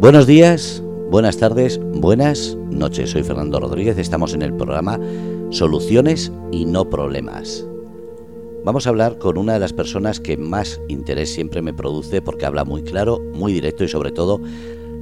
Buenos 0.00 0.28
días, 0.28 0.80
buenas 1.10 1.38
tardes, 1.38 1.80
buenas 1.82 2.56
noches. 2.70 3.10
Soy 3.10 3.24
Fernando 3.24 3.58
Rodríguez, 3.58 3.98
estamos 3.98 4.32
en 4.32 4.42
el 4.42 4.54
programa 4.54 5.00
Soluciones 5.50 6.30
y 6.52 6.66
no 6.66 6.88
problemas. 6.88 7.66
Vamos 8.64 8.86
a 8.86 8.90
hablar 8.90 9.18
con 9.18 9.36
una 9.36 9.54
de 9.54 9.58
las 9.58 9.72
personas 9.72 10.20
que 10.20 10.36
más 10.36 10.80
interés 10.86 11.34
siempre 11.34 11.62
me 11.62 11.74
produce 11.74 12.22
porque 12.22 12.46
habla 12.46 12.64
muy 12.64 12.84
claro, 12.84 13.18
muy 13.34 13.52
directo 13.52 13.82
y 13.82 13.88
sobre 13.88 14.12
todo 14.12 14.40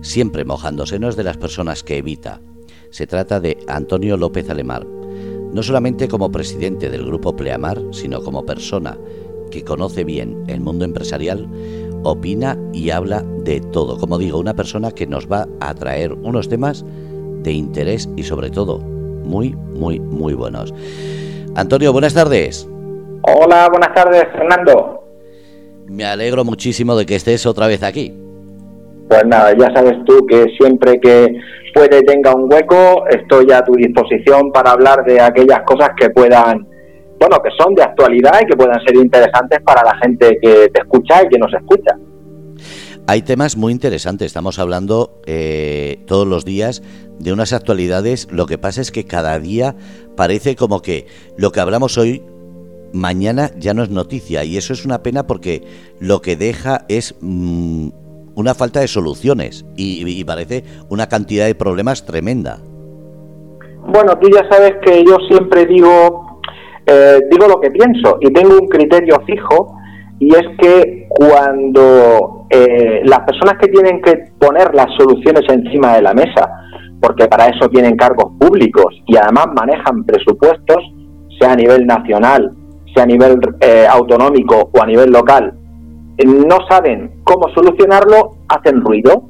siempre 0.00 0.46
mojándose. 0.46 0.98
No 0.98 1.12
de 1.12 1.24
las 1.24 1.36
personas 1.36 1.82
que 1.82 1.98
evita. 1.98 2.40
Se 2.88 3.06
trata 3.06 3.38
de 3.38 3.58
Antonio 3.68 4.16
López 4.16 4.48
Alemar. 4.48 4.86
No 4.86 5.62
solamente 5.62 6.08
como 6.08 6.32
presidente 6.32 6.88
del 6.88 7.04
grupo 7.04 7.36
Pleamar, 7.36 7.82
sino 7.90 8.22
como 8.22 8.46
persona 8.46 8.96
que 9.50 9.62
conoce 9.62 10.04
bien 10.04 10.44
el 10.46 10.60
mundo 10.60 10.86
empresarial, 10.86 11.46
opina 12.02 12.56
y 12.72 12.90
habla 12.90 13.22
de 13.44 13.60
todo. 13.60 13.98
Como 13.98 14.18
digo, 14.18 14.38
una 14.38 14.54
persona 14.54 14.90
que 14.90 15.06
nos 15.06 15.30
va 15.30 15.46
a 15.60 15.74
traer 15.74 16.12
unos 16.12 16.48
temas 16.48 16.84
de 17.42 17.52
interés 17.52 18.08
y 18.16 18.22
sobre 18.22 18.50
todo 18.50 18.78
muy, 18.78 19.54
muy, 19.54 20.00
muy 20.00 20.34
buenos. 20.34 20.72
Antonio, 21.54 21.92
buenas 21.92 22.14
tardes. 22.14 22.68
Hola, 23.22 23.68
buenas 23.70 23.94
tardes, 23.94 24.24
Fernando. 24.32 25.02
Me 25.88 26.04
alegro 26.04 26.44
muchísimo 26.44 26.96
de 26.96 27.06
que 27.06 27.16
estés 27.16 27.46
otra 27.46 27.66
vez 27.66 27.82
aquí. 27.82 28.12
Pues 29.08 29.24
nada, 29.26 29.56
ya 29.56 29.72
sabes 29.72 30.04
tú 30.04 30.26
que 30.26 30.46
siempre 30.58 31.00
que 31.00 31.40
puede 31.72 32.02
tenga 32.02 32.34
un 32.34 32.52
hueco, 32.52 33.06
estoy 33.08 33.52
a 33.52 33.62
tu 33.62 33.74
disposición 33.74 34.50
para 34.50 34.72
hablar 34.72 35.04
de 35.04 35.20
aquellas 35.20 35.60
cosas 35.62 35.90
que 35.98 36.10
puedan, 36.10 36.66
bueno, 37.18 37.38
que 37.42 37.50
son 37.58 37.74
de 37.74 37.82
actualidad 37.82 38.40
y 38.42 38.46
que 38.46 38.56
puedan 38.56 38.80
ser 38.84 38.96
interesantes 38.96 39.60
para 39.62 39.82
la 39.82 39.96
gente 40.02 40.38
que 40.40 40.68
te 40.68 40.80
escucha 40.80 41.22
y 41.24 41.28
que 41.28 41.38
nos 41.38 41.52
escucha. 41.52 41.96
Hay 43.08 43.22
temas 43.22 43.56
muy 43.56 43.72
interesantes, 43.72 44.26
estamos 44.26 44.58
hablando 44.58 45.20
eh, 45.26 46.02
todos 46.06 46.26
los 46.26 46.44
días 46.44 46.82
de 47.20 47.32
unas 47.32 47.52
actualidades, 47.52 48.28
lo 48.32 48.46
que 48.46 48.58
pasa 48.58 48.80
es 48.80 48.90
que 48.90 49.04
cada 49.04 49.38
día 49.38 49.76
parece 50.16 50.56
como 50.56 50.82
que 50.82 51.06
lo 51.36 51.52
que 51.52 51.60
hablamos 51.60 51.98
hoy 51.98 52.22
mañana 52.92 53.50
ya 53.56 53.74
no 53.74 53.82
es 53.82 53.90
noticia 53.90 54.44
y 54.44 54.56
eso 54.56 54.72
es 54.72 54.84
una 54.84 55.02
pena 55.02 55.26
porque 55.26 55.62
lo 56.00 56.20
que 56.20 56.36
deja 56.36 56.84
es 56.88 57.14
mm, 57.20 57.88
una 58.34 58.54
falta 58.54 58.80
de 58.80 58.88
soluciones 58.88 59.64
y, 59.76 60.24
parece 60.24 60.64
una 60.88 61.08
cantidad 61.08 61.46
de 61.46 61.54
problemas 61.54 62.04
tremenda. 62.04 62.58
Bueno, 63.86 64.18
tú 64.18 64.28
ya 64.28 64.46
sabes 64.50 64.74
que 64.82 65.04
yo 65.04 65.16
siempre 65.28 65.64
digo, 65.64 66.25
eh, 66.86 67.20
digo 67.30 67.48
lo 67.48 67.60
que 67.60 67.70
pienso 67.70 68.18
y 68.20 68.32
tengo 68.32 68.54
un 68.60 68.68
criterio 68.68 69.20
fijo 69.26 69.76
y 70.18 70.28
es 70.34 70.44
que 70.58 71.06
cuando 71.08 72.46
eh, 72.48 73.02
las 73.04 73.20
personas 73.20 73.58
que 73.60 73.68
tienen 73.68 74.00
que 74.00 74.30
poner 74.38 74.74
las 74.74 74.86
soluciones 74.96 75.42
encima 75.48 75.94
de 75.94 76.02
la 76.02 76.14
mesa, 76.14 76.48
porque 77.00 77.26
para 77.26 77.48
eso 77.48 77.68
tienen 77.68 77.96
cargos 77.96 78.32
públicos 78.38 78.94
y 79.06 79.16
además 79.16 79.46
manejan 79.54 80.04
presupuestos, 80.04 80.78
sea 81.38 81.52
a 81.52 81.56
nivel 81.56 81.86
nacional, 81.86 82.52
sea 82.94 83.02
a 83.02 83.06
nivel 83.06 83.38
eh, 83.60 83.86
autonómico 83.90 84.70
o 84.72 84.82
a 84.82 84.86
nivel 84.86 85.10
local, 85.10 85.52
no 86.24 86.58
saben 86.68 87.20
cómo 87.24 87.48
solucionarlo, 87.54 88.36
hacen 88.48 88.80
ruido 88.80 89.24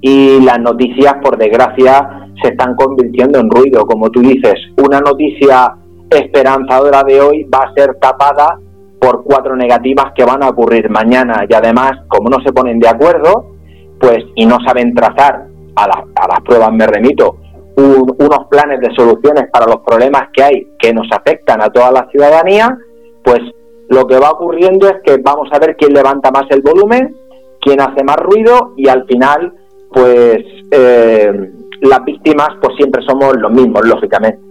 y 0.00 0.40
las 0.40 0.58
noticias, 0.60 1.14
por 1.22 1.36
desgracia, 1.36 2.30
se 2.42 2.50
están 2.50 2.74
convirtiendo 2.76 3.38
en 3.38 3.50
ruido. 3.50 3.84
Como 3.86 4.10
tú 4.10 4.20
dices, 4.20 4.54
una 4.76 5.00
noticia 5.00 5.74
esperanzadora 6.10 7.02
de 7.02 7.20
hoy 7.20 7.44
va 7.44 7.64
a 7.64 7.74
ser 7.74 7.96
tapada 8.00 8.58
por 9.00 9.22
cuatro 9.24 9.56
negativas 9.56 10.12
que 10.14 10.24
van 10.24 10.42
a 10.42 10.48
ocurrir 10.48 10.88
mañana 10.90 11.44
y 11.48 11.54
además, 11.54 11.92
como 12.08 12.30
no 12.30 12.42
se 12.42 12.52
ponen 12.52 12.78
de 12.78 12.88
acuerdo, 12.88 13.52
pues 14.00 14.24
y 14.34 14.46
no 14.46 14.58
saben 14.66 14.94
trazar, 14.94 15.46
a, 15.76 15.84
a 15.84 16.28
las 16.28 16.40
pruebas 16.44 16.72
me 16.72 16.86
remito, 16.86 17.36
unos 17.76 18.46
planes 18.48 18.80
de 18.80 18.94
soluciones 18.94 19.50
para 19.52 19.66
los 19.66 19.80
problemas 19.84 20.28
que 20.32 20.42
hay 20.42 20.68
que 20.78 20.92
nos 20.92 21.06
afectan 21.10 21.60
a 21.62 21.70
toda 21.70 21.90
la 21.90 22.08
ciudadanía, 22.10 22.78
pues 23.24 23.40
lo 23.88 24.06
que 24.06 24.18
va 24.18 24.30
ocurriendo 24.30 24.88
es 24.88 24.96
que 25.04 25.18
vamos 25.22 25.48
a 25.52 25.58
ver 25.58 25.76
quién 25.76 25.92
levanta 25.92 26.30
más 26.30 26.44
el 26.50 26.62
volumen, 26.62 27.14
quién 27.60 27.80
hace 27.80 28.04
más 28.04 28.16
ruido 28.16 28.74
y 28.76 28.88
al 28.88 29.04
final, 29.06 29.52
pues 29.92 30.38
eh, 30.70 31.50
las 31.82 32.04
víctimas 32.04 32.48
pues 32.60 32.76
siempre 32.76 33.02
somos 33.06 33.36
los 33.36 33.50
mismos, 33.50 33.86
lógicamente. 33.86 34.43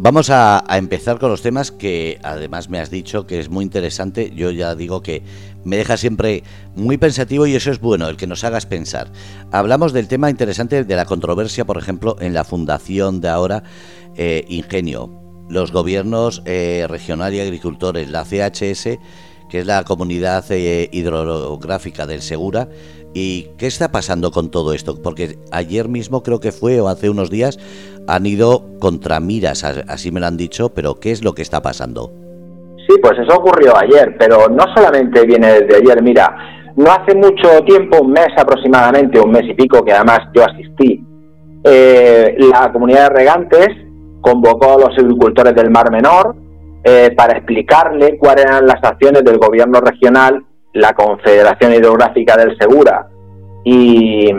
Vamos 0.00 0.30
a, 0.30 0.64
empezar 0.70 1.18
con 1.18 1.28
los 1.28 1.42
temas 1.42 1.72
que 1.72 2.20
además 2.22 2.68
me 2.70 2.78
has 2.78 2.88
dicho 2.88 3.26
que 3.26 3.40
es 3.40 3.48
muy 3.48 3.64
interesante. 3.64 4.30
Yo 4.32 4.52
ya 4.52 4.76
digo 4.76 5.02
que 5.02 5.24
me 5.64 5.76
deja 5.76 5.96
siempre 5.96 6.44
muy 6.76 6.98
pensativo 6.98 7.48
y 7.48 7.56
eso 7.56 7.72
es 7.72 7.80
bueno, 7.80 8.08
el 8.08 8.16
que 8.16 8.28
nos 8.28 8.44
hagas 8.44 8.64
pensar. 8.64 9.10
Hablamos 9.50 9.92
del 9.92 10.06
tema 10.06 10.30
interesante 10.30 10.84
de 10.84 10.96
la 10.96 11.04
controversia, 11.04 11.66
por 11.66 11.78
ejemplo, 11.78 12.16
en 12.20 12.32
la 12.32 12.44
fundación 12.44 13.20
de 13.20 13.28
ahora 13.28 13.64
eh, 14.16 14.44
Ingenio 14.46 15.10
los 15.48 15.72
gobiernos 15.72 16.42
eh, 16.44 16.86
regional 16.88 17.34
y 17.34 17.40
agricultores, 17.40 18.08
la 18.08 18.24
CHS, 18.24 18.98
que 19.48 19.60
es 19.60 19.66
la 19.66 19.82
comunidad 19.82 20.44
eh, 20.50 20.88
hidrográfica 20.92 22.06
del 22.06 22.22
Segura. 22.22 22.68
¿Y 23.14 23.48
qué 23.58 23.66
está 23.66 23.90
pasando 23.90 24.30
con 24.30 24.50
todo 24.50 24.72
esto? 24.72 25.00
Porque 25.02 25.38
ayer 25.50 25.88
mismo 25.88 26.22
creo 26.22 26.40
que 26.40 26.52
fue, 26.52 26.80
o 26.80 26.88
hace 26.88 27.10
unos 27.10 27.30
días, 27.30 27.58
han 28.06 28.26
ido 28.26 28.64
contra 28.78 29.20
miras, 29.20 29.64
así 29.64 30.10
me 30.10 30.20
lo 30.20 30.26
han 30.26 30.36
dicho, 30.36 30.70
pero 30.70 30.94
¿qué 30.96 31.10
es 31.10 31.24
lo 31.24 31.34
que 31.34 31.42
está 31.42 31.62
pasando? 31.62 32.12
Sí, 32.88 32.96
pues 33.02 33.18
eso 33.18 33.38
ocurrió 33.38 33.76
ayer, 33.76 34.16
pero 34.18 34.48
no 34.48 34.64
solamente 34.74 35.26
viene 35.26 35.60
desde 35.60 35.76
ayer, 35.76 36.02
mira, 36.02 36.34
no 36.76 36.90
hace 36.90 37.14
mucho 37.14 37.62
tiempo, 37.66 38.00
un 38.00 38.12
mes 38.12 38.28
aproximadamente, 38.36 39.20
un 39.20 39.30
mes 39.30 39.44
y 39.44 39.54
pico, 39.54 39.84
que 39.84 39.92
además 39.92 40.20
yo 40.34 40.44
asistí, 40.44 41.04
eh, 41.64 42.36
la 42.38 42.72
comunidad 42.72 43.10
de 43.10 43.16
regantes 43.16 43.68
convocó 44.20 44.74
a 44.74 44.88
los 44.88 44.98
agricultores 44.98 45.54
del 45.54 45.70
Mar 45.70 45.90
Menor 45.90 46.36
eh, 46.84 47.10
para 47.16 47.36
explicarle 47.36 48.16
cuáles 48.16 48.44
eran 48.44 48.66
las 48.66 48.82
acciones 48.82 49.24
del 49.24 49.38
gobierno 49.38 49.80
regional, 49.80 50.44
la 50.72 50.92
Confederación 50.92 51.74
Hidrográfica 51.74 52.36
del 52.36 52.56
Segura 52.58 53.06
y, 53.64 54.30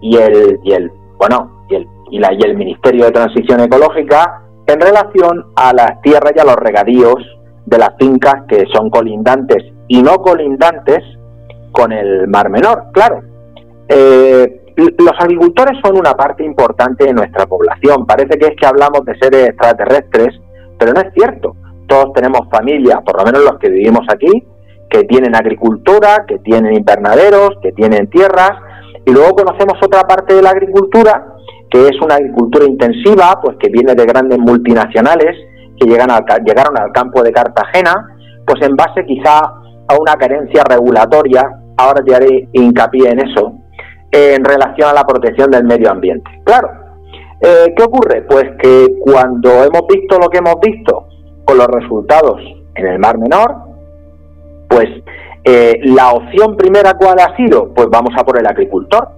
y 0.00 0.16
el, 0.16 0.60
y 0.62 0.72
el 0.72 0.90
bueno 1.18 1.64
y 1.68 1.74
el, 1.76 1.88
y, 2.10 2.18
la, 2.18 2.32
y 2.32 2.42
el 2.42 2.56
Ministerio 2.56 3.06
de 3.06 3.12
Transición 3.12 3.60
Ecológica 3.60 4.42
en 4.66 4.80
relación 4.80 5.46
a 5.56 5.72
las 5.72 6.00
tierras 6.02 6.32
y 6.36 6.40
a 6.40 6.44
los 6.44 6.56
regadíos 6.56 7.16
de 7.66 7.78
las 7.78 7.90
fincas 7.98 8.44
que 8.48 8.64
son 8.72 8.90
colindantes 8.90 9.64
y 9.88 10.02
no 10.02 10.16
colindantes 10.16 11.02
con 11.72 11.92
el 11.92 12.28
Mar 12.28 12.50
Menor. 12.50 12.84
Claro, 12.92 13.20
eh, 13.88 14.60
los 14.76 15.14
agricultores 15.18 15.78
son 15.84 15.98
una 15.98 16.14
parte 16.14 16.44
importante 16.44 17.04
de 17.04 17.12
nuestra 17.12 17.46
población. 17.46 18.06
Parece 18.06 18.38
que 18.38 18.46
es 18.46 18.56
que 18.58 18.66
hablamos 18.66 19.04
de 19.04 19.16
seres 19.18 19.48
extraterrestres, 19.48 20.40
pero 20.78 20.92
no 20.92 21.00
es 21.00 21.12
cierto. 21.14 21.54
Todos 21.86 22.12
tenemos 22.14 22.48
familias, 22.50 23.00
por 23.04 23.18
lo 23.18 23.24
menos 23.24 23.42
los 23.44 23.58
que 23.58 23.68
vivimos 23.68 24.06
aquí, 24.12 24.44
que 24.90 25.04
tienen 25.04 25.34
agricultura, 25.34 26.24
que 26.26 26.38
tienen 26.38 26.74
invernaderos, 26.74 27.50
que 27.62 27.72
tienen 27.72 28.08
tierras, 28.08 28.52
y 29.04 29.12
luego 29.12 29.34
conocemos 29.34 29.78
otra 29.84 30.02
parte 30.02 30.34
de 30.34 30.42
la 30.42 30.50
agricultura, 30.50 31.26
que 31.70 31.88
es 31.88 32.00
una 32.00 32.14
agricultura 32.16 32.64
intensiva, 32.66 33.40
pues 33.42 33.56
que 33.58 33.68
viene 33.68 33.94
de 33.94 34.06
grandes 34.06 34.38
multinacionales 34.38 35.36
que 35.78 35.88
llegan 35.88 36.10
al, 36.10 36.24
llegaron 36.44 36.78
al 36.78 36.92
campo 36.92 37.22
de 37.22 37.32
Cartagena, 37.32 38.16
pues 38.46 38.62
en 38.62 38.76
base 38.76 39.04
quizá 39.06 39.38
a 39.38 39.96
una 39.98 40.14
carencia 40.14 40.62
regulatoria, 40.64 41.42
ahora 41.76 42.02
te 42.04 42.14
haré 42.14 42.48
hincapié 42.52 43.10
en 43.10 43.28
eso, 43.28 43.54
en 44.10 44.44
relación 44.44 44.88
a 44.88 44.94
la 44.94 45.04
protección 45.04 45.50
del 45.50 45.64
medio 45.64 45.90
ambiente. 45.90 46.30
Claro, 46.44 46.70
eh, 47.40 47.74
¿qué 47.76 47.82
ocurre? 47.82 48.22
Pues 48.22 48.44
que 48.62 48.98
cuando 49.00 49.50
hemos 49.64 49.86
visto 49.88 50.18
lo 50.18 50.28
que 50.28 50.38
hemos 50.38 50.60
visto 50.60 51.08
con 51.44 51.58
los 51.58 51.66
resultados 51.66 52.40
en 52.74 52.86
el 52.86 52.98
Mar 52.98 53.18
Menor, 53.18 53.63
pues 54.68 54.86
eh, 55.44 55.80
la 55.84 56.12
opción 56.12 56.56
primera 56.56 56.94
cuál 56.94 57.18
ha 57.18 57.36
sido, 57.36 57.72
pues 57.74 57.88
vamos 57.90 58.12
a 58.16 58.24
por 58.24 58.38
el 58.38 58.46
agricultor, 58.46 59.08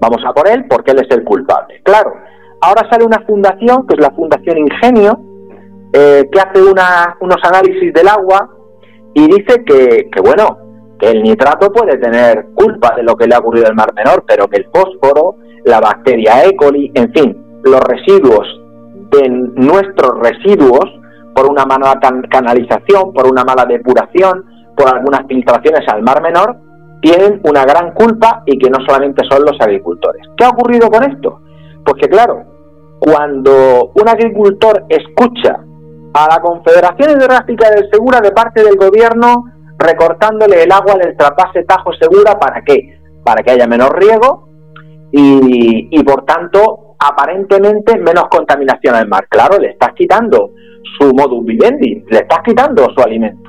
vamos 0.00 0.22
a 0.26 0.32
por 0.32 0.48
él 0.48 0.66
porque 0.68 0.90
él 0.90 1.00
es 1.00 1.10
el 1.16 1.24
culpable. 1.24 1.80
Claro, 1.84 2.14
ahora 2.60 2.88
sale 2.90 3.04
una 3.04 3.20
fundación, 3.26 3.86
que 3.86 3.94
es 3.94 4.00
la 4.00 4.10
Fundación 4.10 4.58
Ingenio, 4.58 5.20
eh, 5.92 6.28
que 6.32 6.40
hace 6.40 6.62
unos 6.62 7.38
análisis 7.42 7.92
del 7.92 8.08
agua 8.08 8.48
y 9.14 9.26
dice 9.26 9.62
que, 9.64 10.08
que 10.10 10.20
bueno, 10.20 10.58
el 11.00 11.22
nitrato 11.22 11.72
puede 11.72 11.98
tener 11.98 12.46
culpa 12.54 12.94
de 12.96 13.02
lo 13.02 13.16
que 13.16 13.26
le 13.26 13.34
ha 13.34 13.40
ocurrido 13.40 13.66
al 13.66 13.74
Mar 13.74 13.92
Menor, 13.94 14.24
pero 14.26 14.48
que 14.48 14.58
el 14.58 14.66
fósforo, 14.72 15.36
la 15.64 15.80
bacteria 15.80 16.44
E. 16.44 16.56
coli, 16.56 16.90
en 16.94 17.12
fin, 17.12 17.60
los 17.64 17.80
residuos 17.80 18.46
de 19.10 19.28
nuestros 19.28 20.18
residuos, 20.20 20.84
por 21.34 21.50
una 21.50 21.64
mala 21.64 21.98
canalización, 22.30 23.12
por 23.12 23.26
una 23.26 23.42
mala 23.44 23.64
depuración, 23.66 24.44
por 24.76 24.88
algunas 24.94 25.26
filtraciones 25.26 25.86
al 25.88 26.02
Mar 26.02 26.22
Menor, 26.22 26.56
tienen 27.00 27.40
una 27.44 27.64
gran 27.64 27.92
culpa 27.92 28.42
y 28.46 28.58
que 28.58 28.70
no 28.70 28.78
solamente 28.86 29.22
son 29.28 29.42
los 29.42 29.60
agricultores. 29.60 30.22
¿Qué 30.36 30.44
ha 30.44 30.50
ocurrido 30.50 30.88
con 30.88 31.02
esto? 31.04 31.40
Pues 31.84 31.96
que 32.00 32.08
claro, 32.08 32.44
cuando 33.00 33.92
un 33.94 34.08
agricultor 34.08 34.84
escucha 34.88 35.58
a 36.14 36.28
la 36.28 36.40
Confederación 36.40 37.10
Hidrográfica 37.10 37.70
del 37.70 37.90
Segura 37.90 38.20
de 38.20 38.30
parte 38.30 38.62
del 38.62 38.76
gobierno 38.76 39.46
recortándole 39.78 40.62
el 40.62 40.70
agua 40.70 40.94
del 40.94 41.16
trapase 41.16 41.64
Tajo 41.64 41.92
Segura, 41.94 42.38
¿para 42.38 42.62
qué? 42.62 43.02
para 43.24 43.42
que 43.42 43.52
haya 43.52 43.66
menos 43.66 43.90
riego 43.90 44.48
y, 45.14 46.02
por 46.04 46.24
tanto, 46.24 46.96
aparentemente 46.98 47.98
menos 47.98 48.24
contaminación 48.30 48.94
al 48.94 49.08
mar. 49.08 49.26
Claro, 49.28 49.58
le 49.58 49.70
estás 49.70 49.92
quitando 49.94 50.52
su 50.98 51.12
modus 51.12 51.44
vivendi, 51.44 52.02
le 52.08 52.18
estás 52.18 52.40
quitando 52.42 52.88
su 52.94 53.02
alimento. 53.02 53.41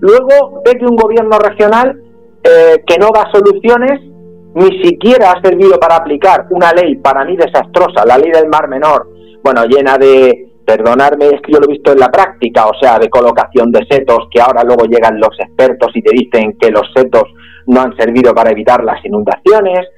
Luego 0.00 0.62
ve 0.64 0.78
que 0.78 0.84
un 0.84 0.96
gobierno 0.96 1.38
regional 1.38 2.00
eh, 2.42 2.82
que 2.86 2.98
no 2.98 3.08
da 3.14 3.30
soluciones 3.30 4.00
ni 4.54 4.82
siquiera 4.82 5.32
ha 5.32 5.42
servido 5.42 5.78
para 5.78 5.96
aplicar 5.96 6.46
una 6.50 6.72
ley 6.72 6.96
para 6.96 7.24
mí 7.24 7.36
desastrosa, 7.36 8.04
la 8.04 8.18
ley 8.18 8.30
del 8.32 8.48
mar 8.48 8.68
menor, 8.68 9.08
bueno, 9.42 9.64
llena 9.64 9.96
de, 9.96 10.50
perdonarme, 10.70 11.26
es 11.26 11.40
que 11.42 11.52
yo 11.52 11.58
lo 11.58 11.66
he 11.66 11.72
visto 11.72 11.92
en 11.92 11.98
la 11.98 12.10
práctica, 12.10 12.66
o 12.66 12.74
sea, 12.80 12.98
de 12.98 13.08
colocación 13.08 13.72
de 13.72 13.84
setos, 13.90 14.28
que 14.30 14.40
ahora 14.40 14.62
luego 14.62 14.84
llegan 14.84 15.18
los 15.18 15.34
expertos 15.38 15.90
y 15.94 16.02
te 16.02 16.12
dicen 16.12 16.56
que 16.60 16.70
los 16.70 16.86
setos 16.94 17.24
no 17.66 17.80
han 17.80 17.96
servido 17.96 18.32
para 18.34 18.50
evitar 18.50 18.84
las 18.84 19.04
inundaciones, 19.04 19.88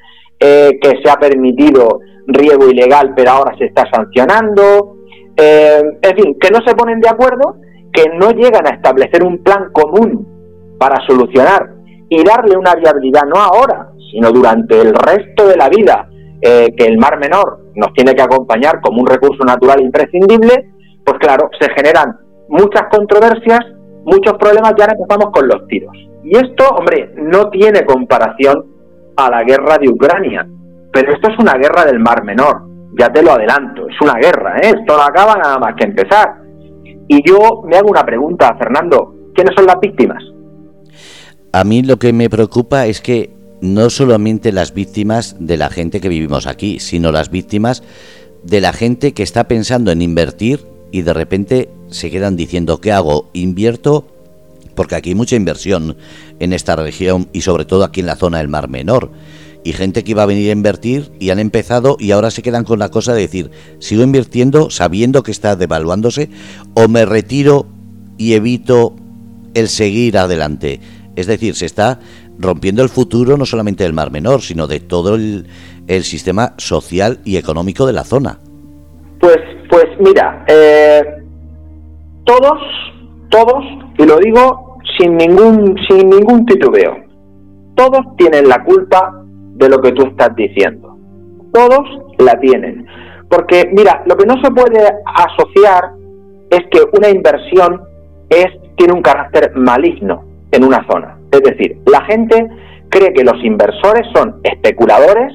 eh, 0.40 0.78
que 0.80 1.02
se 1.02 1.10
ha 1.10 1.16
permitido 1.16 2.00
riego 2.26 2.68
ilegal, 2.68 3.12
pero 3.14 3.32
ahora 3.32 3.56
se 3.58 3.66
está 3.66 3.84
sancionando, 3.92 4.96
eh, 5.36 5.82
en 6.00 6.16
fin, 6.16 6.36
que 6.40 6.50
no 6.50 6.60
se 6.66 6.74
ponen 6.74 7.00
de 7.00 7.08
acuerdo, 7.08 7.56
que 7.92 8.04
no 8.18 8.30
llegan 8.30 8.66
a 8.66 8.74
establecer 8.76 9.22
un 9.22 9.42
plan 9.42 9.70
común 9.72 10.26
para 10.78 11.04
solucionar 11.06 11.70
y 12.08 12.22
darle 12.24 12.56
una 12.56 12.74
viabilidad, 12.74 13.22
no 13.24 13.40
ahora, 13.40 13.88
sino 14.10 14.30
durante 14.30 14.80
el 14.80 14.94
resto 14.94 15.48
de 15.48 15.56
la 15.56 15.68
vida, 15.68 16.08
eh, 16.40 16.74
que 16.76 16.86
el 16.86 16.98
Mar 16.98 17.18
Menor 17.18 17.60
nos 17.74 17.92
tiene 17.94 18.14
que 18.14 18.22
acompañar 18.22 18.80
como 18.80 19.00
un 19.00 19.06
recurso 19.06 19.44
natural 19.44 19.80
imprescindible, 19.80 20.72
pues 21.04 21.18
claro, 21.18 21.48
se 21.58 21.70
generan 21.70 22.16
muchas 22.48 22.82
controversias, 22.90 23.60
muchos 24.04 24.34
problemas, 24.38 24.74
ya 24.76 24.86
empezamos 24.86 25.30
con 25.32 25.48
los 25.48 25.66
tiros. 25.68 25.96
Y 26.24 26.36
esto, 26.36 26.68
hombre, 26.76 27.12
no 27.16 27.48
tiene 27.50 27.84
comparación 27.84 28.66
a 29.16 29.30
la 29.30 29.42
guerra 29.44 29.78
de 29.78 29.88
Ucrania, 29.88 30.46
pero 30.92 31.12
esto 31.12 31.30
es 31.30 31.38
una 31.38 31.54
guerra 31.54 31.84
del 31.84 31.98
Mar 31.98 32.24
Menor, 32.24 32.62
ya 32.98 33.10
te 33.10 33.22
lo 33.22 33.32
adelanto, 33.32 33.88
es 33.88 34.00
una 34.00 34.14
guerra, 34.14 34.58
¿eh? 34.58 34.74
esto 34.78 34.96
no 34.96 35.02
acaba 35.02 35.36
nada 35.36 35.58
más 35.58 35.74
que 35.76 35.84
empezar. 35.84 36.41
Y 37.12 37.20
yo 37.28 37.60
me 37.66 37.76
hago 37.76 37.90
una 37.90 38.06
pregunta, 38.06 38.56
Fernando, 38.56 39.14
¿quiénes 39.34 39.54
son 39.54 39.66
las 39.66 39.78
víctimas? 39.82 40.24
A 41.52 41.62
mí 41.62 41.82
lo 41.82 41.98
que 41.98 42.14
me 42.14 42.30
preocupa 42.30 42.86
es 42.86 43.02
que 43.02 43.28
no 43.60 43.90
solamente 43.90 44.50
las 44.50 44.72
víctimas 44.72 45.36
de 45.38 45.58
la 45.58 45.68
gente 45.68 46.00
que 46.00 46.08
vivimos 46.08 46.46
aquí, 46.46 46.80
sino 46.80 47.12
las 47.12 47.30
víctimas 47.30 47.82
de 48.44 48.62
la 48.62 48.72
gente 48.72 49.12
que 49.12 49.22
está 49.22 49.44
pensando 49.44 49.92
en 49.92 50.00
invertir 50.00 50.64
y 50.90 51.02
de 51.02 51.12
repente 51.12 51.68
se 51.88 52.10
quedan 52.10 52.34
diciendo, 52.34 52.80
¿qué 52.80 52.92
hago? 52.92 53.28
¿Invierto? 53.34 54.06
Porque 54.74 54.94
aquí 54.94 55.10
hay 55.10 55.14
mucha 55.14 55.36
inversión 55.36 55.98
en 56.38 56.54
esta 56.54 56.76
región 56.76 57.28
y 57.34 57.42
sobre 57.42 57.66
todo 57.66 57.84
aquí 57.84 58.00
en 58.00 58.06
la 58.06 58.16
zona 58.16 58.38
del 58.38 58.48
Mar 58.48 58.70
Menor. 58.70 59.10
Y 59.64 59.72
gente 59.72 60.02
que 60.02 60.10
iba 60.10 60.22
a 60.22 60.26
venir 60.26 60.48
a 60.50 60.52
invertir 60.52 61.12
y 61.20 61.30
han 61.30 61.38
empezado 61.38 61.96
y 61.98 62.10
ahora 62.10 62.30
se 62.30 62.42
quedan 62.42 62.64
con 62.64 62.78
la 62.78 62.88
cosa 62.88 63.14
de 63.14 63.22
decir, 63.22 63.50
sigo 63.78 64.02
invirtiendo 64.02 64.70
sabiendo 64.70 65.22
que 65.22 65.30
está 65.30 65.54
devaluándose 65.54 66.30
o 66.74 66.88
me 66.88 67.04
retiro 67.04 67.66
y 68.18 68.34
evito 68.34 68.94
el 69.54 69.68
seguir 69.68 70.18
adelante. 70.18 70.80
Es 71.16 71.26
decir, 71.26 71.54
se 71.54 71.66
está 71.66 72.00
rompiendo 72.38 72.82
el 72.82 72.88
futuro 72.88 73.36
no 73.36 73.44
solamente 73.44 73.84
del 73.84 73.92
Mar 73.92 74.10
Menor, 74.10 74.40
sino 74.40 74.66
de 74.66 74.80
todo 74.80 75.14
el, 75.14 75.46
sistema 76.02 76.54
social 76.56 77.18
y 77.24 77.36
económico 77.36 77.86
de 77.86 77.92
la 77.92 78.04
zona. 78.04 78.38
Pues, 79.20 79.38
pues 79.68 79.84
mira, 80.00 80.42
eh, 80.48 81.02
todos, 82.24 82.58
todos, 83.28 83.62
y 83.98 84.04
lo 84.04 84.18
digo 84.18 84.78
sin 84.98 85.16
ningún, 85.16 85.76
sin 85.88 86.08
ningún 86.08 86.46
titubeo, 86.46 86.96
todos 87.74 88.00
tienen 88.16 88.48
la 88.48 88.64
culpa 88.64 89.21
de 89.54 89.68
lo 89.68 89.80
que 89.80 89.92
tú 89.92 90.06
estás 90.06 90.34
diciendo. 90.34 90.96
Todos 91.52 91.88
la 92.18 92.38
tienen. 92.40 92.86
Porque, 93.28 93.70
mira, 93.72 94.02
lo 94.06 94.16
que 94.16 94.26
no 94.26 94.34
se 94.42 94.50
puede 94.50 94.78
asociar 95.04 95.92
es 96.50 96.60
que 96.70 96.80
una 96.96 97.08
inversión 97.08 97.82
es, 98.28 98.46
tiene 98.76 98.92
un 98.92 99.02
carácter 99.02 99.52
maligno 99.56 100.24
en 100.50 100.64
una 100.64 100.86
zona. 100.90 101.18
Es 101.30 101.42
decir, 101.42 101.78
la 101.86 102.02
gente 102.04 102.48
cree 102.90 103.12
que 103.12 103.24
los 103.24 103.42
inversores 103.42 104.06
son 104.14 104.40
especuladores 104.42 105.32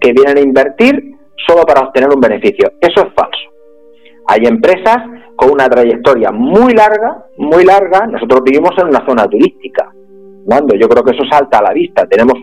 que 0.00 0.12
vienen 0.12 0.38
a 0.38 0.40
invertir 0.40 1.16
solo 1.46 1.62
para 1.62 1.80
obtener 1.80 2.08
un 2.14 2.20
beneficio. 2.20 2.72
Eso 2.80 3.00
es 3.06 3.14
falso. 3.14 3.50
Hay 4.28 4.46
empresas 4.46 4.98
con 5.36 5.50
una 5.50 5.68
trayectoria 5.68 6.30
muy 6.30 6.72
larga, 6.72 7.26
muy 7.36 7.64
larga. 7.64 8.06
Nosotros 8.06 8.42
vivimos 8.44 8.70
en 8.78 8.88
una 8.88 9.04
zona 9.04 9.26
turística. 9.26 9.90
Cuando 10.44 10.76
yo 10.76 10.88
creo 10.88 11.02
que 11.02 11.12
eso 11.12 11.24
salta 11.30 11.58
a 11.58 11.62
la 11.62 11.72
vista. 11.72 12.06
Tenemos 12.06 12.34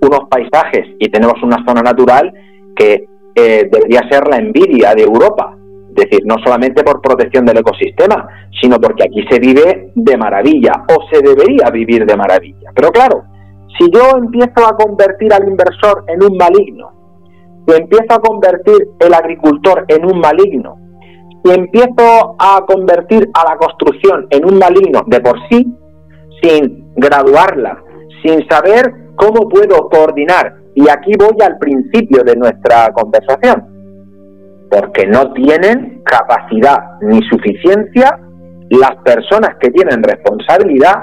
unos 0.00 0.28
paisajes 0.30 0.86
y 0.98 1.08
tenemos 1.08 1.42
una 1.42 1.64
zona 1.66 1.82
natural 1.82 2.32
que 2.74 3.06
eh, 3.34 3.68
debería 3.70 4.00
ser 4.10 4.26
la 4.28 4.36
envidia 4.36 4.94
de 4.94 5.02
Europa. 5.02 5.56
Es 5.88 6.10
decir, 6.10 6.20
no 6.26 6.36
solamente 6.44 6.82
por 6.82 7.00
protección 7.00 7.44
del 7.44 7.58
ecosistema, 7.58 8.28
sino 8.60 8.78
porque 8.78 9.04
aquí 9.04 9.24
se 9.30 9.38
vive 9.38 9.92
de 9.94 10.16
maravilla 10.16 10.84
o 10.88 11.06
se 11.10 11.22
debería 11.22 11.70
vivir 11.70 12.04
de 12.04 12.16
maravilla. 12.16 12.70
Pero 12.74 12.90
claro, 12.90 13.24
si 13.78 13.90
yo 13.90 14.16
empiezo 14.16 14.66
a 14.66 14.76
convertir 14.76 15.32
al 15.32 15.48
inversor 15.48 16.04
en 16.08 16.22
un 16.22 16.36
maligno, 16.36 16.92
si 17.66 17.76
empiezo 17.76 18.14
a 18.14 18.20
convertir 18.20 18.88
el 19.00 19.12
agricultor 19.12 19.84
en 19.88 20.04
un 20.06 20.20
maligno, 20.20 20.76
si 21.44 21.52
empiezo 21.52 22.36
a 22.38 22.64
convertir 22.66 23.28
a 23.34 23.50
la 23.50 23.56
construcción 23.56 24.26
en 24.30 24.44
un 24.44 24.58
maligno 24.58 25.02
de 25.06 25.20
por 25.20 25.36
sí, 25.48 25.66
sin 26.42 26.92
graduarla, 26.96 27.82
sin 28.22 28.46
saber 28.48 29.05
cómo 29.16 29.48
puedo 29.48 29.88
coordinar, 29.88 30.56
y 30.74 30.88
aquí 30.88 31.12
voy 31.18 31.36
al 31.44 31.58
principio 31.58 32.22
de 32.22 32.36
nuestra 32.36 32.92
conversación, 32.92 33.64
porque 34.70 35.06
no 35.06 35.32
tienen 35.32 36.02
capacidad 36.04 37.00
ni 37.00 37.20
suficiencia 37.28 38.18
las 38.70 38.96
personas 39.04 39.56
que 39.60 39.70
tienen 39.70 40.02
responsabilidad 40.02 40.94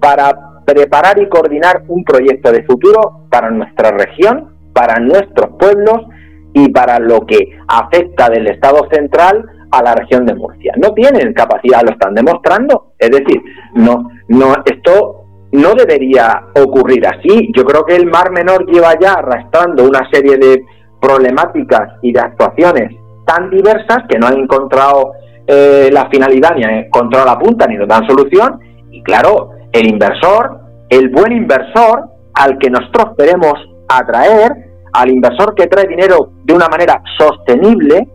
para 0.00 0.62
preparar 0.64 1.18
y 1.18 1.28
coordinar 1.28 1.82
un 1.88 2.04
proyecto 2.04 2.52
de 2.52 2.62
futuro 2.64 3.26
para 3.30 3.50
nuestra 3.50 3.90
región, 3.90 4.54
para 4.72 5.00
nuestros 5.00 5.56
pueblos 5.58 6.06
y 6.52 6.68
para 6.70 6.98
lo 6.98 7.26
que 7.26 7.58
afecta 7.68 8.28
del 8.28 8.46
Estado 8.46 8.88
central 8.90 9.44
a 9.70 9.82
la 9.82 9.94
región 9.94 10.26
de 10.26 10.34
Murcia. 10.34 10.72
No 10.76 10.92
tienen 10.94 11.32
capacidad, 11.32 11.82
lo 11.82 11.90
están 11.90 12.14
demostrando. 12.14 12.92
Es 12.98 13.10
decir, 13.10 13.40
no, 13.74 14.10
no, 14.28 14.54
esto 14.64 15.19
no 15.52 15.74
debería 15.74 16.46
ocurrir 16.54 17.06
así. 17.06 17.50
Yo 17.54 17.64
creo 17.64 17.84
que 17.84 17.96
el 17.96 18.06
Mar 18.06 18.30
Menor 18.30 18.66
lleva 18.66 18.98
ya 19.00 19.14
arrastrando 19.14 19.84
una 19.84 20.08
serie 20.10 20.36
de 20.36 20.64
problemáticas 21.00 21.98
y 22.02 22.12
de 22.12 22.20
actuaciones 22.20 22.94
tan 23.26 23.50
diversas 23.50 23.98
que 24.08 24.18
no 24.18 24.26
han 24.26 24.38
encontrado 24.38 25.12
eh, 25.46 25.88
la 25.92 26.08
finalidad 26.08 26.54
ni 26.56 26.64
han 26.64 26.84
encontrado 26.84 27.26
la 27.26 27.38
punta 27.38 27.66
ni 27.66 27.76
nos 27.76 27.88
dan 27.88 28.06
solución. 28.06 28.60
Y 28.90 29.02
claro, 29.02 29.50
el 29.72 29.88
inversor, 29.88 30.60
el 30.88 31.08
buen 31.10 31.32
inversor 31.32 32.08
al 32.34 32.58
que 32.58 32.70
nosotros 32.70 33.16
queremos 33.18 33.54
atraer, 33.88 34.52
al 34.92 35.10
inversor 35.10 35.54
que 35.54 35.66
trae 35.66 35.86
dinero 35.86 36.32
de 36.44 36.54
una 36.54 36.68
manera 36.68 37.02
sostenible, 37.18 38.08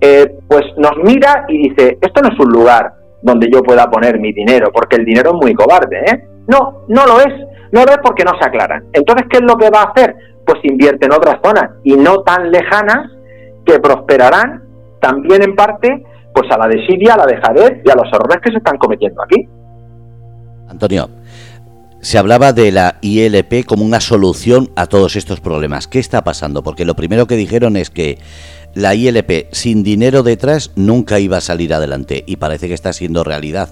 eh, 0.00 0.38
pues 0.48 0.62
nos 0.76 0.96
mira 1.04 1.44
y 1.48 1.68
dice, 1.68 1.98
esto 2.00 2.22
no 2.22 2.28
es 2.28 2.38
un 2.40 2.50
lugar 2.50 2.92
donde 3.22 3.48
yo 3.52 3.62
pueda 3.62 3.88
poner 3.88 4.18
mi 4.18 4.32
dinero, 4.32 4.70
porque 4.72 4.96
el 4.96 5.04
dinero 5.04 5.30
es 5.30 5.36
muy 5.36 5.54
cobarde, 5.54 6.00
¿eh? 6.06 6.24
No, 6.46 6.84
no 6.88 7.06
lo 7.06 7.20
es, 7.20 7.32
no 7.72 7.84
lo 7.84 7.92
es 7.92 7.98
porque 8.02 8.24
no 8.24 8.32
se 8.40 8.46
aclaran. 8.46 8.84
Entonces, 8.92 9.26
¿qué 9.30 9.38
es 9.38 9.42
lo 9.42 9.56
que 9.56 9.70
va 9.70 9.82
a 9.82 9.92
hacer? 9.92 10.14
Pues 10.44 10.58
invierte 10.64 11.06
en 11.06 11.12
otras 11.12 11.38
zonas 11.42 11.70
y 11.84 11.96
no 11.96 12.22
tan 12.22 12.50
lejanas 12.50 13.10
que 13.64 13.78
prosperarán 13.78 14.62
también 15.00 15.42
en 15.42 15.54
parte 15.54 16.04
pues 16.34 16.50
a 16.50 16.58
la 16.58 16.66
desidia, 16.66 17.14
a 17.14 17.18
la 17.18 17.26
dejadez 17.26 17.82
y 17.84 17.90
a 17.90 17.94
los 17.94 18.06
errores 18.12 18.38
que 18.42 18.50
se 18.50 18.58
están 18.58 18.78
cometiendo 18.78 19.22
aquí. 19.22 19.48
Antonio, 20.68 21.10
se 22.00 22.18
hablaba 22.18 22.52
de 22.52 22.72
la 22.72 22.96
ILP 23.00 23.64
como 23.66 23.84
una 23.84 24.00
solución 24.00 24.70
a 24.74 24.86
todos 24.86 25.14
estos 25.16 25.40
problemas. 25.40 25.86
¿Qué 25.86 25.98
está 25.98 26.24
pasando? 26.24 26.62
Porque 26.62 26.84
lo 26.84 26.96
primero 26.96 27.26
que 27.26 27.36
dijeron 27.36 27.76
es 27.76 27.90
que 27.90 28.18
la 28.74 28.94
ILP 28.94 29.52
sin 29.52 29.82
dinero 29.82 30.22
detrás 30.22 30.72
nunca 30.74 31.20
iba 31.20 31.36
a 31.36 31.40
salir 31.42 31.74
adelante 31.74 32.24
y 32.26 32.36
parece 32.36 32.68
que 32.68 32.74
está 32.74 32.92
siendo 32.92 33.22
realidad. 33.22 33.68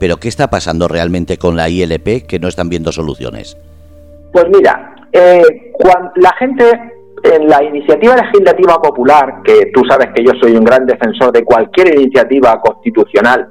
Pero 0.00 0.16
¿qué 0.16 0.28
está 0.28 0.48
pasando 0.48 0.88
realmente 0.88 1.36
con 1.36 1.56
la 1.56 1.68
ILP 1.68 2.26
que 2.26 2.38
no 2.40 2.48
están 2.48 2.70
viendo 2.70 2.90
soluciones? 2.90 3.56
Pues 4.32 4.46
mira, 4.48 4.94
eh, 5.12 5.42
la 6.16 6.32
gente 6.38 6.64
en 7.22 7.46
la 7.46 7.62
iniciativa 7.62 8.16
legislativa 8.16 8.80
popular, 8.80 9.42
que 9.44 9.70
tú 9.74 9.82
sabes 9.88 10.08
que 10.14 10.24
yo 10.24 10.32
soy 10.40 10.56
un 10.56 10.64
gran 10.64 10.86
defensor 10.86 11.30
de 11.32 11.44
cualquier 11.44 11.94
iniciativa 12.00 12.58
constitucional, 12.62 13.46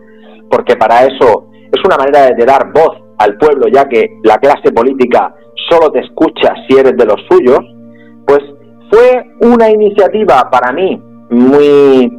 porque 0.49 0.75
para 0.75 1.05
eso 1.05 1.49
es 1.71 1.85
una 1.85 1.97
manera 1.97 2.31
de, 2.31 2.45
dar 2.45 2.71
voz 2.73 2.97
al 3.19 3.37
pueblo, 3.37 3.67
ya 3.71 3.87
que 3.87 4.17
la 4.23 4.37
clase 4.37 4.71
política 4.71 5.35
solo 5.69 5.91
te 5.91 5.99
escucha 5.99 6.55
si 6.67 6.77
eres 6.77 6.97
de 6.97 7.05
los 7.05 7.21
suyos, 7.29 7.59
pues 8.25 8.39
fue 8.89 9.23
una 9.41 9.69
iniciativa 9.69 10.49
para 10.49 10.71
mí 10.71 10.99
muy 11.29 12.18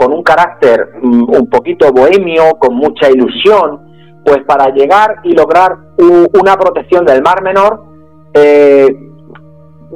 con 0.00 0.14
un 0.14 0.22
carácter 0.22 0.92
mm, 1.02 1.24
un 1.28 1.50
poquito 1.50 1.92
bohemio, 1.92 2.56
con 2.58 2.74
mucha 2.74 3.10
ilusión, 3.10 4.22
pues 4.24 4.38
para 4.46 4.72
llegar 4.72 5.16
y 5.24 5.32
lograr 5.32 5.76
una 5.98 6.56
protección 6.56 7.04
del 7.04 7.20
Mar 7.20 7.42
Menor 7.42 7.90
eh, 8.32 8.88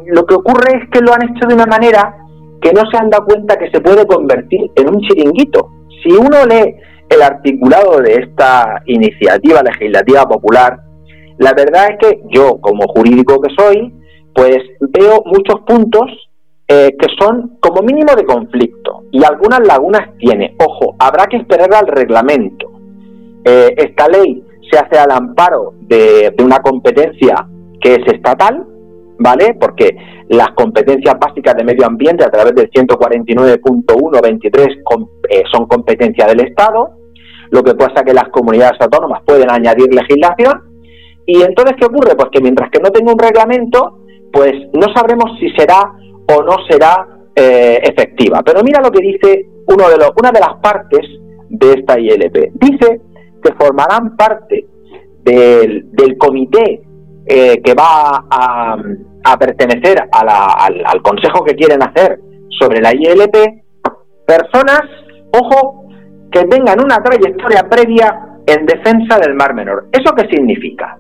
lo 0.06 0.26
que 0.26 0.34
ocurre 0.34 0.76
es 0.82 0.90
que 0.90 1.00
lo 1.00 1.14
han 1.14 1.22
hecho 1.30 1.46
de 1.48 1.54
una 1.54 1.66
manera 1.66 2.16
que 2.60 2.72
no 2.72 2.82
se 2.90 2.98
han 2.98 3.08
dado 3.08 3.24
cuenta 3.24 3.56
que 3.56 3.70
se 3.70 3.80
puede 3.80 4.06
convertir 4.06 4.70
en 4.74 4.88
un 4.88 5.00
chiringuito. 5.00 5.70
Si 6.02 6.12
uno 6.12 6.44
lee 6.46 6.74
el 7.08 7.22
articulado 7.22 8.00
de 8.00 8.14
esta 8.14 8.82
iniciativa 8.86 9.62
legislativa 9.62 10.26
popular, 10.26 10.80
la 11.38 11.52
verdad 11.52 11.88
es 11.90 11.98
que 11.98 12.20
yo, 12.30 12.58
como 12.60 12.86
jurídico 12.88 13.40
que 13.40 13.54
soy, 13.56 13.94
pues 14.34 14.58
veo 14.80 15.22
muchos 15.24 15.60
puntos 15.66 16.10
eh, 16.66 16.96
que 16.98 17.08
son 17.18 17.58
como 17.60 17.82
mínimo 17.82 18.14
de 18.16 18.24
conflicto 18.24 19.02
y 19.12 19.22
algunas 19.22 19.60
lagunas 19.66 20.16
tiene. 20.18 20.56
Ojo, 20.58 20.96
habrá 20.98 21.26
que 21.26 21.36
esperar 21.36 21.68
al 21.74 21.86
reglamento. 21.86 22.70
Eh, 23.44 23.74
esta 23.76 24.08
ley 24.08 24.42
se 24.70 24.78
hace 24.78 24.98
al 24.98 25.10
amparo 25.10 25.74
de, 25.80 26.34
una 26.42 26.60
competencia 26.60 27.46
que 27.80 27.96
es 27.96 28.06
estatal, 28.06 28.64
¿vale? 29.18 29.54
Porque 29.60 29.94
las 30.30 30.52
competencias 30.52 31.16
básicas 31.20 31.54
de 31.54 31.64
medio 31.64 31.84
ambiente 31.86 32.24
a 32.24 32.30
través 32.30 32.54
del 32.54 32.70
149.123 32.70 34.78
eh, 35.28 35.42
son 35.52 35.66
competencia 35.66 36.24
del 36.26 36.40
Estado, 36.40 36.92
lo 37.50 37.62
que 37.62 37.74
pasa 37.74 37.96
es 37.96 38.04
que 38.04 38.14
las 38.14 38.30
comunidades 38.30 38.80
autónomas 38.80 39.20
pueden 39.26 39.50
añadir 39.50 39.94
legislación 39.94 40.62
y 41.26 41.42
entonces 41.42 41.76
¿qué 41.78 41.84
ocurre? 41.84 42.16
Pues 42.16 42.30
que 42.32 42.40
mientras 42.40 42.70
que 42.70 42.80
no 42.80 42.88
tenga 42.90 43.12
un 43.12 43.18
reglamento, 43.18 43.98
pues 44.32 44.54
no 44.72 44.86
sabremos 44.94 45.38
si 45.38 45.50
será 45.50 45.92
o 46.28 46.42
no 46.42 46.56
será 46.68 47.06
eh, 47.34 47.80
efectiva. 47.82 48.42
Pero 48.44 48.62
mira 48.62 48.80
lo 48.80 48.90
que 48.90 49.00
dice 49.00 49.46
uno 49.66 49.88
de 49.88 49.96
los, 49.96 50.10
una 50.16 50.30
de 50.30 50.40
las 50.40 50.54
partes 50.62 51.00
de 51.48 51.72
esta 51.72 51.98
ILP. 51.98 52.52
Dice 52.54 53.00
que 53.42 53.52
formarán 53.58 54.16
parte 54.16 54.66
del, 55.22 56.16
comité 56.18 56.82
eh, 57.26 57.60
que 57.62 57.74
va 57.74 58.24
a, 58.30 58.76
pertenecer 59.38 59.98
al, 60.12 61.02
consejo 61.02 61.44
que 61.44 61.54
quieren 61.54 61.82
hacer 61.82 62.20
sobre 62.58 62.80
la 62.80 62.92
ILP 62.94 63.34
personas, 64.26 64.82
ojo, 65.32 65.86
que 66.30 66.44
tengan 66.44 66.82
una 66.82 67.02
trayectoria 67.02 67.68
previa 67.68 68.38
en 68.46 68.66
defensa 68.66 69.18
del 69.18 69.34
Mar 69.34 69.54
Menor. 69.54 69.88
¿Eso 69.92 70.14
qué 70.14 70.28
significa? 70.28 70.98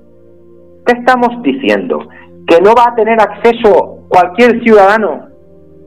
¿Qué 0.86 0.98
estamos 0.98 1.42
diciendo? 1.42 1.98
Que 2.46 2.60
no 2.60 2.74
va 2.74 2.88
a 2.88 2.94
tener 2.94 3.20
acceso 3.20 3.93
cualquier 4.08 4.62
ciudadano 4.62 5.28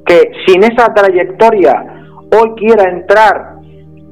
que 0.06 0.32
sin 0.46 0.64
esa 0.64 0.94
trayectoria 0.94 1.84
hoy 2.34 2.54
quiera 2.56 2.90
entrar 2.90 3.56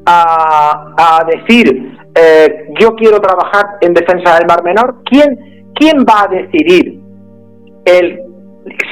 a, 0.06 1.26
decir 1.28 1.98
eh, 2.14 2.68
yo 2.80 2.96
quiero 2.96 3.20
trabajar 3.20 3.78
en 3.82 3.94
defensa 3.94 4.36
del 4.36 4.48
Mar 4.48 4.64
Menor, 4.64 5.02
¿quién, 5.04 5.72
quién 5.74 6.06
va 6.08 6.24
a 6.24 6.28
decidir 6.28 7.02
el, 7.86 8.20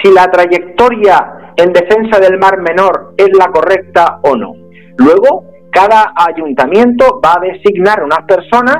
si 0.01 0.12
la 0.12 0.29
trayectoria 0.32 1.53
en 1.55 1.72
defensa 1.72 2.20
del 2.20 2.39
Mar 2.39 2.60
Menor 2.60 3.13
es 3.17 3.29
la 3.38 3.48
correcta 3.48 4.20
o 4.24 4.36
no? 4.36 4.53
Luego, 4.98 5.46
cada 5.72 6.13
ayuntamiento 6.15 7.22
va 7.24 7.36
a 7.36 7.39
designar 7.39 8.03
unas 8.03 8.24
personas 8.25 8.77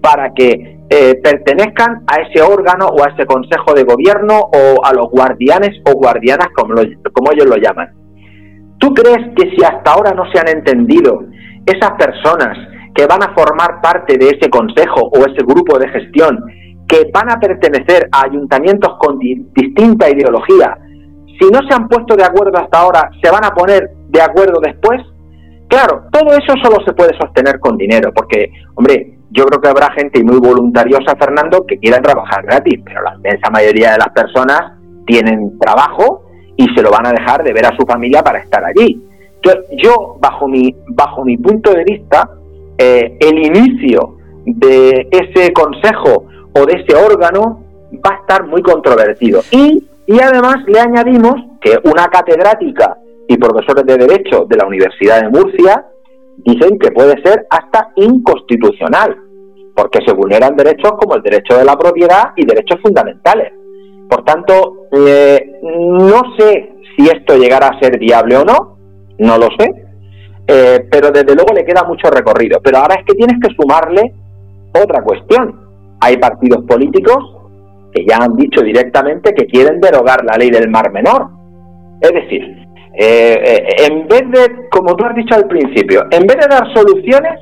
para 0.00 0.32
que 0.34 0.79
eh, 0.92 1.20
pertenezcan 1.22 2.02
a 2.08 2.16
ese 2.16 2.42
órgano 2.42 2.88
o 2.88 3.04
a 3.04 3.10
ese 3.10 3.24
consejo 3.24 3.72
de 3.74 3.84
gobierno 3.84 4.40
o 4.40 4.84
a 4.84 4.92
los 4.92 5.08
guardianes 5.08 5.80
o 5.86 5.92
guardianas 5.92 6.48
como, 6.56 6.74
como 7.12 7.32
ellos 7.32 7.46
lo 7.46 7.56
llaman. 7.56 7.94
¿Tú 8.78 8.92
crees 8.92 9.32
que 9.36 9.50
si 9.50 9.62
hasta 9.62 9.92
ahora 9.92 10.12
no 10.12 10.24
se 10.32 10.40
han 10.40 10.48
entendido 10.48 11.22
esas 11.64 11.92
personas 11.92 12.58
que 12.92 13.06
van 13.06 13.22
a 13.22 13.32
formar 13.34 13.80
parte 13.80 14.18
de 14.18 14.30
ese 14.30 14.50
consejo 14.50 15.08
o 15.12 15.18
ese 15.20 15.44
grupo 15.44 15.78
de 15.78 15.88
gestión, 15.90 16.44
que 16.88 17.08
van 17.14 17.30
a 17.30 17.38
pertenecer 17.38 18.08
a 18.10 18.24
ayuntamientos 18.24 18.96
con 18.98 19.16
distinta 19.18 20.10
ideología, 20.10 20.76
si 21.38 21.48
no 21.50 21.60
se 21.68 21.72
han 21.72 21.88
puesto 21.88 22.16
de 22.16 22.24
acuerdo 22.24 22.58
hasta 22.58 22.80
ahora, 22.80 23.10
se 23.22 23.30
van 23.30 23.44
a 23.44 23.54
poner 23.54 23.90
de 24.08 24.20
acuerdo 24.20 24.60
después? 24.60 25.00
Claro, 25.68 26.08
todo 26.10 26.32
eso 26.32 26.52
solo 26.60 26.84
se 26.84 26.92
puede 26.94 27.16
sostener 27.16 27.60
con 27.60 27.76
dinero, 27.76 28.12
porque, 28.12 28.50
hombre, 28.74 29.19
yo 29.30 29.44
creo 29.44 29.60
que 29.60 29.68
habrá 29.68 29.92
gente 29.92 30.22
muy 30.24 30.38
voluntariosa, 30.38 31.16
Fernando, 31.16 31.64
que 31.66 31.78
quiera 31.78 32.00
trabajar 32.00 32.44
gratis, 32.44 32.80
pero 32.84 33.02
la 33.02 33.14
inmensa 33.14 33.50
mayoría 33.50 33.92
de 33.92 33.98
las 33.98 34.08
personas 34.08 34.72
tienen 35.06 35.58
trabajo 35.58 36.26
y 36.56 36.66
se 36.74 36.82
lo 36.82 36.90
van 36.90 37.06
a 37.06 37.12
dejar 37.12 37.42
de 37.44 37.52
ver 37.52 37.66
a 37.66 37.76
su 37.76 37.86
familia 37.86 38.22
para 38.22 38.40
estar 38.40 38.64
allí. 38.64 39.02
Yo, 39.82 40.18
bajo 40.20 40.48
mi, 40.48 40.74
bajo 40.88 41.24
mi 41.24 41.36
punto 41.36 41.72
de 41.72 41.84
vista, 41.84 42.28
eh, 42.76 43.16
el 43.20 43.38
inicio 43.38 44.16
de 44.44 45.08
ese 45.10 45.52
consejo 45.52 46.26
o 46.54 46.66
de 46.66 46.82
ese 46.82 46.94
órgano 46.94 47.62
va 48.04 48.16
a 48.16 48.20
estar 48.20 48.46
muy 48.46 48.62
controvertido. 48.62 49.42
Y, 49.50 49.82
y 50.06 50.20
además 50.20 50.56
le 50.66 50.80
añadimos 50.80 51.34
que 51.60 51.78
una 51.84 52.08
catedrática 52.08 52.96
y 53.28 53.36
profesores 53.36 53.86
de 53.86 53.96
Derecho 53.96 54.44
de 54.48 54.56
la 54.56 54.66
Universidad 54.66 55.22
de 55.22 55.28
Murcia 55.28 55.86
dicen 56.44 56.78
que 56.78 56.90
puede 56.92 57.20
ser 57.22 57.46
hasta 57.50 57.92
inconstitucional, 57.96 59.16
porque 59.74 60.00
se 60.04 60.12
vulneran 60.12 60.56
derechos 60.56 60.92
como 61.00 61.14
el 61.14 61.22
derecho 61.22 61.56
de 61.56 61.64
la 61.64 61.76
propiedad 61.76 62.32
y 62.36 62.44
derechos 62.44 62.80
fundamentales. 62.82 63.52
Por 64.08 64.24
tanto, 64.24 64.88
eh, 64.92 65.60
no 65.62 66.22
sé 66.38 66.72
si 66.96 67.06
esto 67.08 67.36
llegará 67.36 67.68
a 67.68 67.80
ser 67.80 67.98
viable 67.98 68.36
o 68.36 68.44
no, 68.44 68.76
no 69.18 69.38
lo 69.38 69.48
sé, 69.58 69.70
eh, 70.46 70.86
pero 70.90 71.10
desde 71.10 71.34
luego 71.34 71.54
le 71.54 71.64
queda 71.64 71.84
mucho 71.84 72.10
recorrido. 72.10 72.60
Pero 72.62 72.78
ahora 72.78 72.96
es 72.96 73.04
que 73.06 73.14
tienes 73.14 73.38
que 73.40 73.54
sumarle 73.54 74.12
otra 74.74 75.02
cuestión. 75.02 75.68
Hay 76.00 76.16
partidos 76.16 76.64
políticos 76.64 77.18
que 77.92 78.04
ya 78.08 78.18
han 78.18 78.36
dicho 78.36 78.62
directamente 78.62 79.32
que 79.34 79.46
quieren 79.46 79.80
derogar 79.80 80.24
la 80.24 80.36
ley 80.36 80.50
del 80.50 80.70
mar 80.70 80.90
menor. 80.92 81.28
Es 82.00 82.12
decir, 82.12 82.42
eh, 82.94 83.42
eh, 83.44 83.86
en 83.86 84.08
vez 84.08 84.22
de, 84.30 84.68
como 84.70 84.96
tú 84.96 85.04
has 85.04 85.14
dicho 85.14 85.34
al 85.34 85.46
principio, 85.46 86.06
en 86.10 86.26
vez 86.26 86.36
de 86.38 86.48
dar 86.48 86.72
soluciones, 86.74 87.38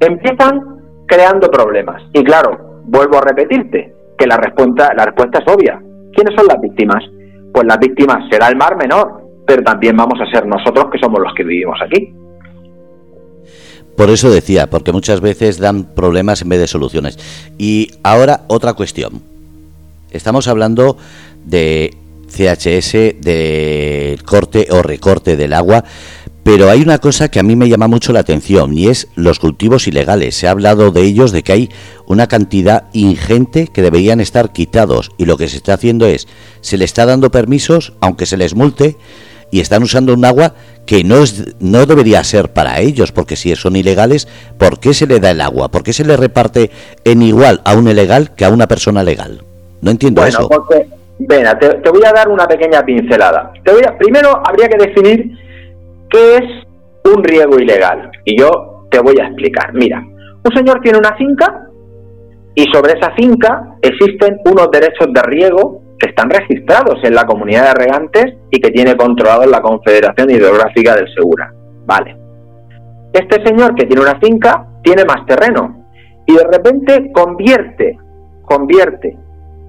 empiezan 0.00 0.60
creando 1.06 1.50
problemas. 1.50 2.02
Y 2.12 2.24
claro, 2.24 2.82
vuelvo 2.84 3.18
a 3.18 3.22
repetirte 3.22 3.94
que 4.16 4.26
la 4.26 4.36
respuesta, 4.36 4.92
la 4.96 5.06
respuesta 5.06 5.38
es 5.38 5.54
obvia. 5.54 5.80
¿Quiénes 6.12 6.34
son 6.34 6.46
las 6.46 6.60
víctimas? 6.60 7.04
Pues 7.52 7.66
las 7.66 7.78
víctimas 7.78 8.28
será 8.30 8.48
el 8.48 8.56
mar 8.56 8.76
menor, 8.76 9.22
pero 9.46 9.62
también 9.62 9.96
vamos 9.96 10.18
a 10.20 10.30
ser 10.30 10.46
nosotros 10.46 10.86
que 10.90 10.98
somos 10.98 11.20
los 11.20 11.32
que 11.34 11.44
vivimos 11.44 11.78
aquí. 11.82 12.14
Por 13.96 14.10
eso 14.10 14.30
decía, 14.30 14.68
porque 14.68 14.92
muchas 14.92 15.20
veces 15.20 15.58
dan 15.58 15.82
problemas 15.94 16.42
en 16.42 16.50
vez 16.50 16.60
de 16.60 16.66
soluciones. 16.68 17.18
Y 17.58 17.90
ahora 18.04 18.42
otra 18.46 18.74
cuestión. 18.74 19.22
Estamos 20.12 20.46
hablando 20.46 20.96
de 21.44 21.90
CHS 22.28 23.20
del 23.20 24.22
corte 24.22 24.68
o 24.70 24.82
recorte 24.82 25.36
del 25.36 25.52
agua, 25.52 25.84
pero 26.44 26.70
hay 26.70 26.80
una 26.80 26.98
cosa 26.98 27.30
que 27.30 27.40
a 27.40 27.42
mí 27.42 27.56
me 27.56 27.68
llama 27.68 27.88
mucho 27.88 28.12
la 28.12 28.20
atención 28.20 28.72
y 28.72 28.88
es 28.88 29.08
los 29.16 29.38
cultivos 29.38 29.86
ilegales. 29.86 30.34
Se 30.34 30.48
ha 30.48 30.52
hablado 30.52 30.90
de 30.90 31.02
ellos, 31.02 31.30
de 31.30 31.42
que 31.42 31.52
hay 31.52 31.70
una 32.06 32.26
cantidad 32.26 32.84
ingente 32.94 33.66
que 33.66 33.82
deberían 33.82 34.20
estar 34.20 34.52
quitados 34.52 35.10
y 35.18 35.26
lo 35.26 35.36
que 35.36 35.48
se 35.48 35.58
está 35.58 35.74
haciendo 35.74 36.06
es, 36.06 36.26
se 36.62 36.78
le 36.78 36.86
está 36.86 37.04
dando 37.04 37.30
permisos, 37.30 37.92
aunque 38.00 38.24
se 38.24 38.38
les 38.38 38.54
multe, 38.54 38.96
y 39.50 39.60
están 39.60 39.82
usando 39.82 40.14
un 40.14 40.24
agua 40.24 40.54
que 40.86 41.04
no, 41.04 41.22
es, 41.22 41.54
no 41.60 41.84
debería 41.86 42.24
ser 42.24 42.52
para 42.52 42.80
ellos, 42.80 43.12
porque 43.12 43.36
si 43.36 43.54
son 43.56 43.76
ilegales, 43.76 44.26
¿por 44.58 44.80
qué 44.80 44.94
se 44.94 45.06
le 45.06 45.20
da 45.20 45.32
el 45.32 45.40
agua? 45.40 45.70
¿Por 45.70 45.82
qué 45.82 45.92
se 45.92 46.04
le 46.04 46.16
reparte 46.16 46.70
en 47.04 47.22
igual 47.22 47.60
a 47.64 47.74
un 47.74 47.88
ilegal 47.88 48.34
que 48.34 48.44
a 48.44 48.50
una 48.50 48.68
persona 48.68 49.02
legal? 49.02 49.42
No 49.80 49.90
entiendo 49.90 50.24
eso. 50.24 50.48
Venga, 51.18 51.58
te, 51.58 51.90
voy 51.90 52.02
a 52.06 52.12
dar 52.12 52.28
una 52.28 52.46
pequeña 52.46 52.82
pincelada. 52.82 53.52
Primero 53.98 54.40
habría 54.44 54.68
que 54.68 54.78
definir 54.78 55.36
qué 56.08 56.36
es 56.36 57.12
un 57.12 57.24
riego 57.24 57.58
ilegal. 57.58 58.10
Y 58.24 58.38
yo 58.38 58.86
te 58.90 59.00
voy 59.00 59.16
a 59.20 59.26
explicar. 59.26 59.72
Mira, 59.74 60.00
un 60.00 60.54
señor 60.54 60.80
tiene 60.80 60.98
una 60.98 61.16
finca 61.16 61.66
y 62.54 62.64
sobre 62.72 62.92
esa 62.92 63.10
finca 63.12 63.76
existen 63.82 64.38
unos 64.44 64.70
derechos 64.70 65.08
de 65.12 65.22
riego 65.22 65.82
que 65.98 66.10
están 66.10 66.30
registrados 66.30 66.98
en 67.02 67.14
la 67.14 67.24
comunidad 67.24 67.74
de 67.74 67.84
regantes 67.84 68.24
y 68.50 68.60
que 68.60 68.70
tiene 68.70 68.96
controlado 68.96 69.44
la 69.46 69.60
Confederación 69.60 70.30
Hidrográfica 70.30 70.94
del 70.94 71.12
Segura. 71.14 71.52
Vale. 71.86 72.16
Este 73.12 73.44
señor 73.44 73.74
que 73.74 73.86
tiene 73.86 74.02
una 74.02 74.20
finca 74.20 74.66
tiene 74.82 75.04
más 75.04 75.26
terreno 75.26 75.86
y 76.26 76.34
de 76.34 76.44
repente 76.44 77.10
convierte, 77.12 77.98
convierte 78.42 79.16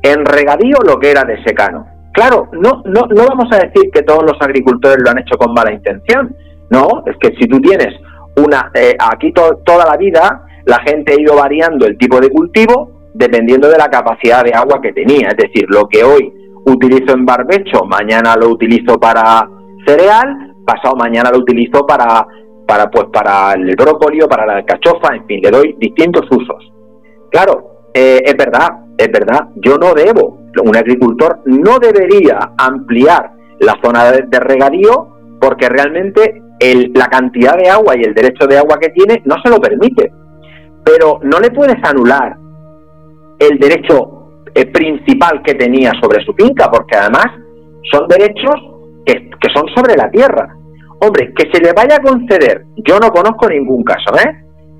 en 0.02 0.26
regadío 0.26 0.78
lo 0.86 1.00
que 1.00 1.12
era 1.12 1.24
de 1.24 1.42
secano. 1.44 1.86
Claro, 2.14 2.50
no, 2.54 2.82
no, 2.86 3.02
no 3.10 3.28
vamos 3.28 3.48
a 3.52 3.58
decir 3.58 3.90
que 3.94 4.04
todos 4.04 4.24
los 4.24 4.42
agricultores 4.42 4.98
lo 5.04 5.12
han 5.12 5.20
hecho 5.20 5.38
con 5.38 5.54
mala 5.54 5.72
intención. 5.72 6.36
No, 6.70 7.04
es 7.06 7.16
que 7.18 7.36
si 7.40 7.48
tú 7.48 7.60
tienes 7.60 7.96
una, 8.38 8.72
eh, 8.74 8.96
aquí 9.00 9.32
toda 9.32 9.86
la 9.86 9.98
vida 9.98 10.44
la 10.66 10.80
gente 10.82 11.14
ha 11.14 11.20
ido 11.22 11.36
variando 11.36 11.86
el 11.86 11.98
tipo 11.98 12.20
de 12.20 12.30
cultivo 12.30 12.92
dependiendo 13.14 13.68
de 13.68 13.78
la 13.78 13.90
capacidad 13.90 14.44
de 14.44 14.54
agua 14.54 14.80
que 14.82 14.94
tenía. 14.94 15.30
Es 15.30 15.38
decir, 15.38 15.66
lo 15.68 15.88
que 15.88 16.04
hoy 16.04 16.32
utilizo 16.66 17.14
en 17.14 17.26
barbecho, 17.26 17.86
mañana 17.86 18.36
lo 18.36 18.50
utilizo 18.50 19.00
para 19.00 19.48
cereal, 19.86 20.54
pasado 20.66 20.96
mañana 20.96 21.32
lo 21.32 21.40
utilizo 21.40 21.86
para, 21.86 22.26
para, 22.68 22.90
pues, 22.90 23.08
para 23.12 23.54
el 23.54 23.76
brócoli 23.76 24.20
para 24.30 24.46
la 24.46 24.64
cachofa, 24.64 25.16
en 25.16 25.26
fin, 25.26 25.40
le 25.42 25.50
doy 25.50 25.76
distintos 25.80 26.26
usos. 26.30 26.72
Claro, 27.32 27.79
eh, 27.94 28.22
es 28.24 28.36
verdad, 28.38 28.70
es 28.98 29.12
verdad, 29.12 29.50
yo 29.56 29.78
no 29.78 29.94
debo 29.94 30.40
un 30.64 30.76
agricultor 30.76 31.40
no 31.46 31.80
debería 31.80 32.40
ampliar 32.58 33.32
la 33.60 33.78
zona 33.84 34.12
de, 34.12 34.40
regadío 34.40 35.08
porque 35.40 35.70
realmente 35.70 36.42
la 36.94 37.06
cantidad 37.08 37.58
de 37.58 37.70
agua 37.70 37.96
y 37.96 38.04
el 38.04 38.14
derecho 38.14 38.46
de 38.48 38.58
agua 38.58 38.78
que 38.80 38.90
tiene 38.90 39.22
no 39.26 39.36
se 39.44 39.50
lo 39.50 39.60
permite. 39.60 40.12
Pero 40.84 41.20
no 41.24 41.40
le 41.40 41.52
puedes 41.52 41.78
anular 41.84 42.36
el 43.40 43.58
derecho 43.58 44.44
eh, 44.54 44.66
principal 44.66 45.42
que 45.44 45.54
tenía 45.54 45.92
sobre 46.02 46.24
su 46.26 46.34
finca, 46.34 46.70
porque 46.70 46.98
además 46.98 47.28
son 47.90 48.08
derechos 48.10 48.56
que, 49.06 49.30
que 49.30 49.50
son 49.54 49.68
sobre 49.74 49.96
la 49.96 50.10
tierra. 50.12 50.54
Hombre, 51.02 51.34
que 51.34 51.50
se 51.54 51.64
le 51.64 51.72
vaya 51.72 51.96
a 51.96 52.02
conceder, 52.02 52.66
yo 52.86 53.00
no 53.00 53.10
conozco 53.10 53.48
ningún 53.48 53.84
caso, 53.84 54.14
¿eh? 54.18 54.36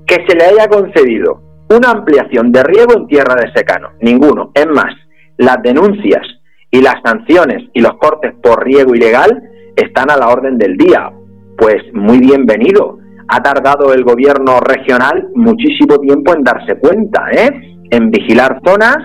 Que 0.06 0.26
se 0.28 0.36
le 0.36 0.44
haya 0.44 0.68
concedido 0.68 1.40
una 1.70 1.90
ampliación 1.90 2.50
de 2.50 2.62
riego 2.64 2.94
en 2.96 3.06
tierra 3.06 3.36
de 3.36 3.52
secano, 3.52 3.90
ninguno. 4.00 4.50
Es 4.54 4.66
más, 4.66 4.92
las 5.38 5.62
denuncias 5.62 6.22
y 6.70 6.82
las 6.82 6.96
sanciones 7.04 7.62
y 7.72 7.80
los 7.80 7.94
cortes 7.94 8.34
por 8.42 8.64
riego 8.64 8.94
ilegal 8.94 9.42
están 9.76 10.10
a 10.10 10.16
la 10.16 10.28
orden 10.28 10.58
del 10.58 10.76
día. 10.76 11.10
Pues 11.56 11.82
muy 11.94 12.18
bienvenido. 12.18 12.98
Ha 13.28 13.40
tardado 13.42 13.94
el 13.94 14.02
gobierno 14.02 14.58
regional 14.60 15.28
muchísimo 15.34 15.98
tiempo 15.98 16.34
en 16.34 16.42
darse 16.42 16.74
cuenta, 16.76 17.30
¿eh? 17.30 17.78
en 17.90 18.10
vigilar 18.10 18.60
zonas, 18.64 18.98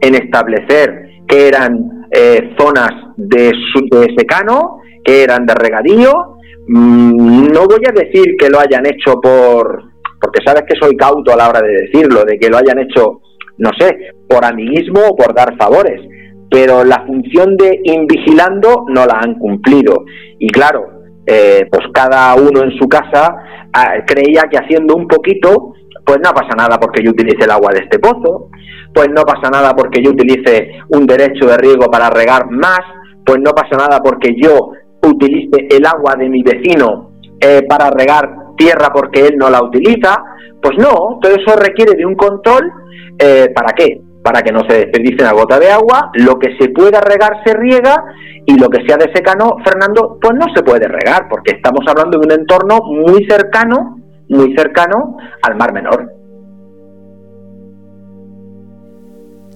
en 0.00 0.14
establecer 0.14 1.08
que 1.26 1.48
eran 1.48 2.06
eh, 2.10 2.54
zonas 2.58 2.90
de, 3.16 3.52
de 3.90 4.14
secano, 4.18 4.80
que 5.02 5.22
eran 5.22 5.46
de 5.46 5.54
regadío. 5.54 6.36
Mm, 6.68 7.46
no 7.50 7.66
voy 7.66 7.82
a 7.88 7.92
decir 7.92 8.36
que 8.38 8.50
lo 8.50 8.60
hayan 8.60 8.84
hecho 8.86 9.18
por, 9.20 9.89
porque 10.30 10.46
sabes 10.46 10.62
que 10.68 10.78
soy 10.80 10.96
cauto 10.96 11.32
a 11.32 11.36
la 11.36 11.48
hora 11.48 11.60
de 11.60 11.72
decirlo, 11.72 12.24
de 12.24 12.38
que 12.38 12.48
lo 12.48 12.58
hayan 12.58 12.78
hecho, 12.78 13.20
no 13.58 13.70
sé, 13.76 14.12
por 14.28 14.44
amiguismo 14.44 15.00
o 15.10 15.16
por 15.16 15.34
dar 15.34 15.56
favores, 15.56 16.00
pero 16.48 16.84
la 16.84 17.04
función 17.04 17.56
de 17.56 17.80
invigilando 17.82 18.84
no 18.88 19.06
la 19.06 19.18
han 19.20 19.34
cumplido. 19.34 20.04
Y 20.38 20.46
claro, 20.48 21.02
eh, 21.26 21.66
pues 21.68 21.82
cada 21.92 22.32
uno 22.36 22.62
en 22.62 22.78
su 22.78 22.88
casa 22.88 23.34
ah, 23.72 23.94
creía 24.06 24.42
que 24.48 24.58
haciendo 24.58 24.94
un 24.94 25.08
poquito, 25.08 25.74
pues 26.06 26.18
no 26.24 26.30
pasa 26.30 26.54
nada 26.56 26.78
porque 26.78 27.02
yo 27.04 27.10
utilice 27.10 27.44
el 27.44 27.50
agua 27.50 27.72
de 27.72 27.80
este 27.80 27.98
pozo, 27.98 28.50
pues 28.94 29.08
no 29.08 29.22
pasa 29.22 29.50
nada 29.50 29.74
porque 29.74 30.00
yo 30.00 30.12
utilice 30.12 30.70
un 30.90 31.06
derecho 31.06 31.46
de 31.46 31.56
riego 31.56 31.90
para 31.90 32.08
regar 32.08 32.48
más, 32.50 32.80
pues 33.26 33.38
no 33.40 33.50
pasa 33.50 33.76
nada 33.76 34.00
porque 34.00 34.32
yo 34.40 34.70
utilice 35.02 35.66
el 35.70 35.84
agua 35.86 36.14
de 36.16 36.28
mi 36.28 36.42
vecino 36.42 37.10
eh, 37.40 37.62
para 37.68 37.90
regar 37.90 38.39
tierra 38.60 38.92
porque 38.92 39.26
él 39.26 39.36
no 39.38 39.48
la 39.48 39.62
utiliza. 39.62 40.22
Pues 40.60 40.76
no, 40.78 41.18
todo 41.20 41.34
eso 41.34 41.56
requiere 41.56 41.96
de 41.96 42.04
un 42.04 42.14
control. 42.14 42.70
Eh, 43.18 43.50
¿Para 43.54 43.72
qué? 43.72 44.02
Para 44.22 44.42
que 44.42 44.52
no 44.52 44.60
se 44.68 44.76
desperdicie 44.76 45.22
una 45.22 45.32
gota 45.32 45.58
de 45.58 45.70
agua, 45.70 46.10
lo 46.14 46.38
que 46.38 46.56
se 46.58 46.68
pueda 46.68 47.00
regar 47.00 47.42
se 47.44 47.54
riega 47.54 48.04
y 48.44 48.58
lo 48.58 48.68
que 48.68 48.84
sea 48.86 48.98
de 48.98 49.10
secano, 49.14 49.56
Fernando, 49.64 50.18
pues 50.20 50.34
no 50.34 50.46
se 50.54 50.62
puede 50.62 50.86
regar, 50.86 51.28
porque 51.28 51.52
estamos 51.52 51.80
hablando 51.88 52.18
de 52.18 52.26
un 52.26 52.40
entorno 52.40 52.80
muy 52.82 53.24
cercano, 53.26 53.98
muy 54.28 54.54
cercano 54.54 55.16
al 55.42 55.56
Mar 55.56 55.72
Menor. 55.72 56.12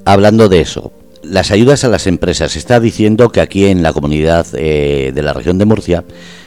Hablando 0.07 0.49
de 0.49 0.61
eso, 0.61 0.93
las 1.23 1.51
ayudas 1.51 1.85
a 1.85 1.89
las 1.89 2.07
empresas. 2.07 2.57
Está 2.57 2.81
diciendo 2.81 3.31
que 3.31 3.41
aquí 3.41 3.67
en 3.67 3.83
la 3.83 3.93
comunidad 3.93 4.47
eh, 4.55 5.13
de 5.15 5.23
la 5.23 5.33
región 5.33 5.59
de 5.59 5.65
Murcia 5.65 6.05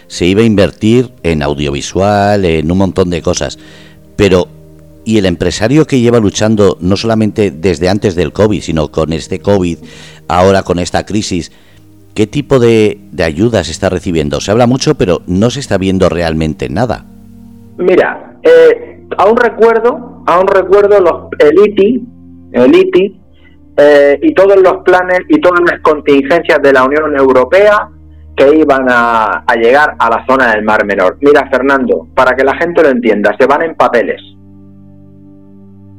se 0.07 0.25
iba 0.25 0.41
a 0.41 0.45
invertir 0.45 1.11
en 1.23 1.43
audiovisual, 1.43 2.45
en 2.45 2.71
un 2.71 2.77
montón 2.77 3.09
de 3.09 3.21
cosas. 3.21 3.59
Pero, 4.15 4.47
¿y 5.05 5.17
el 5.17 5.25
empresario 5.25 5.85
que 5.85 5.99
lleva 5.99 6.19
luchando 6.19 6.77
no 6.79 6.97
solamente 6.97 7.51
desde 7.51 7.89
antes 7.89 8.15
del 8.15 8.33
COVID, 8.33 8.61
sino 8.61 8.89
con 8.89 9.13
este 9.13 9.39
COVID, 9.39 9.77
ahora 10.27 10.63
con 10.63 10.79
esta 10.79 11.05
crisis? 11.05 11.51
¿Qué 12.15 12.25
tipo 12.25 12.59
de, 12.59 12.99
ayudas 13.23 13.69
está 13.69 13.89
recibiendo? 13.89 14.41
Se 14.41 14.51
habla 14.51 14.65
mucho, 14.65 14.95
pero 14.95 15.21
no 15.27 15.49
se 15.51 15.59
está 15.59 15.77
viendo 15.77 16.09
realmente 16.09 16.67
nada. 16.69 17.05
Mira, 17.77 18.39
eh, 18.41 19.05
aún 19.17 19.37
recuerdo, 19.37 20.23
aún 20.25 20.47
recuerdo 20.47 20.99
los, 20.99 21.27
el 21.37 21.69
ITI, 21.69 22.01
el 22.53 22.75
ITI 22.75 23.21
eh, 23.77 24.19
y 24.23 24.33
todos 24.33 24.59
los 24.59 24.77
planes 24.83 25.19
y 25.29 25.39
todas 25.39 25.61
las 25.69 25.79
contingencias 25.81 26.59
de 26.63 26.73
la 26.73 26.85
Unión 26.85 27.15
Europea 27.15 27.87
que 28.37 28.55
iban 28.55 28.85
a, 28.87 29.43
llegar 29.59 29.95
a 29.97 30.09
la 30.09 30.25
zona 30.27 30.51
del 30.51 30.63
Mar 30.63 30.85
Menor. 30.85 31.17
Mira, 31.21 31.49
Fernando, 31.49 32.07
para 32.15 32.35
que 32.35 32.43
la 32.43 32.55
gente 32.55 32.83
lo 32.83 32.89
entienda, 32.89 33.35
se 33.37 33.47
van 33.47 33.63
en 33.63 33.75
papeles. 33.75 34.21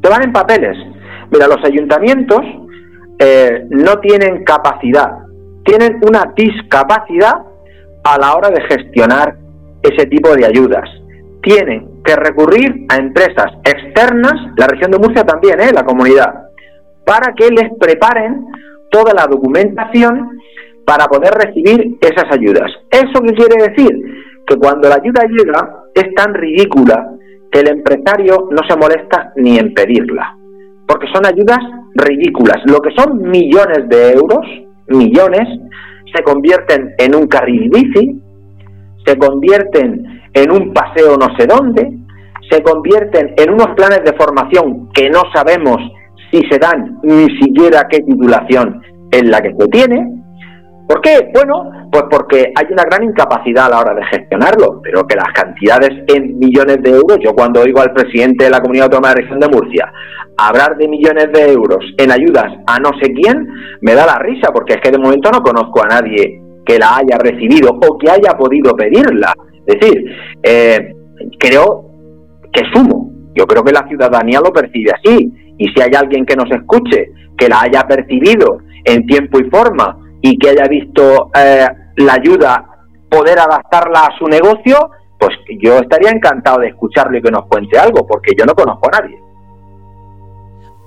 Se 0.01 0.09
van 0.09 0.23
en 0.23 0.33
papeles. 0.33 0.77
Mira, 1.33 1.49
los 1.49 1.63
ayuntamientos 1.65 2.41
eh, 3.19 3.67
no 3.71 3.99
tienen 3.99 4.45
capacidad, 4.45 5.11
tienen 5.65 5.99
una 6.09 6.33
discapacidad 6.37 7.43
a 8.05 8.19
la 8.19 8.37
hora 8.37 8.51
de 8.51 8.63
gestionar 8.63 9.37
ese 9.83 10.07
tipo 10.07 10.35
de 10.37 10.47
ayudas. 10.47 10.89
Tienen 11.43 12.03
que 12.05 12.15
recurrir 12.15 12.87
a 12.89 12.97
empresas 12.97 13.53
externas, 13.65 14.35
la 14.57 14.69
región 14.69 14.93
de 14.93 14.99
Murcia 14.99 15.25
también, 15.25 15.61
¿eh? 15.61 15.73
la 15.75 15.85
comunidad, 15.85 16.33
para 17.05 17.35
que 17.35 17.51
les 17.51 17.69
preparen 17.81 18.47
toda 18.91 19.13
la 19.13 19.27
documentación 19.27 20.39
para 20.89 21.05
poder 21.05 21.35
recibir 21.35 21.99
esas 22.01 22.33
ayudas. 22.33 22.73
¿Eso 22.91 23.21
qué 23.21 23.35
quiere 23.35 23.71
decir? 23.71 23.93
Que 24.47 24.57
cuando 24.57 24.89
la 24.89 24.95
ayuda 24.95 25.21
llega 25.29 25.85
es 25.95 26.15
tan 26.15 26.33
ridícula 26.33 27.11
que 27.53 27.61
el 27.61 27.69
empresario 27.69 28.49
no 28.51 28.67
se 28.67 28.75
molesta 28.75 29.35
ni 29.37 29.59
en 29.59 29.75
pedirla, 29.75 30.35
porque 30.87 31.07
son 31.13 31.27
ayudas 31.27 31.59
ridículas. 31.95 32.57
Lo 32.65 32.81
que 32.81 32.89
son 32.97 33.21
millones 33.21 33.87
de 33.91 34.13
euros, 34.13 34.47
millones, 34.87 35.47
se 36.17 36.23
convierten 36.23 36.95
en 36.97 37.15
un 37.15 37.27
carril 37.27 37.69
bici, 37.69 38.23
se 39.05 39.19
convierten 39.19 40.23
en 40.33 40.51
un 40.51 40.73
paseo 40.73 41.19
no 41.19 41.37
sé 41.37 41.47
dónde, 41.47 41.99
se 42.51 42.63
convierten 42.63 43.35
en 43.37 43.53
unos 43.53 43.69
planes 43.77 44.05
de 44.07 44.15
formación 44.15 44.89
que 44.95 45.11
no 45.11 45.21
sabemos 45.35 45.77
si 46.31 46.41
se 46.49 46.59
dan 46.59 46.99
ni 47.03 47.27
siquiera 47.39 47.87
qué 47.91 48.01
titulación 48.01 48.81
es 49.11 49.29
la 49.29 49.43
que 49.43 49.55
se 49.55 49.69
tiene, 49.69 50.18
¿Por 50.89 51.03
qué? 51.03 51.31
Bueno, 51.35 51.71
pues 51.93 52.05
porque 52.11 52.51
hay 52.57 52.67
una 52.73 52.85
gran 52.85 53.05
incapacidad 53.05 53.67
a 53.67 53.69
la 53.69 53.81
hora 53.81 53.95
de 53.95 54.05
gestionarlo, 54.07 54.81
pero 54.83 55.07
que 55.07 55.17
las 55.17 55.33
cantidades 55.35 55.91
en 56.09 56.39
millones 56.39 56.79
de 56.83 56.91
euros, 56.91 57.19
yo 57.23 57.35
cuando 57.35 57.61
oigo 57.61 57.81
al 57.81 57.93
presidente 57.93 58.45
de 58.45 58.51
la 58.51 58.61
Comunidad 58.61 58.87
Autónoma 58.87 59.11
de 59.11 59.15
la 59.15 59.21
Región 59.21 59.41
de 59.41 59.49
Murcia 59.49 59.93
hablar 60.39 60.77
de 60.77 60.89
millones 60.89 61.27
de 61.33 61.53
euros 61.53 61.85
en 61.99 62.13
ayudas 62.13 62.47
a 62.67 62.79
no 62.79 62.91
sé 63.03 63.13
quién, 63.13 63.47
me 63.81 63.95
da 63.95 64.07
la 64.07 64.19
risa, 64.21 64.53
porque 64.53 64.75
es 64.75 64.81
que 64.81 64.93
de 64.93 64.99
momento 64.99 65.31
no 65.31 65.43
conozco 65.43 65.83
a 65.83 65.89
nadie 65.89 66.41
que 66.65 66.79
la 66.79 66.97
haya 66.97 67.19
recibido 67.19 67.71
o 67.71 67.99
que 67.99 68.11
haya 68.11 68.37
podido 68.39 68.75
pedirla. 68.75 69.35
Es 69.67 69.81
decir, 69.81 70.05
eh, 70.43 70.95
creo 71.39 71.91
que 72.53 72.63
sumo. 72.73 73.11
Yo 73.35 73.47
creo 73.47 73.65
que 73.65 73.73
la 73.73 73.87
ciudadanía 73.89 74.41
lo 74.41 74.53
percibe 74.53 74.93
así. 74.93 75.33
Y 75.59 75.69
si 75.69 75.81
hay 75.81 75.91
alguien 75.97 76.25
que 76.25 76.37
nos 76.37 76.51
escuche 76.51 77.11
que 77.37 77.49
la 77.49 77.63
haya 77.63 77.83
percibido 77.83 78.59
en 78.85 79.07
tiempo 79.07 79.41
y 79.41 79.51
forma, 79.51 79.99
y 80.21 80.39
que 80.39 80.51
haya 80.51 80.67
visto 80.69 81.31
eh, 81.35 81.69
la 81.97 82.13
ayuda 82.15 82.65
poder 83.09 83.39
adaptarla 83.39 84.01
a 84.01 84.19
su 84.19 84.27
negocio, 84.27 84.91
pues 85.19 85.37
yo 85.61 85.79
estaría 85.79 86.11
encantado 86.11 86.61
de 86.61 86.69
escucharlo 86.69 87.19
y 87.19 87.23
que 87.23 87.31
nos 87.31 87.47
cuente 87.47 87.79
algo, 87.79 88.07
porque 88.07 88.33
yo 88.39 88.45
no 88.45 88.55
conozco 88.55 88.89
a 88.89 89.01
nadie. 89.01 89.28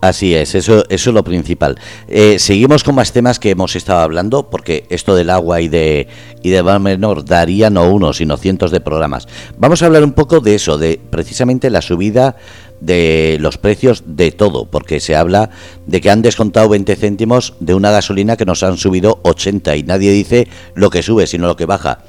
Así 0.02 0.34
es, 0.34 0.56
eso, 0.56 0.84
eso 0.90 1.10
es 1.12 1.14
lo 1.14 1.24
principal. 1.24 1.78
Eh, 2.08 2.40
seguimos 2.40 2.84
con 2.84 2.96
más 2.96 3.12
temas 3.12 3.38
que 3.38 3.52
hemos 3.52 3.76
estado 3.76 4.00
hablando, 4.00 4.50
porque 4.50 4.86
esto 4.90 5.14
del 5.14 5.30
agua 5.30 5.62
y 5.62 5.68
de, 5.68 6.08
y 6.42 6.50
de 6.50 6.64
Menor 6.64 7.24
daría 7.24 7.70
no 7.70 7.88
uno, 7.88 8.12
sino 8.12 8.36
cientos 8.38 8.72
de 8.72 8.82
programas. 8.82 9.28
Vamos 9.60 9.84
a 9.84 9.86
hablar 9.86 10.04
un 10.04 10.14
poco 10.14 10.40
de 10.40 10.56
eso, 10.56 10.80
de 10.80 11.00
precisamente 11.12 11.70
la 11.70 11.84
subida 11.84 12.36
de 12.80 13.38
los 13.40 13.60
precios 13.60 14.02
de 14.08 14.32
todo, 14.32 14.66
porque 14.66 15.00
se 15.00 15.16
habla 15.16 15.52
de 15.86 16.02
que 16.02 16.10
han 16.10 16.24
descontado 16.24 16.68
20 16.70 16.96
céntimos 16.96 17.54
de 17.60 17.76
una 17.76 17.92
gasolina 17.92 18.38
que 18.38 18.46
nos 18.46 18.64
han 18.64 18.78
subido 18.78 19.20
80 19.22 19.76
y 19.76 19.84
nadie 19.84 20.12
dice 20.12 20.48
lo 20.74 20.90
que 20.90 21.04
sube, 21.04 21.28
sino 21.28 21.46
lo 21.46 21.56
que 21.56 21.68
baja. 21.68 22.00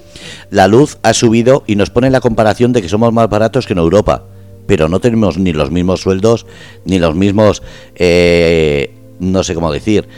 La 0.49 0.67
luz 0.67 0.97
ha 1.03 1.13
subido 1.13 1.63
y 1.67 1.77
nos 1.77 1.91
pone 1.91 2.09
la 2.09 2.23
comparación 2.23 2.73
de 2.73 2.81
que 2.81 2.89
somos 2.89 3.13
más 3.13 3.29
baratos 3.29 3.67
que 3.67 3.75
en 3.75 3.81
Europa 3.81 4.25
pero 4.67 4.89
no 4.89 5.01
tenemos 5.01 5.39
ni 5.39 5.53
los 5.53 5.71
mismos 5.71 6.01
sueldos, 6.01 6.47
ni 6.85 6.99
los 6.99 7.15
mismos, 7.15 7.63
eh, 7.95 8.95
no 9.21 9.43
sé 9.43 9.55
cómo 9.55 9.73
decir, 9.73 10.09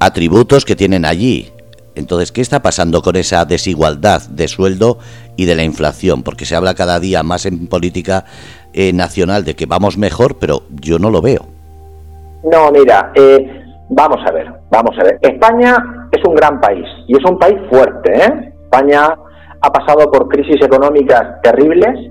atributos 0.00 0.64
que 0.64 0.76
tienen 0.76 1.04
allí. 1.04 1.50
Entonces, 1.94 2.32
¿qué 2.32 2.40
está 2.40 2.60
pasando 2.60 3.02
con 3.02 3.16
esa 3.16 3.44
desigualdad 3.44 4.22
de 4.28 4.48
sueldo 4.48 4.98
y 5.36 5.44
de 5.44 5.54
la 5.54 5.62
inflación? 5.62 6.22
Porque 6.22 6.44
se 6.44 6.56
habla 6.56 6.74
cada 6.74 6.98
día 6.98 7.22
más 7.22 7.46
en 7.46 7.68
política 7.68 8.24
eh, 8.72 8.92
nacional 8.92 9.44
de 9.44 9.54
que 9.54 9.66
vamos 9.66 9.96
mejor, 9.96 10.38
pero 10.38 10.62
yo 10.70 10.98
no 10.98 11.10
lo 11.10 11.22
veo. 11.22 11.46
No, 12.42 12.70
mira, 12.72 13.12
eh, 13.14 13.64
vamos 13.88 14.18
a 14.26 14.32
ver, 14.32 14.52
vamos 14.70 14.96
a 14.98 15.04
ver. 15.04 15.18
España 15.22 15.76
es 16.10 16.22
un 16.26 16.34
gran 16.34 16.60
país 16.60 16.84
y 17.06 17.16
es 17.16 17.24
un 17.24 17.38
país 17.38 17.56
fuerte. 17.70 18.12
¿eh? 18.12 18.52
España 18.64 19.16
ha 19.60 19.72
pasado 19.72 20.10
por 20.10 20.28
crisis 20.28 20.60
económicas 20.62 21.40
terribles 21.42 22.10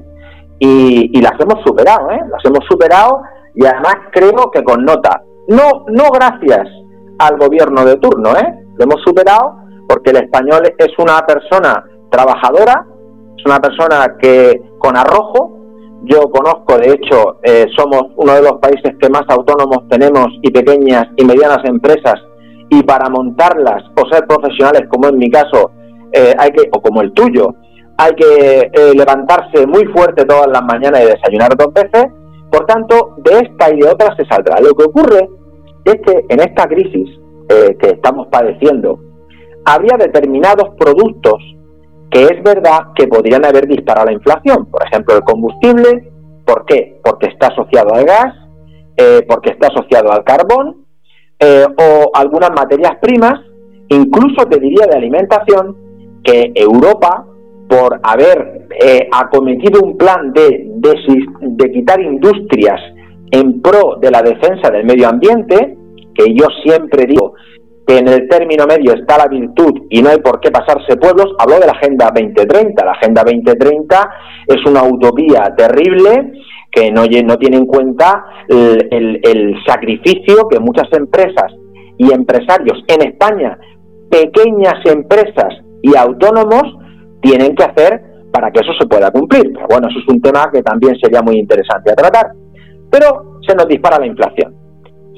y, 0.66 1.22
las 1.22 1.34
hemos 1.40 1.62
superado, 1.66 2.10
¿eh? 2.12 2.22
Las 2.30 2.44
hemos 2.46 2.66
superado 2.70 3.22
y 3.54 3.66
además 3.66 3.96
creo 4.14 4.50
que 4.52 4.64
con 4.64 4.86
nota. 4.86 5.22
No, 5.50 5.86
no 5.90 6.10
gracias 6.10 6.70
al 7.20 7.38
gobierno 7.38 7.84
de 7.84 7.98
turno, 7.98 8.32
¿eh? 8.32 8.66
Lo 8.78 8.86
hemos 8.86 9.02
superado 9.04 9.58
porque 9.90 10.12
el 10.12 10.18
español 10.18 10.62
es 10.78 10.88
una 10.98 11.20
persona 11.26 11.84
trabajadora, 12.10 12.86
es 13.38 13.46
una 13.46 13.60
persona 13.60 14.16
que 14.22 14.62
con 14.80 14.96
arrojo, 14.96 15.60
yo 16.04 16.30
conozco, 16.32 16.78
de 16.78 16.92
hecho, 16.92 17.40
eh, 17.44 17.66
somos 17.76 18.04
uno 18.16 18.34
de 18.34 18.44
los 18.44 18.54
países 18.54 18.96
que 19.02 19.10
más 19.10 19.24
autónomos 19.28 19.88
tenemos 19.90 20.28
y 20.42 20.52
pequeñas 20.52 21.08
y 21.18 21.26
medianas 21.26 21.60
empresas 21.66 22.16
y 22.70 22.84
para 22.84 23.10
montarlas 23.10 23.84
o 24.02 24.08
ser 24.10 24.26
profesionales, 24.28 24.84
como 24.90 25.10
en 25.10 25.18
mi 25.18 25.30
caso, 25.30 25.72
eh, 26.14 26.34
hay 26.38 26.52
que, 26.52 26.70
o 26.72 26.82
como 26.82 27.02
el 27.02 27.12
tuyo, 27.14 27.54
hay 27.98 28.14
que 28.14 28.72
eh, 28.74 28.94
levantarse 28.96 29.66
muy 29.68 29.86
fuerte 29.86 30.26
todas 30.26 30.48
las 30.48 30.64
mañanas 30.64 31.02
y 31.02 31.06
desayunar 31.06 31.56
dos 31.58 31.74
veces. 31.74 32.06
Por 32.52 32.66
tanto, 32.66 33.16
de 33.18 33.40
esta 33.40 33.74
y 33.74 33.80
de 33.80 33.90
otras 33.90 34.16
se 34.18 34.26
saldrá. 34.26 34.60
Lo 34.60 34.74
que 34.74 34.84
ocurre 34.84 35.30
es 35.86 35.96
que 36.06 36.26
en 36.30 36.40
esta 36.40 36.68
crisis 36.68 37.10
que 37.80 37.90
estamos 37.90 38.28
padeciendo, 38.32 39.00
habría 39.66 39.96
determinados 39.98 40.70
productos 40.80 41.36
que 42.14 42.26
es 42.26 42.44
verdad 42.44 42.94
que 42.96 43.08
podrían 43.08 43.44
haber 43.44 43.68
disparado 43.68 44.06
la 44.06 44.14
inflación. 44.14 44.68
Por 44.68 44.84
ejemplo, 44.86 45.16
el 45.16 45.24
combustible. 45.24 46.12
¿Por 46.46 46.66
qué? 46.66 47.00
Porque 47.04 47.28
está 47.28 47.48
asociado 47.48 47.94
al 47.96 48.06
gas, 48.06 48.36
eh, 48.98 49.26
porque 49.28 49.50
está 49.50 49.68
asociado 49.68 50.12
al 50.12 50.24
carbón, 50.24 50.86
eh, 51.40 51.66
o 51.66 52.12
algunas 52.14 52.52
materias 52.52 52.98
primas, 53.02 53.40
incluso 53.90 54.46
te 54.46 54.60
diría 54.60 54.86
de 54.86 54.96
alimentación, 54.96 55.76
que 56.24 56.52
Europa, 56.54 57.26
por 57.74 58.00
haber 58.04 58.68
eh, 58.80 59.10
acometido 59.12 59.82
un 59.82 59.98
plan 59.98 60.32
de, 60.32 60.70
quitar 61.74 62.00
industrias 62.00 62.80
en 63.32 63.62
pro 63.64 63.98
de 64.00 64.12
la 64.12 64.22
defensa 64.22 64.70
del 64.70 64.86
medio 64.86 65.10
ambiente, 65.10 65.76
que 66.14 66.36
yo 66.36 66.46
siempre 66.64 67.08
digo 67.08 67.34
que 67.88 67.98
en 67.98 68.08
el 68.08 68.30
término 68.30 68.68
medio 68.68 68.94
está 68.94 69.18
la 69.18 69.28
virtud 69.28 69.88
y 69.90 70.04
no 70.04 70.10
hay 70.10 70.20
por 70.20 70.40
qué 70.40 70.52
pasarse 70.52 70.98
pueblos, 70.98 71.34
habló 71.40 71.60
de 71.60 71.66
la 71.66 71.72
Agenda 71.72 72.12
2030. 72.14 72.86
La 72.86 72.92
Agenda 72.92 73.24
2030 73.24 74.10
es 74.48 74.66
una 74.68 74.84
utopía 74.84 75.52
terrible 75.58 76.32
que 76.72 76.92
no, 76.92 77.02
no 77.06 77.38
tiene 77.38 77.58
en 77.58 77.66
cuenta 77.66 78.24
el 78.48 79.56
sacrificio 79.66 80.48
que 80.48 80.60
muchas 80.60 80.88
empresas 80.94 81.52
y 81.98 82.14
empresarios 82.14 82.84
en 82.88 83.02
España, 83.08 83.58
pequeñas 84.12 84.80
empresas 84.86 85.56
y 85.82 85.96
autónomos, 85.98 86.83
tienen 87.24 87.56
que 87.56 87.64
hacer 87.64 88.02
para 88.32 88.52
que 88.52 88.60
eso 88.60 88.74
se 88.80 88.86
pueda 88.86 89.10
cumplir. 89.10 89.54
Bueno, 89.70 89.88
eso 89.90 90.00
es 90.00 90.14
un 90.14 90.22
tema 90.22 90.50
que 90.52 90.62
también 90.62 90.96
sería 91.00 91.22
muy 91.22 91.38
interesante 91.40 91.92
a 91.92 91.96
tratar. 91.96 92.32
Pero 92.92 93.40
se 93.48 93.56
nos 93.56 93.68
dispara 93.68 93.98
la 93.98 94.06
inflación. 94.06 94.54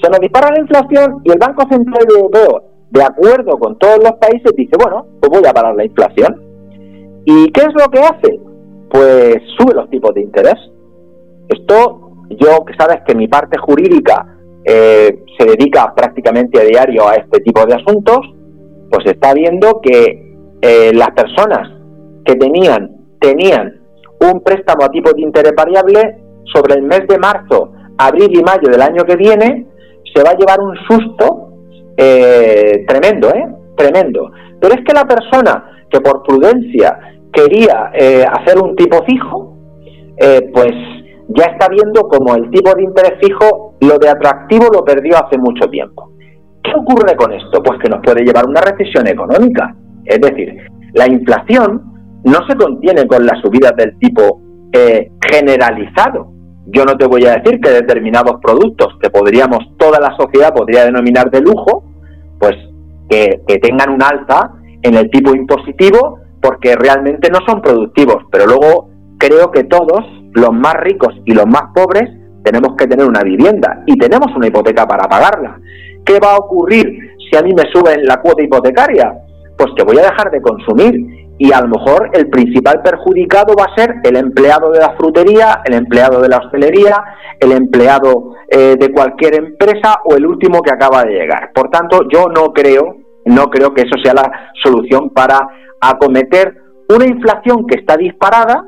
Se 0.01 0.09
nos 0.09 0.19
dispara 0.19 0.51
la 0.51 0.59
inflación 0.59 1.21
y 1.23 1.31
el 1.31 1.39
Banco 1.39 1.63
Central 1.69 2.05
Europeo, 2.09 2.63
de 2.91 3.03
acuerdo 3.03 3.57
con 3.57 3.77
todos 3.79 3.97
los 3.99 4.13
países, 4.13 4.51
dice, 4.55 4.75
bueno, 4.81 5.07
pues 5.19 5.31
voy 5.31 5.49
a 5.49 5.53
parar 5.53 5.75
la 5.75 5.85
inflación. 5.85 6.41
¿Y 7.25 7.51
qué 7.51 7.61
es 7.61 7.73
lo 7.73 7.89
que 7.89 7.99
hace? 7.99 8.39
Pues 8.89 9.37
sube 9.57 9.73
los 9.73 9.89
tipos 9.89 10.13
de 10.13 10.21
interés. 10.21 10.55
Esto, 11.47 12.11
yo 12.29 12.63
que 12.65 12.75
sabes 12.77 13.01
que 13.07 13.15
mi 13.15 13.27
parte 13.27 13.57
jurídica 13.57 14.37
eh, 14.63 15.23
se 15.37 15.45
dedica 15.45 15.93
prácticamente 15.95 16.59
a 16.59 16.65
diario 16.65 17.07
a 17.07 17.15
este 17.15 17.39
tipo 17.41 17.65
de 17.65 17.75
asuntos, 17.75 18.19
pues 18.91 19.05
está 19.05 19.33
viendo 19.33 19.81
que 19.81 20.35
eh, 20.61 20.91
las 20.93 21.11
personas 21.11 21.75
que 22.25 22.35
tenían, 22.35 22.91
tenían 23.19 23.73
un 24.19 24.41
préstamo 24.41 24.85
a 24.85 24.89
tipo 24.89 25.11
de 25.13 25.21
interés 25.21 25.53
variable 25.55 26.17
sobre 26.53 26.75
el 26.75 26.83
mes 26.83 27.07
de 27.07 27.17
marzo, 27.17 27.71
abril 27.97 28.29
y 28.31 28.43
mayo 28.43 28.69
del 28.69 28.81
año 28.81 29.03
que 29.03 29.15
viene, 29.15 29.67
se 30.13 30.23
va 30.23 30.31
a 30.31 30.37
llevar 30.37 30.59
un 30.59 30.75
susto 30.87 31.49
eh, 31.97 32.85
tremendo, 32.87 33.29
¿eh? 33.29 33.45
Tremendo. 33.75 34.31
Pero 34.59 34.75
es 34.75 34.81
que 34.85 34.93
la 34.93 35.05
persona 35.05 35.85
que 35.89 35.99
por 35.99 36.23
prudencia 36.23 36.97
quería 37.31 37.91
eh, 37.93 38.25
hacer 38.25 38.57
un 38.57 38.75
tipo 38.75 39.03
fijo, 39.05 39.57
eh, 40.17 40.49
pues 40.53 40.71
ya 41.29 41.45
está 41.45 41.67
viendo 41.69 42.07
como 42.07 42.35
el 42.35 42.49
tipo 42.51 42.73
de 42.73 42.83
interés 42.83 43.13
fijo, 43.21 43.75
lo 43.81 43.97
de 43.97 44.09
atractivo 44.09 44.67
lo 44.73 44.83
perdió 44.83 45.15
hace 45.17 45.37
mucho 45.37 45.67
tiempo. 45.69 46.11
¿Qué 46.63 46.71
ocurre 46.75 47.15
con 47.15 47.33
esto? 47.33 47.61
Pues 47.61 47.79
que 47.79 47.89
nos 47.89 48.01
puede 48.01 48.23
llevar 48.23 48.47
una 48.47 48.61
recesión 48.61 49.07
económica. 49.07 49.75
Es 50.05 50.19
decir, 50.21 50.55
la 50.93 51.07
inflación 51.07 51.94
no 52.25 52.39
se 52.47 52.55
contiene 52.55 53.07
con 53.07 53.25
las 53.25 53.39
subidas 53.41 53.73
del 53.77 53.97
tipo 53.99 54.41
generalizado, 55.31 56.35
yo 56.67 56.83
no 56.83 56.97
te 56.97 57.05
voy 57.05 57.25
a 57.25 57.35
decir 57.37 57.59
que 57.61 57.69
determinados 57.69 58.41
productos 58.41 58.97
que 59.01 59.09
podríamos, 59.09 59.59
toda 59.77 59.99
la 59.99 60.15
sociedad 60.17 60.53
podría 60.53 60.85
denominar 60.85 61.29
de 61.29 61.41
lujo, 61.41 61.83
pues 62.39 62.55
que, 63.09 63.41
tengan 63.61 63.91
un 63.91 64.01
alza 64.01 64.51
en 64.81 64.95
el 64.95 65.09
tipo 65.11 65.35
impositivo 65.35 66.19
porque 66.41 66.75
realmente 66.75 67.29
no 67.29 67.39
son 67.47 67.61
productivos. 67.61 68.23
Pero 68.31 68.47
luego 68.47 68.89
creo 69.17 69.51
que 69.51 69.63
todos, 69.65 70.03
los 70.33 70.51
más 70.51 70.73
ricos 70.75 71.13
y 71.25 71.33
los 71.33 71.45
más 71.45 71.71
pobres, 71.73 72.09
tenemos 72.43 72.75
que 72.75 72.87
tener 72.87 73.07
una 73.07 73.21
vivienda 73.21 73.83
y 73.85 73.97
tenemos 73.97 74.35
una 74.35 74.47
hipoteca 74.47 74.87
para 74.87 75.07
pagarla. 75.07 75.59
¿Qué 76.03 76.19
va 76.19 76.33
a 76.33 76.37
ocurrir 76.37 76.85
si 77.29 77.37
a 77.37 77.41
mí 77.41 77.51
me 77.53 77.63
suben 77.71 78.05
la 78.05 78.17
cuota 78.17 78.43
hipotecaria? 78.43 79.13
Pues 79.57 79.69
que 79.75 79.83
voy 79.83 79.97
a 79.99 80.09
dejar 80.09 80.29
de 80.31 80.41
consumir 80.41 81.24
y 81.37 81.51
a 81.51 81.61
lo 81.61 81.67
mejor 81.67 82.09
el 82.13 82.29
principal 82.29 82.81
perjudicado 82.81 83.55
va 83.59 83.65
a 83.65 83.75
ser 83.75 83.95
el 84.03 84.15
empleado 84.15 84.71
de 84.71 84.79
la 84.79 84.95
frutería, 84.95 85.61
el 85.65 85.73
empleado 85.73 86.21
de 86.21 86.29
la 86.29 86.37
hostelería, 86.37 87.03
el 87.39 87.51
empleado 87.51 88.35
eh, 88.47 88.75
de 88.79 88.91
cualquier 88.91 89.35
empresa 89.35 89.99
o 90.05 90.15
el 90.15 90.25
último 90.25 90.61
que 90.61 90.71
acaba 90.71 91.03
de 91.03 91.13
llegar. 91.13 91.51
Por 91.53 91.69
tanto, 91.69 92.07
yo 92.09 92.27
no 92.27 92.53
creo, 92.53 92.97
no 93.25 93.49
creo 93.49 93.73
que 93.73 93.81
eso 93.81 93.95
sea 94.01 94.13
la 94.13 94.31
solución 94.63 95.09
para 95.09 95.39
acometer 95.81 96.55
una 96.89 97.05
inflación 97.05 97.65
que 97.67 97.79
está 97.79 97.97
disparada, 97.97 98.63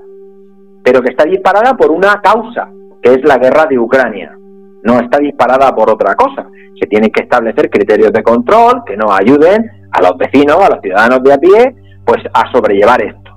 pero 0.84 1.02
que 1.02 1.12
está 1.12 1.24
disparada 1.24 1.76
por 1.76 1.92
una 1.92 2.20
causa, 2.22 2.70
que 3.02 3.14
es 3.14 3.24
la 3.24 3.38
guerra 3.38 3.66
de 3.70 3.80
Ucrania. 3.80 4.38
No 4.84 5.00
está 5.00 5.20
disparada 5.20 5.74
por 5.74 5.90
otra 5.90 6.16
cosa. 6.16 6.48
Se 6.80 6.88
tienen 6.88 7.12
que 7.12 7.24
establecer 7.24 7.70
criterios 7.70 8.12
de 8.12 8.24
control 8.24 8.84
que 8.86 8.98
nos 8.98 9.12
ayuden 9.12 9.70
a 9.92 10.02
los 10.02 10.18
vecinos, 10.18 10.58
a 10.58 10.70
los 10.70 10.82
ciudadanos 10.82 11.24
de 11.24 11.34
a 11.34 11.38
pie, 11.38 11.76
pues 12.08 12.24
a 12.34 12.50
sobrellevar 12.54 13.04
esto. 13.04 13.32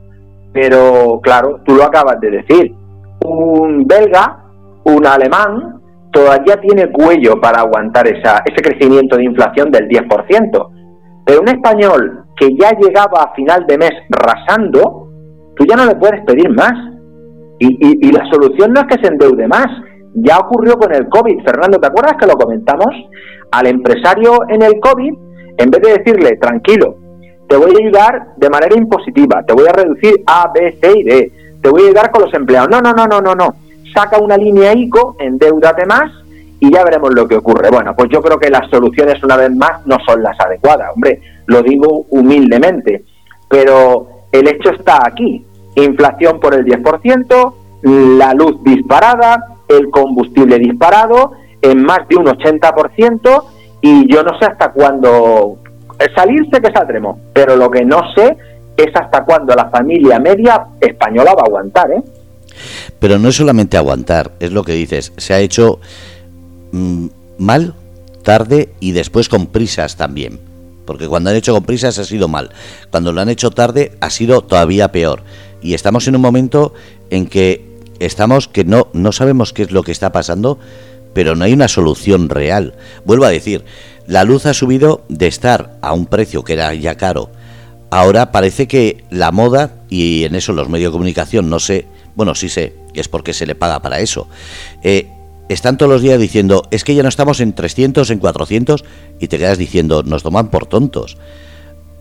Pero 0.53 1.21
claro, 1.23 1.61
tú 1.67 1.75
lo 1.75 1.85
acabas 1.85 2.21
de 2.21 2.31
decir, 2.31 2.73
un 3.25 3.85
belga, 3.87 4.45
un 4.85 5.05
alemán, 5.05 5.81
todavía 6.13 6.57
tiene 6.61 6.91
cuello 6.91 7.41
para 7.41 7.61
aguantar 7.61 8.07
esa, 8.07 8.43
ese 8.45 8.63
crecimiento 8.63 9.17
de 9.17 9.25
inflación 9.25 9.71
del 9.73 9.89
10%. 9.89 10.69
Pero 11.27 11.41
un 11.41 11.49
español 11.49 12.25
que 12.37 12.49
ya 12.57 12.71
llegaba 12.79 13.25
a 13.25 13.35
final 13.35 13.67
de 13.67 13.77
mes 13.77 13.93
rasando, 14.09 15.09
tú 15.57 15.65
ya 15.69 15.77
no 15.77 15.87
le 15.87 15.97
puedes 15.97 16.25
pedir 16.25 16.49
más. 16.51 16.73
Y, 17.59 18.09
y 18.09 18.13
la 18.13 18.25
solución 18.31 18.73
no 18.73 18.81
es 18.81 18.87
que 18.87 19.05
se 19.05 19.13
endeude 19.13 19.47
más. 19.47 19.67
Ya 20.15 20.39
ocurrió 20.39 20.75
con 20.75 20.95
el 20.95 21.09
COVID. 21.09 21.45
Fernando, 21.45 21.79
¿te 21.79 21.89
acuerdas 21.89 22.15
que 22.19 22.27
lo 22.27 22.33
comentamos? 22.33 22.89
Al 23.53 23.67
empresario 23.67 24.39
en 24.49 24.63
el 24.63 24.81
COVID, 24.81 25.13
en 25.59 25.71
vez 25.71 25.81
de 25.83 25.99
decirle, 25.99 26.37
tranquilo, 26.41 26.97
te 27.51 27.57
voy 27.57 27.73
a 27.75 27.79
ayudar 27.85 28.29
de 28.37 28.49
manera 28.49 28.77
impositiva, 28.77 29.43
te 29.43 29.53
voy 29.53 29.67
a 29.67 29.73
reducir 29.73 30.23
A, 30.25 30.53
B, 30.55 30.79
C 30.81 30.93
y 30.97 31.03
D, 31.03 31.33
te 31.61 31.69
voy 31.69 31.83
a 31.83 31.85
ayudar 31.87 32.13
con 32.13 32.23
los 32.23 32.33
empleados. 32.33 32.71
No, 32.71 32.81
no, 32.81 32.93
no, 32.93 33.09
no, 33.09 33.21
no, 33.21 33.35
no. 33.35 33.55
Saca 33.93 34.19
una 34.19 34.37
línea 34.37 34.73
ICO, 34.73 35.17
endeudate 35.19 35.85
más 35.85 36.13
y 36.61 36.73
ya 36.73 36.85
veremos 36.85 37.13
lo 37.13 37.27
que 37.27 37.35
ocurre. 37.35 37.69
Bueno, 37.69 37.93
pues 37.97 38.09
yo 38.09 38.23
creo 38.23 38.39
que 38.39 38.51
las 38.51 38.71
soluciones 38.71 39.21
una 39.25 39.37
vez 39.37 39.51
más 39.51 39.85
no 39.85 39.97
son 40.07 40.23
las 40.23 40.39
adecuadas, 40.39 40.93
hombre, 40.95 41.21
lo 41.47 41.61
digo 41.61 42.07
humildemente, 42.11 43.03
pero 43.49 44.07
el 44.31 44.47
hecho 44.47 44.71
está 44.71 45.05
aquí. 45.05 45.45
Inflación 45.75 46.39
por 46.39 46.55
el 46.55 46.65
10%, 46.65 47.55
la 48.17 48.33
luz 48.33 48.63
disparada, 48.63 49.57
el 49.67 49.91
combustible 49.91 50.57
disparado 50.57 51.33
en 51.61 51.83
más 51.83 52.07
de 52.09 52.15
un 52.15 52.27
80% 52.27 53.45
y 53.81 54.13
yo 54.13 54.23
no 54.23 54.39
sé 54.39 54.45
hasta 54.45 54.71
cuándo 54.73 55.59
salirse 56.15 56.61
que 56.61 56.73
saldremos, 56.73 57.19
pero 57.33 57.57
lo 57.57 57.71
que 57.71 57.85
no 57.85 58.01
sé 58.15 58.37
es 58.77 58.95
hasta 58.95 59.25
cuándo 59.25 59.55
la 59.55 59.69
familia 59.69 60.19
media 60.19 60.67
española 60.81 61.35
va 61.35 61.43
a 61.43 61.47
aguantar, 61.47 61.91
¿eh? 61.91 62.03
Pero 62.99 63.19
no 63.19 63.29
es 63.29 63.37
solamente 63.37 63.77
aguantar, 63.77 64.33
es 64.41 64.53
lo 64.53 64.65
que 64.65 64.73
dices, 64.73 65.13
se 65.17 65.35
ha 65.35 65.41
hecho 65.41 65.81
mm, 66.73 67.07
mal, 67.39 67.75
tarde 68.23 68.71
y 68.81 68.93
después 68.93 69.29
con 69.29 69.47
prisas 69.47 69.97
también. 69.97 70.41
Porque 70.85 71.09
cuando 71.09 71.31
han 71.31 71.37
hecho 71.37 71.55
con 71.55 71.65
prisas 71.65 71.99
ha 71.99 72.05
sido 72.05 72.29
mal. 72.29 72.51
Cuando 72.91 73.13
lo 73.13 73.21
han 73.21 73.29
hecho 73.29 73.51
tarde 73.51 73.93
ha 74.01 74.11
sido 74.11 74.43
todavía 74.43 74.93
peor. 74.93 75.23
Y 75.63 75.75
estamos 75.75 76.09
en 76.09 76.17
un 76.17 76.23
momento 76.23 76.75
en 77.11 77.27
que 77.27 77.65
estamos 78.01 78.49
que 78.49 78.65
no, 78.65 78.89
no 78.93 79.13
sabemos 79.13 79.53
qué 79.53 79.63
es 79.63 79.71
lo 79.71 79.83
que 79.83 79.93
está 79.93 80.11
pasando, 80.11 80.59
pero 81.15 81.37
no 81.37 81.45
hay 81.45 81.53
una 81.53 81.69
solución 81.69 82.29
real. 82.29 82.75
Vuelvo 83.05 83.25
a 83.25 83.31
decir, 83.31 83.65
la 84.11 84.25
luz 84.25 84.45
ha 84.47 84.55
subido 84.55 85.03
de 85.09 85.29
estar 85.29 85.79
a 85.83 85.93
un 85.93 86.07
precio 86.07 86.43
que 86.43 86.55
era 86.55 86.75
ya 86.75 86.97
caro. 86.97 87.31
Ahora 87.91 88.33
parece 88.33 88.67
que 88.67 89.05
la 89.09 89.31
moda, 89.31 89.71
y 89.89 90.25
en 90.25 90.35
eso 90.35 90.53
los 90.53 90.69
medios 90.69 90.91
de 90.91 90.95
comunicación 90.95 91.49
no 91.49 91.61
sé, 91.61 91.87
bueno, 92.17 92.35
sí 92.35 92.49
sé, 92.49 92.75
es 92.93 93.07
porque 93.07 93.33
se 93.33 93.47
le 93.47 93.55
paga 93.55 93.81
para 93.81 94.01
eso, 94.01 94.27
eh, 94.83 95.07
están 95.49 95.79
todos 95.79 95.93
los 95.93 96.03
días 96.03 96.19
diciendo, 96.19 96.65
es 96.73 96.83
que 96.83 96.97
ya 96.97 97.05
no 97.05 97.09
estamos 97.09 97.41
en 97.41 97.53
300, 97.53 98.11
en 98.11 98.19
400, 98.19 98.85
y 99.21 99.29
te 99.29 99.39
quedas 99.39 99.59
diciendo, 99.59 100.03
nos 100.03 100.25
toman 100.25 100.49
por 100.51 100.67
tontos. 100.67 101.17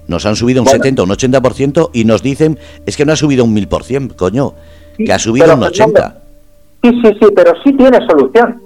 Nos 0.08 0.26
han 0.26 0.36
subido 0.36 0.64
un 0.64 0.68
70, 0.68 1.04
un 1.04 1.10
80% 1.10 1.92
y 1.94 2.06
nos 2.06 2.24
dicen, 2.24 2.58
es 2.88 2.98
que 2.98 3.06
no 3.06 3.14
ha 3.14 3.18
subido 3.18 3.46
un 3.46 3.56
1000%, 3.56 4.16
coño, 4.16 4.56
que 4.98 5.14
ha 5.14 5.20
subido 5.20 5.54
un 5.54 5.62
80%. 5.62 6.14
Sí, 6.82 6.90
sí, 7.04 7.18
sí, 7.22 7.28
pero 7.36 7.54
sí 7.64 7.72
tiene 7.74 8.00
solución. 8.08 8.60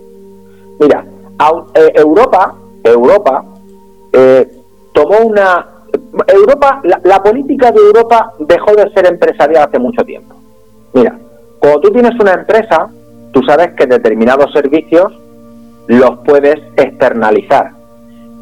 Mira, 0.79 1.05
eh, 1.75 1.91
Europa, 1.95 2.55
Europa 2.83 3.43
eh, 4.11 4.51
tomó 4.93 5.19
una... 5.25 5.67
Europa, 6.27 6.81
la, 6.83 7.21
política 7.21 7.71
de 7.71 7.79
Europa 7.79 8.33
dejó 8.39 8.73
de 8.75 8.91
ser 8.93 9.05
empresarial 9.05 9.67
hace 9.67 9.77
mucho 9.77 10.03
tiempo. 10.03 10.35
Mira, 10.93 11.17
cuando 11.59 11.81
tú 11.81 11.91
tienes 11.91 12.19
una 12.19 12.33
empresa, 12.33 12.89
tú 13.31 13.41
sabes 13.43 13.73
que 13.77 13.85
determinados 13.85 14.51
servicios 14.51 15.13
los 15.87 16.19
puedes 16.25 16.55
externalizar. 16.77 17.71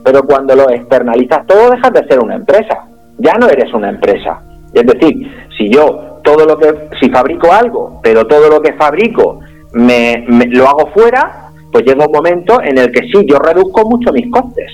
Pero 0.03 0.23
cuando 0.23 0.55
los 0.55 0.71
externalizas 0.71 1.45
todo 1.45 1.71
dejas 1.71 1.91
de 1.93 2.07
ser 2.07 2.19
una 2.19 2.35
empresa. 2.35 2.87
Ya 3.17 3.33
no 3.33 3.47
eres 3.47 3.73
una 3.73 3.89
empresa. 3.89 4.41
Es 4.73 4.85
decir, 4.85 5.29
si 5.57 5.69
yo 5.69 6.19
todo 6.23 6.45
lo 6.45 6.57
que, 6.57 6.89
si 6.99 7.09
fabrico 7.09 7.51
algo, 7.51 7.99
pero 8.01 8.25
todo 8.25 8.49
lo 8.49 8.61
que 8.61 8.73
fabrico 8.73 9.39
me, 9.73 10.25
lo 10.49 10.67
hago 10.67 10.87
fuera, 10.93 11.40
pues 11.71 11.85
llega 11.85 12.05
un 12.05 12.11
momento 12.11 12.61
en 12.61 12.77
el 12.77 12.91
que 12.91 13.07
sí, 13.07 13.25
yo 13.27 13.39
reduzco 13.39 13.87
mucho 13.89 14.11
mis 14.11 14.29
costes. 14.29 14.71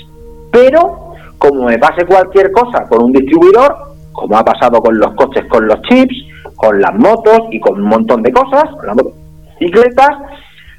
Pero, 0.51 1.13
como 1.37 1.65
me 1.65 1.77
pase 1.77 2.05
cualquier 2.05 2.51
cosa 2.51 2.87
con 2.89 3.03
un 3.03 3.11
distribuidor, 3.11 3.75
como 4.11 4.37
ha 4.37 4.43
pasado 4.43 4.81
con 4.81 4.97
los 4.97 5.13
coches, 5.13 5.45
con 5.47 5.67
los 5.67 5.81
chips, 5.83 6.15
con 6.55 6.81
las 6.81 6.93
motos 6.95 7.41
y 7.51 7.59
con 7.59 7.79
un 7.79 7.87
montón 7.87 8.23
de 8.23 8.31
cosas, 8.31 8.63
con 8.71 8.87
las 8.87 8.95
motocicletas, 8.95 10.09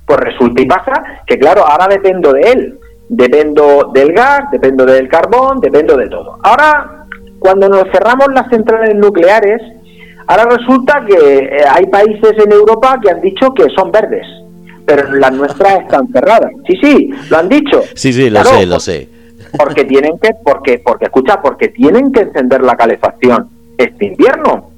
pues 0.05 0.21
resulta 0.21 0.63
y 0.63 0.67
pasa 0.67 0.93
que, 1.27 1.39
claro, 1.39 1.65
ahora 1.67 1.87
dependo 1.89 2.33
de 2.33 2.41
él. 2.41 2.79
Dependo 3.11 3.91
del 3.95 4.13
gas, 4.13 4.51
dependo 4.51 4.85
del 4.85 5.09
carbón, 5.09 5.61
dependo 5.61 5.97
de 5.97 6.09
todo. 6.09 6.39
Ahora, 6.43 7.07
cuando 7.39 7.69
nos 7.69 7.85
cerramos 7.93 8.27
las 8.35 8.51
centrales 8.51 8.95
nucleares, 8.97 9.63
ahora 10.27 10.45
resulta 10.45 11.05
que 11.07 11.39
eh, 11.39 11.65
hay 11.71 11.87
países 11.87 12.33
en 12.45 12.53
Europa 12.53 12.99
que 13.03 13.11
han 13.11 13.21
dicho 13.23 13.55
que 13.55 13.67
son 13.75 13.91
verdes 13.91 14.27
pero 14.89 15.13
las 15.17 15.33
nuestras 15.33 15.81
están 15.83 16.09
cerradas. 16.09 16.51
Sí, 16.67 16.79
sí, 16.83 17.11
lo 17.29 17.37
han 17.37 17.49
dicho. 17.51 17.83
Sí, 17.95 18.11
sí, 18.11 18.31
lo 18.31 18.43
sé, 18.43 18.65
lo 18.65 18.81
sé. 18.81 19.07
Porque 19.59 19.85
tienen 19.85 20.19
que, 20.19 20.31
porque, 20.43 20.81
porque 20.83 21.05
escucha, 21.05 21.43
porque 21.43 21.69
tienen 21.69 22.11
que 22.11 22.21
encender 22.21 22.63
la 22.63 22.75
calefacción 22.75 23.51
este 23.77 24.07
invierno. 24.07 24.71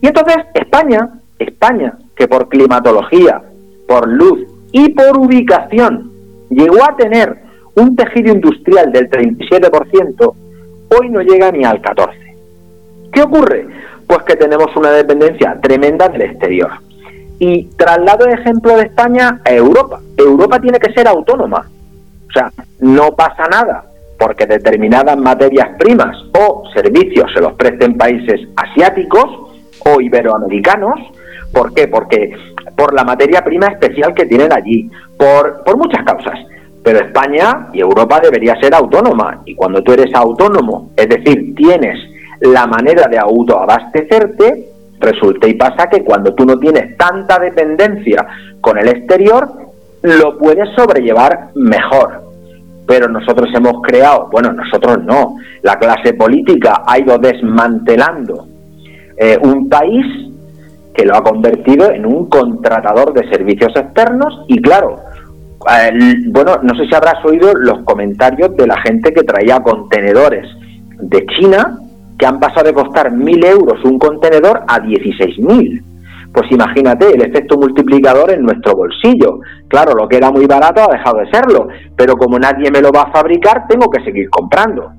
Y 0.00 0.06
entonces 0.06 0.36
España, 0.54 1.20
España, 1.40 1.98
que 2.14 2.28
por 2.28 2.48
climatología, 2.48 3.42
por 3.88 4.06
luz 4.06 4.46
y 4.70 4.90
por 4.90 5.18
ubicación 5.18 6.12
llegó 6.48 6.84
a 6.84 6.94
tener 6.96 7.36
un 7.74 7.96
tejido 7.96 8.32
industrial 8.34 8.92
del 8.92 9.10
37%, 9.10 10.34
hoy 10.96 11.10
no 11.10 11.22
llega 11.22 11.50
ni 11.50 11.64
al 11.64 11.82
14%. 11.82 12.14
¿Qué 13.12 13.20
ocurre? 13.20 13.66
Pues 14.06 14.22
que 14.22 14.36
tenemos 14.36 14.74
una 14.76 14.92
dependencia 14.92 15.58
tremenda 15.60 16.08
del 16.08 16.22
exterior. 16.22 16.70
Y 17.38 17.64
traslado 17.76 18.24
de 18.24 18.32
ejemplo 18.32 18.76
de 18.76 18.84
España 18.84 19.40
a 19.44 19.52
Europa. 19.52 20.00
Europa 20.16 20.60
tiene 20.60 20.78
que 20.78 20.92
ser 20.92 21.06
autónoma. 21.06 21.66
O 22.28 22.32
sea, 22.32 22.50
no 22.80 23.12
pasa 23.12 23.46
nada 23.50 23.84
porque 24.18 24.46
determinadas 24.46 25.16
materias 25.18 25.70
primas 25.78 26.16
o 26.38 26.62
servicios 26.74 27.30
se 27.34 27.40
los 27.40 27.52
presten 27.54 27.96
países 27.96 28.40
asiáticos 28.56 29.24
o 29.84 30.00
iberoamericanos. 30.00 30.98
¿Por 31.52 31.74
qué? 31.74 31.88
Porque 31.88 32.32
por 32.76 32.94
la 32.94 33.04
materia 33.04 33.42
prima 33.42 33.66
especial 33.66 34.14
que 34.14 34.26
tienen 34.26 34.52
allí, 34.52 34.90
por, 35.18 35.62
por 35.64 35.76
muchas 35.76 36.04
causas. 36.04 36.38
Pero 36.82 37.00
España 37.00 37.68
y 37.72 37.80
Europa 37.80 38.20
debería 38.20 38.58
ser 38.60 38.74
autónoma. 38.74 39.42
Y 39.44 39.54
cuando 39.54 39.82
tú 39.82 39.92
eres 39.92 40.14
autónomo, 40.14 40.90
es 40.96 41.08
decir, 41.08 41.54
tienes 41.54 41.98
la 42.40 42.66
manera 42.66 43.08
de 43.08 43.18
autoabastecerte, 43.18 44.68
Resulta 45.00 45.46
y 45.48 45.54
pasa 45.54 45.88
que 45.90 46.02
cuando 46.02 46.34
tú 46.34 46.44
no 46.44 46.58
tienes 46.58 46.96
tanta 46.96 47.38
dependencia 47.38 48.26
con 48.60 48.78
el 48.78 48.88
exterior, 48.88 49.48
lo 50.02 50.38
puedes 50.38 50.68
sobrellevar 50.74 51.50
mejor. 51.54 52.24
Pero 52.86 53.08
nosotros 53.08 53.48
hemos 53.54 53.82
creado, 53.82 54.28
bueno, 54.30 54.52
nosotros 54.52 55.04
no, 55.04 55.36
la 55.62 55.74
clase 55.74 56.14
política 56.14 56.82
ha 56.86 56.98
ido 56.98 57.18
desmantelando 57.18 58.46
eh, 59.18 59.38
un 59.42 59.68
país 59.68 60.04
que 60.94 61.04
lo 61.04 61.16
ha 61.16 61.22
convertido 61.22 61.90
en 61.90 62.06
un 62.06 62.28
contratador 62.28 63.12
de 63.12 63.28
servicios 63.28 63.72
externos 63.76 64.44
y 64.48 64.60
claro, 64.62 64.96
bueno, 66.28 66.58
no 66.62 66.74
sé 66.76 66.86
si 66.88 66.94
habrás 66.94 67.22
oído 67.24 67.52
los 67.54 67.82
comentarios 67.84 68.56
de 68.56 68.66
la 68.66 68.80
gente 68.80 69.12
que 69.12 69.22
traía 69.22 69.60
contenedores 69.60 70.46
de 70.98 71.26
China 71.26 71.78
que 72.18 72.26
han 72.26 72.40
pasado 72.40 72.66
de 72.66 72.74
costar 72.74 73.12
mil 73.12 73.44
euros 73.44 73.84
un 73.84 73.98
contenedor 73.98 74.62
a 74.66 74.80
16.000. 74.80 75.82
Pues 76.32 76.50
imagínate 76.50 77.14
el 77.14 77.22
efecto 77.22 77.56
multiplicador 77.56 78.30
en 78.30 78.42
nuestro 78.42 78.76
bolsillo. 78.76 79.40
Claro, 79.68 79.94
lo 79.94 80.08
que 80.08 80.16
era 80.16 80.30
muy 80.30 80.46
barato 80.46 80.82
ha 80.82 80.92
dejado 80.92 81.18
de 81.18 81.30
serlo, 81.30 81.68
pero 81.96 82.16
como 82.16 82.38
nadie 82.38 82.70
me 82.70 82.80
lo 82.80 82.90
va 82.92 83.02
a 83.02 83.12
fabricar, 83.12 83.66
tengo 83.68 83.90
que 83.90 84.04
seguir 84.04 84.28
comprando. 84.28 84.92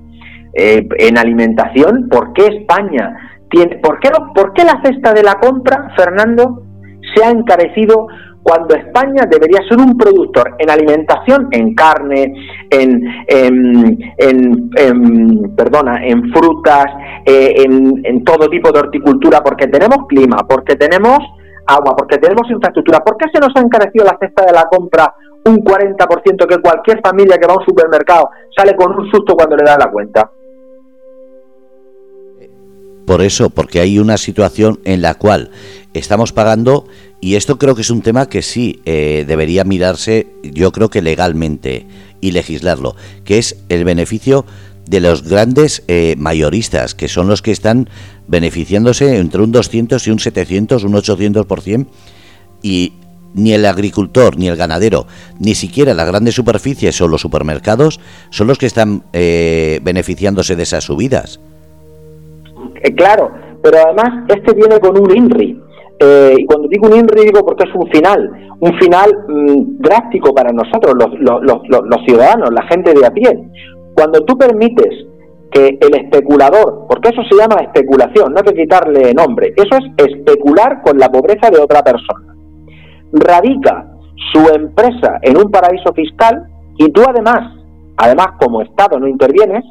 Eh, 0.54 0.88
en 0.98 1.18
alimentación, 1.18 2.08
¿por 2.10 2.34
qué 2.34 2.48
España 2.48 3.16
tiene, 3.50 3.78
por 3.78 4.00
qué, 4.00 4.10
por 4.34 4.54
qué 4.54 4.64
la 4.64 4.82
cesta 4.84 5.14
de 5.14 5.24
la 5.24 5.36
compra, 5.36 5.94
Fernando, 5.96 6.64
se 7.14 7.24
ha 7.24 7.30
encarecido 7.30 8.08
cuando 8.48 8.76
España 8.76 9.28
debería 9.30 9.60
ser 9.68 9.78
un 9.78 9.98
productor 9.98 10.56
en 10.58 10.70
alimentación, 10.70 11.50
en 11.52 11.76
carne, 11.76 12.34
en, 12.70 13.04
en, 14.18 15.54
perdona, 15.54 16.06
en 16.06 16.32
frutas, 16.32 16.86
eh, 17.26 17.66
en, 17.66 18.24
todo 18.24 18.48
tipo 18.48 18.72
de 18.72 18.80
horticultura, 18.80 19.42
porque 19.44 19.68
tenemos 19.68 20.08
clima, 20.08 20.48
porque 20.48 20.78
tenemos 20.78 21.20
agua, 21.66 21.94
porque 21.98 22.18
tenemos 22.20 22.50
infraestructura. 22.50 23.00
¿Por 23.00 23.18
qué 23.18 23.26
se 23.34 23.40
nos 23.40 23.50
ha 23.54 23.60
encarecido 23.60 24.06
la 24.06 24.18
cesta 24.18 24.46
de 24.46 24.54
la 24.54 24.64
compra 24.64 25.14
un 25.46 25.58
40% 25.58 26.48
que 26.48 26.62
cualquier 26.62 27.02
familia 27.02 27.38
que 27.38 27.48
va 27.48 27.54
a 27.54 27.58
un 27.58 27.66
supermercado 27.66 28.30
sale 28.56 28.76
con 28.78 28.98
un 28.98 29.12
susto 29.12 29.36
cuando 29.36 29.58
le 29.58 29.66
da 29.66 29.78
la 29.78 29.92
cuenta? 29.92 30.32
Por 33.06 33.22
eso, 33.22 33.50
porque 33.50 33.80
hay 33.80 34.00
una 34.00 34.18
situación 34.18 34.80
en 34.84 35.02
la 35.02 35.16
cual 35.16 35.50
estamos 35.94 36.34
pagando 36.34 36.86
y 37.20 37.36
esto 37.36 37.58
creo 37.58 37.76
que 37.76 37.82
es 37.82 37.90
un 37.90 38.02
tema 38.02 38.28
que 38.28 38.42
sí 38.42 38.82
eh, 38.86 39.26
debería 39.28 39.64
mirarse, 39.64 40.28
yo 40.44 40.72
creo 40.72 40.90
que 40.90 41.02
legalmente 41.02 41.86
y 42.22 42.32
legislarlo, 42.32 42.96
que 43.26 43.38
es 43.38 43.58
el 43.70 43.84
beneficio 43.86 44.46
de 44.88 45.02
los 45.02 45.28
grandes 45.28 45.84
eh, 45.88 46.16
mayoristas, 46.18 46.96
que 46.96 47.08
son 47.08 47.28
los 47.28 47.42
que 47.42 47.52
están 47.52 47.90
beneficiándose 48.28 49.18
entre 49.18 49.42
un 49.42 49.52
200 49.52 50.06
y 50.08 50.12
un 50.12 50.20
700, 50.20 50.84
un 50.84 50.94
800%, 50.94 51.88
y 52.62 52.94
ni 53.34 53.54
el 53.54 53.66
agricultor, 53.66 54.38
ni 54.38 54.48
el 54.48 54.56
ganadero, 54.56 55.06
ni 55.40 55.56
siquiera 55.56 55.94
las 55.94 56.08
grandes 56.08 56.36
superficies 56.36 57.00
o 57.02 57.08
los 57.08 57.22
supermercados 57.22 58.00
son 58.30 58.48
los 58.48 58.58
que 58.58 58.66
están 58.66 59.04
eh, 59.14 59.80
beneficiándose 59.84 60.56
de 60.56 60.64
esas 60.64 60.86
subidas. 60.86 61.40
claro, 62.96 63.32
pero 63.62 63.80
además 63.80 64.24
este 64.30 64.54
viene 64.54 64.80
con 64.80 64.98
un 64.98 65.16
INRI, 65.16 65.60
eh, 66.00 66.36
y 66.38 66.46
cuando 66.46 66.68
digo 66.68 66.88
un 66.88 66.96
INRI 66.96 67.26
digo 67.26 67.44
porque 67.44 67.68
es 67.68 67.74
un 67.74 67.88
final, 67.90 68.32
un 68.60 68.74
final 68.78 69.10
mm, 69.28 69.82
drástico 69.82 70.34
para 70.34 70.52
nosotros, 70.52 70.94
los, 70.96 72.06
ciudadanos, 72.06 72.52
la 72.52 72.68
gente 72.68 72.94
de 72.94 73.06
a 73.06 73.12
pie. 73.12 73.50
Cuando 73.96 74.22
tú 74.22 74.38
permites 74.38 75.08
que 75.52 75.78
el 75.80 75.96
especulador, 75.96 76.86
porque 76.88 77.10
eso 77.10 77.22
se 77.28 77.36
llama 77.36 77.62
especulación, 77.62 78.32
no 78.32 78.38
hay 78.40 78.44
que 78.44 78.62
quitarle 78.62 79.14
nombre, 79.14 79.54
eso 79.56 79.76
es 79.78 80.06
especular 80.06 80.82
con 80.84 81.00
la 81.00 81.10
pobreza 81.10 81.50
de 81.50 81.60
otra 81.60 81.82
persona, 81.82 82.36
radica 83.14 83.88
su 84.34 84.40
empresa 84.54 85.20
en 85.22 85.38
un 85.38 85.50
paraíso 85.50 85.94
fiscal 85.94 86.48
y 86.78 86.92
tú 86.92 87.02
además, 87.08 87.54
además 87.96 88.28
como 88.40 88.62
Estado 88.62 89.00
no 89.00 89.08
intervienes, 89.08 89.64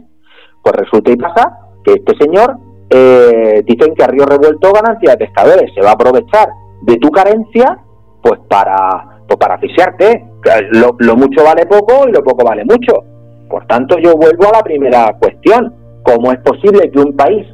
pues 0.62 0.75
resulta 0.75 1.12
y 1.12 1.17
pasa 1.17 1.57
que 1.85 1.93
este 1.93 2.17
señor 2.19 2.57
eh, 2.90 3.62
dicen 3.64 3.94
que 3.94 4.05
a 4.05 4.07
río 4.07 4.25
revuelto 4.25 4.72
ganancia 4.72 5.12
de 5.12 5.27
pescadores. 5.27 5.72
Se 5.75 5.83
va 5.83 5.90
a 5.90 5.94
aprovechar 5.94 6.49
de 6.83 6.96
tu 6.96 7.11
carencia 7.11 7.79
pues 8.22 8.40
para, 8.49 9.20
pues 9.27 9.38
para 9.38 9.55
asfixiarte. 9.55 10.25
Lo, 10.70 10.94
lo 10.99 11.16
mucho 11.16 11.42
vale 11.44 11.66
poco 11.66 12.09
y 12.09 12.12
lo 12.12 12.22
poco 12.22 12.44
vale 12.44 12.64
mucho. 12.64 13.05
Por 13.49 13.66
tanto, 13.66 13.96
yo 13.99 14.14
vuelvo 14.14 14.49
a 14.49 14.59
la 14.59 14.62
primera 14.62 15.16
cuestión. 15.18 15.75
¿Cómo 16.03 16.31
es 16.31 16.38
posible 16.38 16.90
que 16.90 17.01
un 17.01 17.16
país 17.16 17.46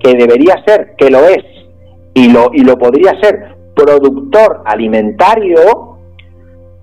que 0.00 0.14
debería 0.14 0.56
ser, 0.66 0.94
que 0.96 1.10
lo 1.10 1.20
es, 1.20 1.44
y 2.14 2.30
lo, 2.30 2.50
y 2.52 2.64
lo 2.64 2.76
podría 2.76 3.12
ser, 3.20 3.56
productor 3.74 4.62
alimentario, 4.64 5.98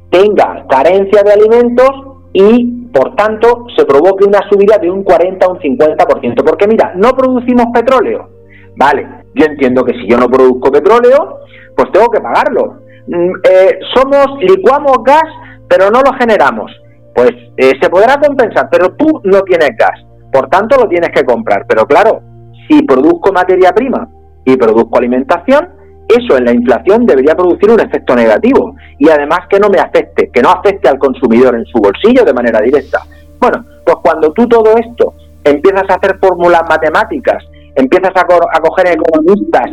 tenga 0.10 0.66
carencia 0.70 1.24
de 1.24 1.34
alimentos 1.34 1.90
y 2.38 2.90
por 2.92 3.16
tanto, 3.16 3.66
se 3.76 3.86
provoque 3.86 4.26
una 4.26 4.40
subida 4.50 4.78
de 4.78 4.90
un 4.92 5.04
40 5.04 5.46
a 5.46 5.50
un 5.50 5.60
50%. 5.60 6.44
Porque 6.46 6.68
mira, 6.68 6.94
no 6.96 7.12
producimos 7.12 7.68
petróleo. 7.74 8.30
Vale, 8.78 9.08
yo 9.34 9.46
entiendo 9.46 9.84
que 9.84 9.94
si 9.94 10.08
yo 10.08 10.18
no 10.18 10.28
produzco 10.28 10.72
petróleo, 10.72 11.40
pues 11.76 11.92
tengo 11.92 12.10
que 12.10 12.20
pagarlo. 12.20 12.82
Mm, 13.08 13.32
eh, 13.50 13.80
somos, 13.94 14.28
licuamos 14.42 14.98
gas 15.04 15.24
pero 15.68 15.90
no 15.90 16.02
lo 16.02 16.14
generamos. 16.18 16.72
Pues 17.14 17.32
eh, 17.58 17.74
se 17.82 17.90
podrá 17.90 18.20
compensar, 18.20 18.68
pero 18.72 18.94
tú 18.96 19.22
no 19.24 19.42
tienes 19.42 19.72
gas, 19.78 20.00
por 20.32 20.50
tanto 20.50 20.78
lo 20.78 20.88
tienes 20.90 21.10
que 21.12 21.24
comprar. 21.24 21.66
Pero 21.68 21.86
claro, 21.86 22.22
si 22.68 22.84
produzco 22.84 23.32
materia 23.32 23.72
prima 23.72 24.08
y 24.44 24.58
produzco 24.58 24.98
alimentación, 24.98 25.70
eso 26.08 26.38
en 26.38 26.46
la 26.46 26.54
inflación 26.54 27.06
debería 27.06 27.36
producir 27.36 27.70
un 27.72 27.80
efecto 27.80 28.16
negativo 28.16 28.76
y 29.00 29.10
además 29.10 29.40
que 29.50 29.60
no 29.60 29.70
me 29.70 29.80
afecte, 29.80 30.30
que 30.32 30.42
no 30.42 30.50
afecte 30.50 30.88
al 30.88 31.00
consumidor 31.00 31.56
en 31.56 31.66
su 31.66 31.80
bolsillo 31.80 32.24
de 32.24 32.34
manera 32.34 32.62
directa. 32.62 33.02
Bueno, 33.40 33.66
pues 33.86 33.98
cuando 34.04 34.32
tú 34.32 34.48
todo 34.48 34.76
esto 34.78 35.14
empiezas 35.44 35.90
a 35.90 35.96
hacer 35.96 36.18
fórmulas 36.20 36.62
matemáticas, 36.70 37.44
empiezas 37.76 38.12
a, 38.16 38.22
a 38.22 38.60
coger 38.60 38.88
economistas 38.88 39.72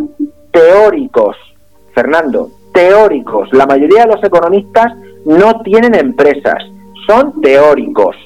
teóricos, 0.50 1.36
Fernando, 1.94 2.48
teóricos, 2.72 3.48
la 3.52 3.66
mayoría 3.66 4.02
de 4.02 4.14
los 4.14 4.24
economistas 4.24 4.92
no 5.24 5.60
tienen 5.62 5.94
empresas, 5.94 6.62
son 7.06 7.40
teóricos. 7.40 8.16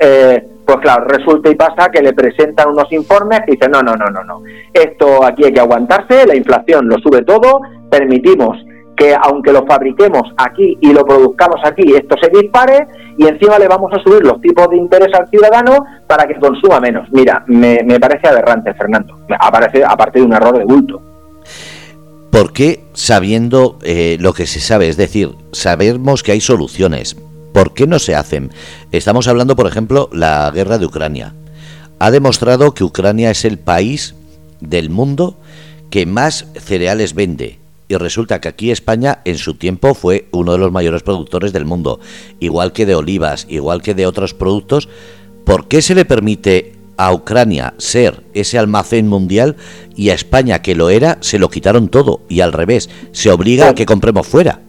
Eh, 0.00 0.48
pues 0.72 0.84
claro, 0.84 1.04
resulta 1.04 1.50
y 1.50 1.54
pasa 1.54 1.90
que 1.90 2.00
le 2.00 2.12
presentan 2.12 2.68
unos 2.70 2.90
informes 2.92 3.40
que 3.44 3.52
dicen, 3.52 3.70
no, 3.70 3.82
no, 3.82 3.94
no, 3.94 4.06
no, 4.06 4.24
no, 4.24 4.42
esto 4.72 5.24
aquí 5.24 5.44
hay 5.44 5.52
que 5.52 5.60
aguantarse, 5.60 6.26
la 6.26 6.34
inflación 6.34 6.88
lo 6.88 6.98
sube 6.98 7.22
todo, 7.22 7.60
permitimos 7.90 8.56
que 8.96 9.14
aunque 9.22 9.52
lo 9.52 9.66
fabriquemos 9.66 10.22
aquí 10.36 10.78
y 10.80 10.92
lo 10.92 11.04
produzcamos 11.04 11.60
aquí, 11.64 11.94
esto 11.94 12.16
se 12.20 12.30
dispare 12.30 12.86
y 13.18 13.26
encima 13.26 13.58
le 13.58 13.68
vamos 13.68 13.90
a 13.92 14.02
subir 14.02 14.24
los 14.24 14.40
tipos 14.40 14.68
de 14.70 14.76
interés 14.76 15.08
al 15.14 15.28
ciudadano 15.28 15.84
para 16.06 16.26
que 16.26 16.38
consuma 16.38 16.80
menos. 16.80 17.08
Mira, 17.12 17.44
me, 17.46 17.78
parece 18.00 18.28
aberrante, 18.28 18.72
Fernando, 18.74 19.18
aparece, 19.38 19.84
aparte 19.84 20.20
de 20.20 20.26
un 20.26 20.32
error 20.32 20.56
de 20.56 20.64
bulto. 20.64 21.02
¿Por 22.30 22.52
qué 22.52 22.84
sabiendo 22.94 23.78
eh, 23.82 24.16
lo 24.20 24.32
que 24.32 24.46
se 24.46 24.60
sabe? 24.60 24.88
Es 24.88 24.96
decir, 24.96 25.32
sabemos 25.52 26.22
que 26.22 26.32
hay 26.32 26.40
soluciones, 26.40 27.16
¿Por 27.52 27.74
qué 27.74 27.86
no 27.86 27.98
se 27.98 28.14
hacen? 28.14 28.50
Estamos 28.92 29.28
hablando, 29.28 29.56
por 29.56 29.66
ejemplo, 29.66 30.08
la 30.12 30.50
guerra 30.50 30.78
de 30.78 30.86
Ucrania. 30.86 31.34
Ha 31.98 32.10
demostrado 32.10 32.72
que 32.74 32.84
Ucrania 32.84 33.30
es 33.30 33.44
el 33.44 33.58
país 33.58 34.14
del 34.60 34.90
mundo 34.90 35.38
que 35.90 36.06
más 36.06 36.46
cereales 36.54 37.14
vende. 37.14 37.58
Y 37.88 37.96
resulta 37.96 38.40
que 38.40 38.48
aquí 38.48 38.70
España 38.70 39.18
en 39.26 39.36
su 39.36 39.54
tiempo 39.54 39.92
fue 39.92 40.26
uno 40.32 40.52
de 40.52 40.58
los 40.58 40.72
mayores 40.72 41.02
productores 41.02 41.52
del 41.52 41.66
mundo, 41.66 42.00
igual 42.40 42.72
que 42.72 42.86
de 42.86 42.94
olivas, 42.94 43.46
igual 43.50 43.82
que 43.82 43.92
de 43.92 44.06
otros 44.06 44.32
productos. 44.32 44.88
¿Por 45.44 45.68
qué 45.68 45.82
se 45.82 45.94
le 45.94 46.06
permite 46.06 46.72
a 46.96 47.12
Ucrania 47.12 47.74
ser 47.76 48.22
ese 48.32 48.58
almacén 48.58 49.08
mundial 49.08 49.56
y 49.94 50.08
a 50.08 50.14
España, 50.14 50.62
que 50.62 50.74
lo 50.74 50.88
era, 50.88 51.18
se 51.20 51.38
lo 51.38 51.50
quitaron 51.50 51.88
todo? 51.88 52.22
Y 52.30 52.40
al 52.40 52.54
revés, 52.54 52.88
se 53.12 53.30
obliga 53.30 53.68
a 53.68 53.74
que 53.74 53.84
compremos 53.84 54.26
fuera. 54.26 54.60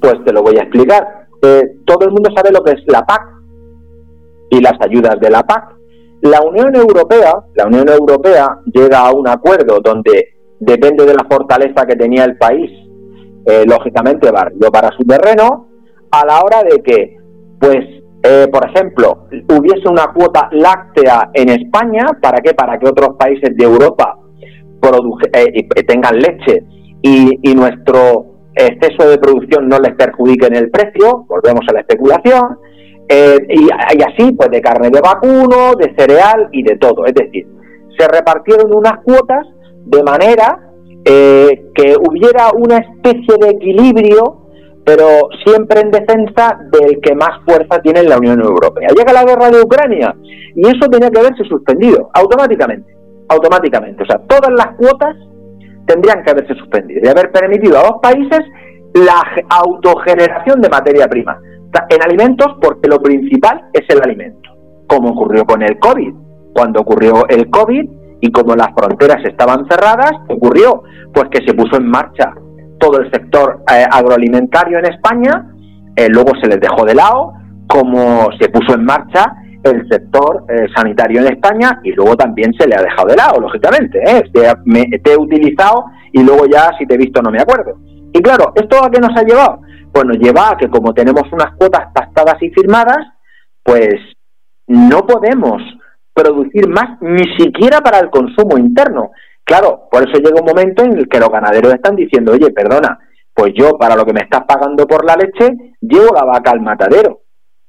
Pues 0.00 0.24
te 0.24 0.32
lo 0.32 0.42
voy 0.42 0.56
a 0.58 0.62
explicar 0.62 1.23
todo 1.84 2.06
el 2.06 2.10
mundo 2.10 2.30
sabe 2.34 2.50
lo 2.52 2.62
que 2.62 2.72
es 2.72 2.82
la 2.86 3.04
PAC 3.04 3.22
y 4.50 4.60
las 4.60 4.74
ayudas 4.80 5.18
de 5.20 5.30
la 5.30 5.42
PAC. 5.42 5.74
La 6.22 6.40
Unión 6.40 6.74
Europea, 6.74 7.34
la 7.54 7.66
Unión 7.66 7.88
Europea 7.88 8.58
llega 8.72 9.00
a 9.00 9.12
un 9.12 9.28
acuerdo 9.28 9.80
donde 9.80 10.34
depende 10.58 11.04
de 11.04 11.14
la 11.14 11.24
fortaleza 11.30 11.86
que 11.86 11.96
tenía 11.96 12.24
el 12.24 12.36
país, 12.38 12.70
eh, 13.46 13.64
lógicamente 13.66 14.30
barrió 14.30 14.70
para 14.70 14.90
su 14.96 15.04
terreno, 15.04 15.68
a 16.10 16.24
la 16.24 16.40
hora 16.40 16.62
de 16.62 16.82
que, 16.82 17.18
pues, 17.60 17.84
eh, 18.22 18.48
por 18.50 18.66
ejemplo, 18.66 19.26
hubiese 19.50 19.86
una 19.88 20.06
cuota 20.14 20.48
láctea 20.52 21.30
en 21.34 21.50
España, 21.50 22.06
¿para 22.22 22.40
qué? 22.40 22.54
Para 22.54 22.78
que 22.78 22.88
otros 22.88 23.16
países 23.18 23.54
de 23.54 23.64
Europa 23.64 24.18
eh, 25.32 25.84
tengan 25.86 26.18
leche 26.18 26.64
y 27.02 27.54
nuestro 27.54 28.33
exceso 28.54 29.08
de 29.08 29.18
producción 29.18 29.68
no 29.68 29.78
les 29.78 29.94
perjudique 29.94 30.46
en 30.46 30.56
el 30.56 30.70
precio, 30.70 31.24
volvemos 31.28 31.62
a 31.68 31.72
la 31.72 31.80
especulación, 31.80 32.58
eh, 33.08 33.38
y, 33.48 33.68
así, 34.02 34.32
pues 34.32 34.50
de 34.50 34.60
carne 34.60 34.90
de 34.90 35.00
vacuno, 35.00 35.74
de 35.78 35.94
cereal 35.96 36.48
y 36.52 36.62
de 36.62 36.76
todo. 36.76 37.04
Es 37.04 37.14
decir, 37.14 37.46
se 37.98 38.08
repartieron 38.08 38.74
unas 38.74 39.02
cuotas 39.04 39.46
de 39.84 40.02
manera 40.02 40.58
eh, 41.04 41.66
que 41.74 41.96
hubiera 41.98 42.50
una 42.56 42.78
especie 42.78 43.36
de 43.38 43.50
equilibrio, 43.50 44.48
pero 44.84 45.28
siempre 45.44 45.80
en 45.80 45.90
defensa 45.90 46.58
del 46.72 47.00
que 47.00 47.14
más 47.14 47.40
fuerza 47.44 47.80
tiene 47.82 48.00
en 48.00 48.08
la 48.08 48.18
Unión 48.18 48.40
Europea. 48.40 48.88
Llega 48.96 49.12
la 49.12 49.24
guerra 49.24 49.50
de 49.50 49.60
Ucrania 49.60 50.14
y 50.54 50.66
eso 50.66 50.88
tenía 50.90 51.10
que 51.10 51.20
haberse 51.20 51.44
suspendido 51.44 52.10
automáticamente, 52.14 52.94
automáticamente. 53.28 54.02
O 54.02 54.06
sea, 54.06 54.18
todas 54.26 54.50
las 54.52 54.76
cuotas 54.76 55.16
tendrían 55.86 56.22
que 56.22 56.30
haberse 56.30 56.54
suspendido 56.54 57.00
y 57.02 57.08
haber 57.08 57.30
permitido 57.30 57.78
a 57.78 57.82
dos 57.82 58.00
países 58.02 58.40
la 58.94 59.22
autogeneración 59.50 60.60
de 60.60 60.68
materia 60.68 61.08
prima 61.08 61.38
en 61.90 62.02
alimentos 62.02 62.46
porque 62.60 62.88
lo 62.88 63.00
principal 63.00 63.68
es 63.72 63.82
el 63.88 64.02
alimento, 64.02 64.50
como 64.86 65.10
ocurrió 65.10 65.44
con 65.44 65.62
el 65.62 65.78
COVID. 65.78 66.14
Cuando 66.54 66.80
ocurrió 66.80 67.26
el 67.28 67.50
COVID 67.50 67.90
y 68.20 68.30
como 68.30 68.54
las 68.54 68.68
fronteras 68.76 69.24
estaban 69.24 69.66
cerradas, 69.68 70.12
ocurrió 70.28 70.82
pues 71.12 71.28
que 71.30 71.44
se 71.46 71.54
puso 71.54 71.76
en 71.76 71.88
marcha 71.88 72.32
todo 72.78 73.00
el 73.00 73.10
sector 73.10 73.62
eh, 73.72 73.84
agroalimentario 73.90 74.78
en 74.78 74.86
España, 74.86 75.50
eh, 75.96 76.08
luego 76.08 76.32
se 76.40 76.48
les 76.48 76.60
dejó 76.60 76.84
de 76.84 76.94
lado, 76.94 77.32
como 77.66 78.28
se 78.38 78.48
puso 78.48 78.74
en 78.74 78.84
marcha 78.84 79.24
el 79.64 79.88
sector 79.88 80.44
eh, 80.48 80.66
sanitario 80.74 81.20
en 81.20 81.28
España 81.28 81.80
y 81.82 81.92
luego 81.92 82.16
también 82.16 82.52
se 82.54 82.68
le 82.68 82.76
ha 82.76 82.82
dejado 82.82 83.08
de 83.08 83.16
lado, 83.16 83.40
lógicamente. 83.40 83.98
¿eh? 84.04 84.22
Te, 84.32 85.12
he 85.12 85.16
utilizado 85.16 85.86
y 86.12 86.22
luego 86.22 86.46
ya 86.46 86.70
si 86.78 86.86
te 86.86 86.94
he 86.94 86.98
visto 86.98 87.22
no 87.22 87.30
me 87.30 87.40
acuerdo. 87.40 87.78
Y 88.12 88.20
claro, 88.20 88.52
¿esto 88.54 88.84
a 88.84 88.90
qué 88.90 89.00
nos 89.00 89.16
ha 89.16 89.24
llevado? 89.24 89.60
Pues 89.90 90.04
nos 90.04 90.18
lleva 90.18 90.50
a 90.50 90.56
que 90.56 90.68
como 90.68 90.92
tenemos 90.92 91.24
unas 91.32 91.56
cuotas 91.56 91.88
pactadas 91.94 92.40
y 92.42 92.50
firmadas, 92.50 92.98
pues 93.62 93.94
no 94.66 95.06
podemos 95.06 95.62
producir 96.12 96.68
más 96.68 97.00
ni 97.00 97.24
siquiera 97.36 97.80
para 97.80 97.98
el 98.00 98.10
consumo 98.10 98.58
interno. 98.58 99.10
Claro, 99.44 99.88
por 99.90 100.08
eso 100.08 100.18
llega 100.18 100.40
un 100.40 100.46
momento 100.46 100.84
en 100.84 100.98
el 100.98 101.08
que 101.08 101.18
los 101.18 101.28
ganaderos 101.30 101.74
están 101.74 101.96
diciendo, 101.96 102.32
oye, 102.32 102.50
perdona, 102.50 102.98
pues 103.34 103.52
yo 103.54 103.76
para 103.78 103.96
lo 103.96 104.04
que 104.04 104.12
me 104.12 104.20
estás 104.20 104.44
pagando 104.46 104.86
por 104.86 105.04
la 105.04 105.16
leche, 105.16 105.74
llevo 105.80 106.14
la 106.14 106.24
vaca 106.24 106.50
al 106.50 106.60
matadero 106.60 107.23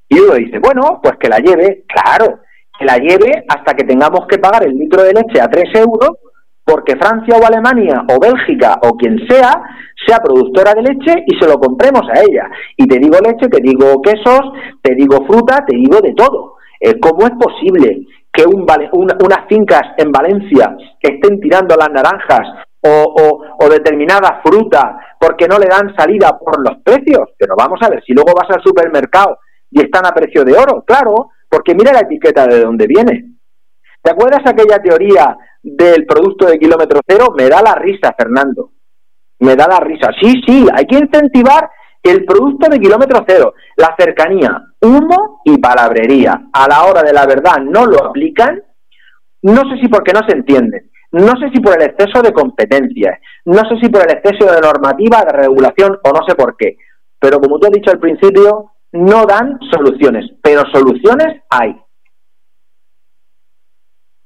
y 0.07 0.19
uno 0.19 0.35
dice, 0.35 0.59
bueno, 0.59 0.99
pues 1.01 1.15
que 1.19 1.29
la 1.29 1.39
lleve, 1.39 1.83
claro, 1.87 2.39
que 2.77 2.85
la 2.85 2.97
lleve 2.97 3.43
hasta 3.47 3.73
que 3.73 3.85
tengamos 3.85 4.27
que 4.27 4.37
pagar 4.37 4.65
el 4.65 4.77
litro 4.77 5.03
de 5.03 5.13
leche 5.13 5.41
a 5.41 5.47
3 5.47 5.63
euros, 5.75 6.11
porque 6.63 6.95
Francia 6.97 7.37
o 7.37 7.45
Alemania 7.45 8.05
o 8.09 8.19
Bélgica 8.19 8.79
o 8.81 8.97
quien 8.97 9.17
sea, 9.27 9.51
sea 10.05 10.17
productora 10.17 10.73
de 10.73 10.81
leche 10.81 11.23
y 11.27 11.37
se 11.39 11.47
lo 11.47 11.59
compremos 11.59 12.03
a 12.09 12.21
ella. 12.21 12.49
Y 12.75 12.87
te 12.87 12.99
digo 12.99 13.17
leche, 13.23 13.47
te 13.47 13.61
digo 13.61 14.01
quesos, 14.01 14.41
te 14.81 14.95
digo 14.95 15.25
fruta, 15.25 15.63
te 15.65 15.75
digo 15.75 15.99
de 16.01 16.13
todo. 16.13 16.55
Eh, 16.79 16.99
¿Cómo 16.99 17.25
es 17.25 17.33
posible 17.39 18.05
que 18.33 18.45
un, 18.45 18.65
unas 18.91 19.47
fincas 19.47 19.83
en 19.97 20.11
Valencia 20.11 20.75
estén 20.99 21.39
tirando 21.39 21.75
las 21.75 21.89
naranjas 21.89 22.47
o, 22.81 22.89
o, 22.89 23.65
o 23.65 23.69
determinada 23.69 24.41
fruta 24.43 24.99
porque 25.19 25.47
no 25.47 25.57
le 25.57 25.67
dan 25.67 25.95
salida 25.95 26.37
por 26.37 26.59
los 26.67 26.81
precios? 26.83 27.29
Pero 27.37 27.55
vamos 27.55 27.79
a 27.81 27.89
ver, 27.89 28.03
si 28.03 28.13
luego 28.13 28.33
vas 28.35 28.49
al 28.49 28.63
supermercado 28.63 29.37
y 29.75 29.81
están 29.81 30.05
a 30.05 30.13
precio 30.13 30.45
de 30.45 30.53
oro, 30.53 30.83
claro, 30.87 31.31
porque 31.49 31.75
mira 31.75 31.91
la 31.91 31.99
etiqueta 31.99 32.47
de 32.47 32.61
dónde 32.61 32.87
viene. 32.87 33.35
¿Te 34.01 34.11
acuerdas 34.11 34.39
aquella 34.45 34.79
teoría 34.81 35.35
del 35.61 36.05
producto 36.05 36.45
de 36.45 36.57
kilómetro 36.57 37.01
cero? 37.05 37.33
Me 37.37 37.49
da 37.49 37.61
la 37.61 37.75
risa, 37.75 38.15
Fernando. 38.17 38.71
Me 39.39 39.53
da 39.55 39.67
la 39.67 39.81
risa. 39.81 40.11
Sí, 40.21 40.41
sí, 40.47 40.65
hay 40.73 40.85
que 40.85 40.97
incentivar 40.97 41.69
el 42.01 42.23
producto 42.23 42.69
de 42.69 42.79
kilómetro 42.79 43.25
cero, 43.27 43.53
la 43.75 43.93
cercanía, 43.99 44.63
humo 44.81 45.41
y 45.43 45.57
palabrería. 45.57 46.47
A 46.53 46.67
la 46.69 46.85
hora 46.85 47.03
de 47.03 47.11
la 47.11 47.25
verdad 47.25 47.57
no 47.61 47.85
lo 47.85 48.05
aplican. 48.05 48.63
No 49.41 49.61
sé 49.69 49.81
si 49.81 49.89
porque 49.89 50.13
no 50.13 50.21
se 50.25 50.37
entienden. 50.37 50.89
No 51.11 51.33
sé 51.37 51.49
si 51.53 51.59
por 51.59 51.75
el 51.75 51.89
exceso 51.89 52.21
de 52.21 52.31
competencias, 52.31 53.19
no 53.45 53.61
sé 53.69 53.77
si 53.81 53.89
por 53.89 54.03
el 54.03 54.17
exceso 54.17 54.51
de 54.51 54.59
normativa, 54.59 55.23
de 55.23 55.37
regulación 55.37 55.97
o 56.03 56.09
no 56.11 56.25
sé 56.25 56.35
por 56.35 56.55
qué. 56.57 56.77
Pero 57.19 57.39
como 57.39 57.59
tú 57.59 57.67
has 57.67 57.71
dicho 57.71 57.91
al 57.91 57.99
principio, 57.99 58.74
no 58.95 59.25
dan 59.25 59.59
soluciones, 59.71 60.25
pero 60.41 60.63
soluciones 60.71 61.41
hay. 61.49 61.75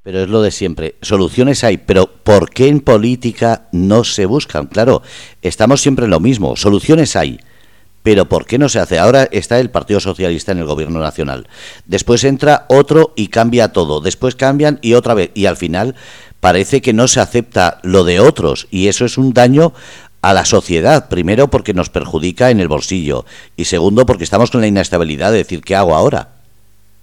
Pero 0.04 0.20
es 0.20 0.30
lo 0.30 0.42
de 0.42 0.52
siempre, 0.52 0.96
soluciones 1.02 1.64
hay, 1.64 1.78
pero 1.78 2.08
¿por 2.08 2.50
qué 2.50 2.68
en 2.68 2.80
política 2.80 3.68
no 3.72 4.04
se 4.04 4.26
buscan? 4.26 4.68
Claro, 4.68 5.02
estamos 5.42 5.82
siempre 5.82 6.06
en 6.06 6.12
lo 6.12 6.20
mismo, 6.20 6.56
soluciones 6.56 7.16
hay, 7.16 7.40
pero 8.02 8.26
¿por 8.26 8.46
qué 8.46 8.58
no 8.58 8.70
se 8.70 8.80
hace? 8.80 8.98
Ahora 8.98 9.28
está 9.32 9.60
el 9.60 9.72
Partido 9.72 10.00
Socialista 10.00 10.52
en 10.52 10.60
el 10.60 10.66
Gobierno 10.66 11.00
Nacional, 11.00 11.48
después 11.86 12.24
entra 12.24 12.66
otro 12.70 13.12
y 13.16 13.28
cambia 13.28 13.74
todo, 13.74 14.00
después 14.00 14.36
cambian 14.36 14.80
y 14.82 14.94
otra 14.94 15.16
vez, 15.16 15.32
y 15.34 15.48
al 15.48 15.58
final 15.58 15.96
parece 16.40 16.82
que 16.82 16.94
no 16.94 17.08
se 17.08 17.20
acepta 17.20 17.80
lo 17.84 18.04
de 18.04 18.20
otros, 18.20 18.68
y 18.72 18.88
eso 18.88 19.04
es 19.04 19.18
un 19.18 19.34
daño 19.34 19.74
a 20.22 20.34
la 20.34 20.46
sociedad, 20.46 21.10
primero 21.10 21.48
porque 21.48 21.74
nos 21.74 21.90
perjudica 21.90 22.50
en 22.50 22.60
el 22.60 22.68
bolsillo 22.68 23.26
y 23.56 23.66
segundo 23.66 24.06
porque 24.06 24.24
estamos 24.24 24.52
con 24.52 24.62
la 24.62 24.68
inestabilidad 24.68 25.32
de 25.32 25.38
decir 25.38 25.62
qué 25.62 25.76
hago 25.76 25.96
ahora. 25.96 26.28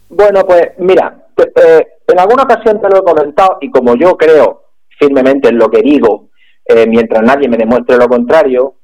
Bueno, 0.08 0.44
pues 0.46 0.72
mira, 0.78 1.26
eh, 1.36 1.86
en 2.06 2.18
alguna 2.20 2.44
ocasión 2.44 2.80
te 2.80 2.88
lo 2.88 2.98
he 2.98 3.02
comentado 3.04 3.58
y 3.60 3.70
como 3.70 3.96
yo 3.96 4.16
creo 4.16 4.62
firmemente 4.98 5.48
en 5.48 5.58
lo 5.58 5.68
que 5.68 5.82
digo, 5.82 6.28
eh, 6.64 6.86
mientras 6.86 7.22
nadie 7.22 7.48
me 7.48 7.56
demuestre 7.56 7.96
lo 7.96 8.08
contrario, 8.08 8.74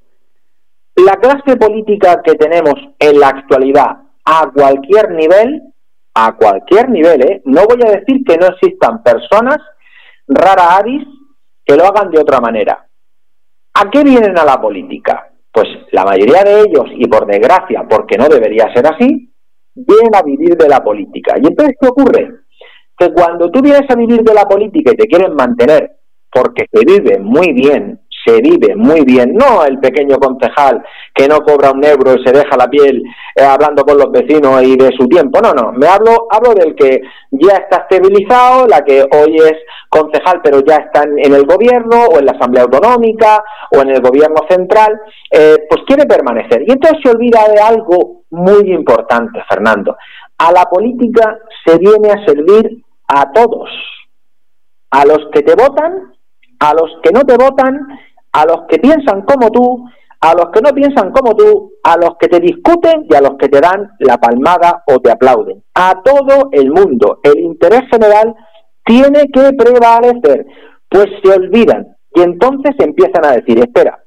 la 0.97 1.17
clase 1.17 1.57
política 1.57 2.21
que 2.23 2.35
tenemos 2.35 2.75
en 2.99 3.19
la 3.19 3.29
actualidad 3.29 3.99
a 4.25 4.51
cualquier 4.55 5.11
nivel, 5.13 5.63
a 6.15 6.37
cualquier 6.37 6.91
nivel, 6.91 7.23
¿eh? 7.23 7.43
no 7.45 7.65
voy 7.65 7.81
a 7.87 7.91
decir 7.93 8.23
que 8.27 8.37
no 8.37 8.47
existan 8.47 9.03
personas 9.03 9.59
rara 10.29 10.77
avis 10.77 11.07
que 11.65 11.77
lo 11.77 11.87
hagan 11.87 12.11
de 12.11 12.21
otra 12.21 12.41
manera. 12.41 12.87
¿A 13.75 13.91
qué 13.91 14.03
vienen 14.05 14.39
a 14.39 14.45
la 14.45 14.61
política? 14.61 15.29
Pues 15.51 15.67
la 15.93 16.05
mayoría 16.05 16.43
de 16.45 16.61
ellos, 16.61 16.87
y 16.97 17.07
por 17.07 17.27
desgracia, 17.27 17.87
porque 17.89 18.17
no 18.17 18.29
debería 18.29 18.73
ser 18.75 18.87
así, 18.87 19.33
vienen 19.75 20.15
a 20.15 20.23
vivir 20.23 20.57
de 20.57 20.69
la 20.69 20.83
política. 20.83 21.35
¿Y 21.43 21.47
entonces 21.47 21.77
qué 21.81 21.89
ocurre? 21.89 22.31
Que 22.97 23.13
cuando 23.13 23.51
tú 23.51 23.61
vienes 23.61 23.89
a 23.89 23.97
vivir 23.97 24.23
de 24.23 24.35
la 24.35 24.45
política 24.45 24.93
y 24.93 24.97
te 24.97 25.07
quieren 25.07 25.35
mantener 25.35 25.91
porque 26.31 26.67
se 26.73 26.85
vive 26.85 27.19
muy 27.19 27.53
bien 27.53 28.01
se 28.25 28.41
vive 28.41 28.75
muy 28.77 29.03
bien, 29.05 29.33
no 29.35 29.65
el 29.65 29.79
pequeño 29.79 30.17
concejal 30.19 30.83
que 31.15 31.29
no 31.29 31.41
cobra 31.41 31.71
un 31.71 31.85
euro 31.85 32.15
y 32.15 32.25
se 32.25 32.33
deja 32.33 32.57
la 32.57 32.69
piel 32.69 33.03
eh, 33.35 33.43
hablando 33.43 33.85
con 33.85 33.99
los 33.99 34.11
vecinos 34.11 34.63
y 34.63 34.77
de 34.77 34.91
su 34.99 35.07
tiempo, 35.09 35.41
no, 35.41 35.53
no, 35.53 35.73
me 35.73 35.87
hablo, 35.87 36.27
hablo 36.31 36.55
del 36.55 36.75
que 36.75 37.01
ya 37.31 37.57
está 37.57 37.87
estabilizado, 37.89 38.67
la 38.67 38.83
que 38.83 39.03
hoy 39.03 39.37
es 39.37 39.55
concejal 39.89 40.41
pero 40.43 40.61
ya 40.65 40.77
está 40.77 41.03
en, 41.03 41.33
el 41.33 41.45
gobierno 41.45 42.07
o 42.07 42.19
en 42.19 42.27
la 42.27 42.33
asamblea 42.33 42.65
autonómica 42.65 43.43
o 43.75 43.81
en 43.81 43.91
el 43.91 44.01
gobierno 44.01 44.37
central, 44.49 45.01
eh, 45.31 45.57
pues 45.69 45.83
quiere 45.87 46.07
permanecer. 46.07 46.63
Y 46.67 46.73
entonces 46.73 47.01
se 47.03 47.11
olvida 47.11 47.49
de 47.55 47.61
algo 47.61 48.23
muy 48.31 48.73
importante, 48.73 49.41
Fernando. 49.49 49.97
A 50.39 50.53
la 50.53 50.65
política 50.65 51.39
se 51.65 51.79
viene 51.79 52.11
a 52.11 52.25
servir 52.25 52.83
a 53.09 53.33
todos, 53.33 53.69
a 54.91 55.05
los 55.05 55.19
que 55.33 55.43
te 55.43 55.55
votan, 55.55 56.15
a 56.61 56.75
los 56.75 56.91
que 57.03 57.11
no 57.13 57.23
te 57.23 57.37
votan 57.37 57.79
a 58.33 58.47
los 58.47 58.63
que 58.69 58.79
piensan 58.79 59.23
como 59.23 59.51
tú, 59.51 59.85
a 60.21 60.35
los 60.35 60.51
que 60.53 60.61
no 60.61 60.71
piensan 60.71 61.11
como 61.11 61.35
tú, 61.35 61.73
a 61.83 61.97
los 61.97 62.17
que 62.19 62.29
te 62.29 62.41
discuten 62.41 63.07
y 63.11 63.15
a 63.15 63.21
los 63.21 63.37
que 63.39 63.49
te 63.49 63.61
dan 63.61 63.91
la 63.99 64.19
palmada 64.19 64.83
o 64.87 65.01
te 65.01 65.11
aplauden. 65.11 65.63
A 65.75 66.01
todo 66.03 66.49
el 66.53 66.71
mundo. 66.71 67.19
El 67.23 67.41
interés 67.41 67.83
general 67.91 68.35
tiene 68.85 69.29
que 69.33 69.53
prevalecer. 69.53 70.47
Pues 70.89 71.07
se 71.23 71.33
olvidan 71.33 71.97
y 72.15 72.21
entonces 72.21 72.75
empiezan 72.79 73.25
a 73.25 73.33
decir, 73.33 73.59
espera, 73.59 73.99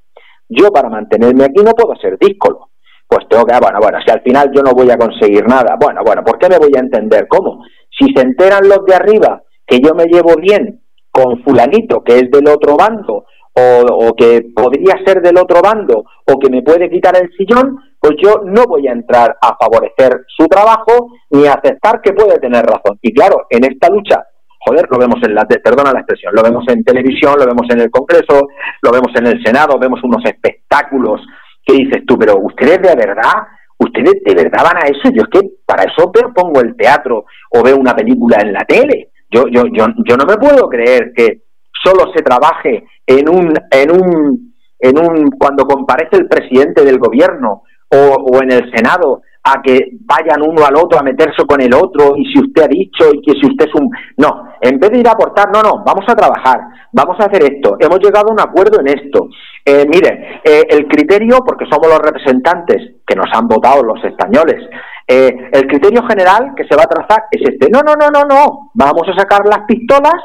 yo 0.48 0.72
para 0.72 0.90
mantenerme 0.90 1.46
aquí 1.46 1.64
no 1.64 1.72
puedo 1.72 1.96
ser 1.96 2.18
díscolo. 2.18 2.70
Pues 3.08 3.28
tengo 3.30 3.46
que, 3.46 3.58
bueno, 3.60 3.80
bueno, 3.82 4.00
si 4.04 4.12
al 4.12 4.22
final 4.22 4.52
yo 4.54 4.62
no 4.62 4.72
voy 4.72 4.90
a 4.90 4.98
conseguir 4.98 5.46
nada, 5.48 5.78
bueno, 5.80 6.02
bueno, 6.04 6.24
¿por 6.24 6.40
qué 6.40 6.50
me 6.50 6.58
voy 6.58 6.72
a 6.76 6.80
entender? 6.80 7.28
¿Cómo? 7.28 7.64
Si 7.98 8.12
se 8.14 8.22
enteran 8.22 8.68
los 8.68 8.84
de 8.86 8.96
arriba 8.96 9.44
que 9.66 9.80
yo 9.80 9.94
me 9.94 10.06
llevo 10.06 10.36
bien 10.40 10.82
con 11.12 11.44
fulanito, 11.44 12.04
que 12.04 12.20
es 12.20 12.32
del 12.32 12.48
otro 12.48 12.76
bando, 12.78 13.26
o, 13.58 14.14
que 14.16 14.46
podría 14.54 14.96
ser 15.06 15.22
del 15.22 15.38
otro 15.38 15.62
bando 15.62 16.04
o 16.26 16.40
que 16.40 16.50
me 16.50 16.62
puede 16.62 16.90
quitar 16.90 17.16
el 17.16 17.32
sillón, 17.38 17.80
pues 18.00 18.16
yo 18.22 18.42
no 18.44 18.66
voy 18.66 18.88
a 18.88 18.92
entrar 18.92 19.38
a 19.42 19.56
favorecer 19.56 20.26
su 20.28 20.48
trabajo 20.48 21.12
ni 21.30 21.48
a 21.48 21.54
aceptar 21.54 22.02
que 22.02 22.14
puede 22.14 22.38
tener 22.40 22.66
razón. 22.66 23.00
Y 23.02 23.14
claro, 23.14 23.48
en 23.50 23.64
esta 23.64 23.90
lucha, 23.90 24.26
joder, 24.60 24.88
lo 24.92 24.98
vemos 24.98 25.20
en 25.24 25.36
la, 25.36 25.46
perdona 25.46 25.94
la 25.94 26.00
expresión, 26.00 26.34
lo 26.36 26.44
vemos 26.44 26.66
en 26.68 26.84
televisión, 26.84 27.36
lo 27.40 27.46
vemos 27.46 27.68
en 27.70 27.82
el 27.82 27.90
Congreso, 27.90 28.48
lo 28.82 28.92
vemos 28.92 29.12
en 29.16 29.28
el 29.28 29.44
Senado, 29.44 29.80
vemos 29.80 30.04
unos 30.04 30.24
espectáculos 30.26 31.22
que 31.66 31.76
dices 31.76 32.04
tú, 32.06 32.18
pero 32.18 32.38
ustedes 32.38 32.82
de 32.82 32.96
verdad, 32.96 33.48
ustedes 33.80 34.22
de 34.24 34.36
verdad 34.36 34.64
van 34.64 34.84
a 34.84 34.88
eso, 34.88 35.10
yo 35.14 35.24
es 35.24 35.30
que 35.30 35.50
para 35.66 35.84
eso 35.84 36.12
pongo 36.12 36.60
el 36.60 36.76
teatro 36.76 37.26
o 37.52 37.64
veo 37.64 37.78
una 37.78 37.96
película 37.96 38.38
en 38.42 38.54
la 38.54 38.66
tele. 38.66 39.12
Yo, 39.32 39.48
yo, 39.48 39.64
yo, 39.74 39.88
yo 40.08 40.18
no 40.18 40.26
me 40.26 40.38
puedo 40.38 40.70
creer 40.70 41.12
que 41.16 41.45
solo 41.86 42.12
se 42.14 42.24
trabaje 42.24 42.86
en 43.06 43.30
un, 43.30 43.54
en 43.70 43.92
un, 43.92 44.56
en 44.80 44.98
un, 45.00 45.30
cuando 45.38 45.66
comparece 45.66 46.18
el 46.18 46.28
presidente 46.28 46.84
del 46.84 46.98
gobierno 46.98 47.62
o, 47.90 47.98
o 47.98 48.42
en 48.42 48.52
el 48.52 48.72
Senado 48.76 49.22
a 49.48 49.62
que 49.62 49.78
vayan 50.02 50.42
uno 50.42 50.66
al 50.66 50.76
otro 50.76 51.00
a 51.00 51.04
meterse 51.04 51.46
con 51.48 51.62
el 51.62 51.72
otro 51.72 52.16
y 52.18 52.26
si 52.34 52.40
usted 52.40 52.64
ha 52.64 52.68
dicho 52.68 53.14
y 53.14 53.22
que 53.22 53.40
si 53.40 53.46
usted 53.46 53.68
es 53.68 53.76
un... 53.76 53.88
No, 54.18 54.54
en 54.60 54.80
vez 54.80 54.90
de 54.90 55.00
ir 55.00 55.08
a 55.08 55.12
aportar, 55.12 55.52
no, 55.54 55.62
no, 55.62 55.84
vamos 55.86 56.04
a 56.08 56.16
trabajar, 56.16 56.60
vamos 56.92 57.16
a 57.20 57.26
hacer 57.26 57.44
esto, 57.44 57.78
hemos 57.80 58.00
llegado 58.00 58.30
a 58.30 58.34
un 58.34 58.40
acuerdo 58.40 58.80
en 58.80 58.88
esto. 58.88 59.30
Eh, 59.64 59.86
mire, 59.88 60.42
eh, 60.44 60.64
el 60.68 60.88
criterio, 60.88 61.38
porque 61.46 61.66
somos 61.70 61.88
los 61.88 62.00
representantes 62.00 63.02
que 63.06 63.16
nos 63.16 63.28
han 63.34 63.48
votado 63.48 63.84
los 63.84 64.04
españoles, 64.04 64.68
eh, 65.08 65.30
el 65.54 65.68
criterio 65.68 66.02
general 66.10 66.54
que 66.58 66.66
se 66.66 66.76
va 66.76 66.84
a 66.84 66.90
trazar 66.90 67.26
es 67.30 67.48
este. 67.48 67.70
No, 67.70 67.82
no, 67.82 67.94
no, 67.94 68.10
no, 68.10 68.26
no, 68.26 68.72
vamos 68.74 69.04
a 69.08 69.20
sacar 69.20 69.46
las 69.46 69.60
pistolas 69.68 70.16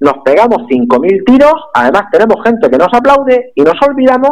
nos 0.00 0.14
pegamos 0.24 0.62
5.000 0.68 1.24
tiros, 1.24 1.54
además 1.74 2.04
tenemos 2.10 2.36
gente 2.44 2.70
que 2.70 2.78
nos 2.78 2.92
aplaude 2.92 3.52
y 3.54 3.62
nos 3.62 3.74
olvidamos 3.86 4.30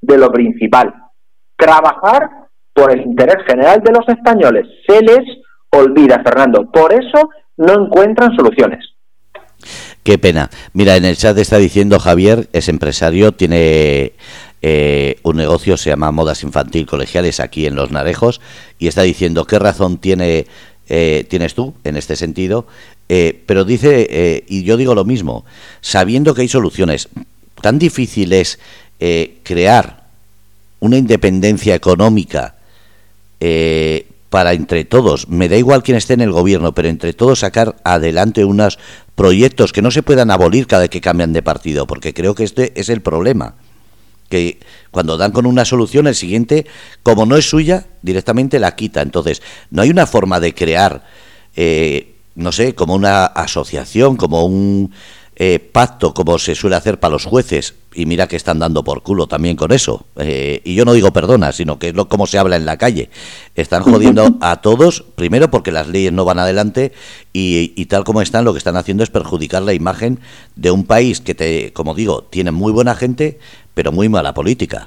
de 0.00 0.18
lo 0.18 0.30
principal, 0.30 0.92
trabajar 1.56 2.30
por 2.72 2.92
el 2.92 3.02
interés 3.02 3.44
general 3.46 3.82
de 3.82 3.92
los 3.92 4.08
españoles. 4.08 4.66
Se 4.86 5.00
les 5.02 5.24
olvida, 5.70 6.22
Fernando. 6.24 6.70
Por 6.70 6.92
eso 6.92 7.30
no 7.56 7.84
encuentran 7.84 8.34
soluciones. 8.36 8.84
Qué 10.02 10.18
pena. 10.18 10.48
Mira, 10.72 10.96
en 10.96 11.04
el 11.04 11.16
chat 11.16 11.36
está 11.36 11.58
diciendo 11.58 11.98
Javier, 11.98 12.48
es 12.52 12.68
empresario, 12.68 13.32
tiene 13.32 14.14
eh, 14.62 15.16
un 15.22 15.36
negocio, 15.36 15.76
se 15.76 15.90
llama 15.90 16.10
Modas 16.10 16.42
Infantil 16.42 16.86
Colegiales 16.86 17.38
aquí 17.38 17.66
en 17.66 17.76
Los 17.76 17.90
Narejos, 17.90 18.40
y 18.78 18.88
está 18.88 19.02
diciendo 19.02 19.44
qué 19.44 19.58
razón 19.58 19.98
tiene 19.98 20.46
eh, 20.92 21.24
tienes 21.30 21.54
tú 21.54 21.72
en 21.84 21.96
este 21.96 22.16
sentido, 22.16 22.66
eh, 23.08 23.44
pero 23.46 23.64
dice, 23.64 24.08
eh, 24.10 24.44
y 24.48 24.64
yo 24.64 24.76
digo 24.76 24.92
lo 24.96 25.04
mismo, 25.04 25.44
sabiendo 25.80 26.34
que 26.34 26.42
hay 26.42 26.48
soluciones, 26.48 27.08
tan 27.62 27.78
difícil 27.78 28.32
es 28.32 28.58
crear 29.44 30.08
una 30.80 30.98
independencia 30.98 31.74
económica 31.74 32.56
para 34.28 34.52
entre 34.52 34.84
todos, 34.84 35.28
me 35.28 35.48
da 35.48 35.56
igual 35.56 35.82
quién 35.82 35.96
esté 35.96 36.14
en 36.14 36.20
el 36.20 36.32
gobierno, 36.32 36.74
pero 36.74 36.88
entre 36.88 37.14
todos 37.14 37.38
sacar 37.38 37.76
adelante 37.84 38.44
unos 38.44 38.78
proyectos 39.14 39.72
que 39.72 39.80
no 39.80 39.90
se 39.90 40.02
puedan 40.02 40.30
abolir 40.30 40.66
cada 40.66 40.82
vez 40.82 40.90
que 40.90 41.00
cambian 41.00 41.32
de 41.32 41.42
partido, 41.42 41.86
porque 41.86 42.12
creo 42.12 42.34
que 42.34 42.44
este 42.44 42.78
es 42.78 42.90
el 42.90 43.00
problema 43.00 43.54
que 44.30 44.60
cuando 44.90 45.18
dan 45.18 45.32
con 45.32 45.44
una 45.44 45.66
solución, 45.66 46.06
el 46.06 46.14
siguiente, 46.14 46.64
como 47.02 47.26
no 47.26 47.36
es 47.36 47.50
suya, 47.50 47.86
directamente 48.00 48.58
la 48.58 48.74
quita. 48.74 49.02
Entonces, 49.02 49.42
no 49.70 49.82
hay 49.82 49.90
una 49.90 50.06
forma 50.06 50.40
de 50.40 50.54
crear, 50.54 51.04
eh, 51.56 52.14
no 52.36 52.52
sé, 52.52 52.74
como 52.74 52.94
una 52.94 53.26
asociación, 53.26 54.16
como 54.16 54.46
un 54.46 54.92
eh, 55.42 55.58
pacto, 55.58 56.12
como 56.12 56.38
se 56.38 56.54
suele 56.54 56.76
hacer 56.76 57.00
para 57.00 57.12
los 57.12 57.24
jueces, 57.24 57.74
y 57.94 58.04
mira 58.04 58.28
que 58.28 58.36
están 58.36 58.58
dando 58.58 58.84
por 58.84 59.02
culo 59.02 59.26
también 59.26 59.56
con 59.56 59.72
eso. 59.72 60.04
Eh, 60.16 60.60
y 60.64 60.74
yo 60.74 60.84
no 60.84 60.92
digo 60.92 61.14
perdona, 61.14 61.52
sino 61.52 61.78
que 61.78 61.88
es 61.88 61.94
lo 61.94 62.10
como 62.10 62.26
se 62.26 62.36
habla 62.36 62.56
en 62.56 62.66
la 62.66 62.76
calle. 62.76 63.08
Están 63.54 63.82
jodiendo 63.82 64.36
a 64.42 64.60
todos, 64.60 65.02
primero 65.14 65.50
porque 65.50 65.72
las 65.72 65.88
leyes 65.88 66.12
no 66.12 66.26
van 66.26 66.38
adelante 66.38 66.92
y, 67.32 67.72
y, 67.74 67.86
tal 67.86 68.04
como 68.04 68.20
están, 68.20 68.44
lo 68.44 68.52
que 68.52 68.58
están 68.58 68.76
haciendo 68.76 69.02
es 69.02 69.08
perjudicar 69.08 69.62
la 69.62 69.72
imagen 69.72 70.20
de 70.56 70.72
un 70.72 70.84
país 70.84 71.22
que, 71.22 71.34
te, 71.34 71.72
como 71.72 71.94
digo, 71.94 72.24
tiene 72.24 72.50
muy 72.50 72.70
buena 72.70 72.94
gente, 72.94 73.38
pero 73.74 73.92
muy 73.92 74.08
mala 74.08 74.32
política. 74.32 74.86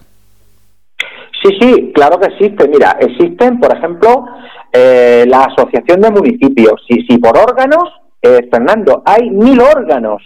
Sí, 1.41 1.49
sí, 1.59 1.91
claro 1.93 2.19
que 2.19 2.27
existe. 2.27 2.67
Mira, 2.69 2.97
existen, 2.99 3.59
por 3.59 3.75
ejemplo, 3.75 4.25
eh, 4.71 5.25
la 5.27 5.45
Asociación 5.45 5.99
de 5.99 6.11
Municipios. 6.11 6.81
Si, 6.87 7.05
si 7.05 7.17
por 7.17 7.37
órganos, 7.37 7.83
eh, 8.21 8.47
Fernando, 8.49 9.03
hay 9.05 9.29
mil 9.29 9.59
órganos. 9.59 10.21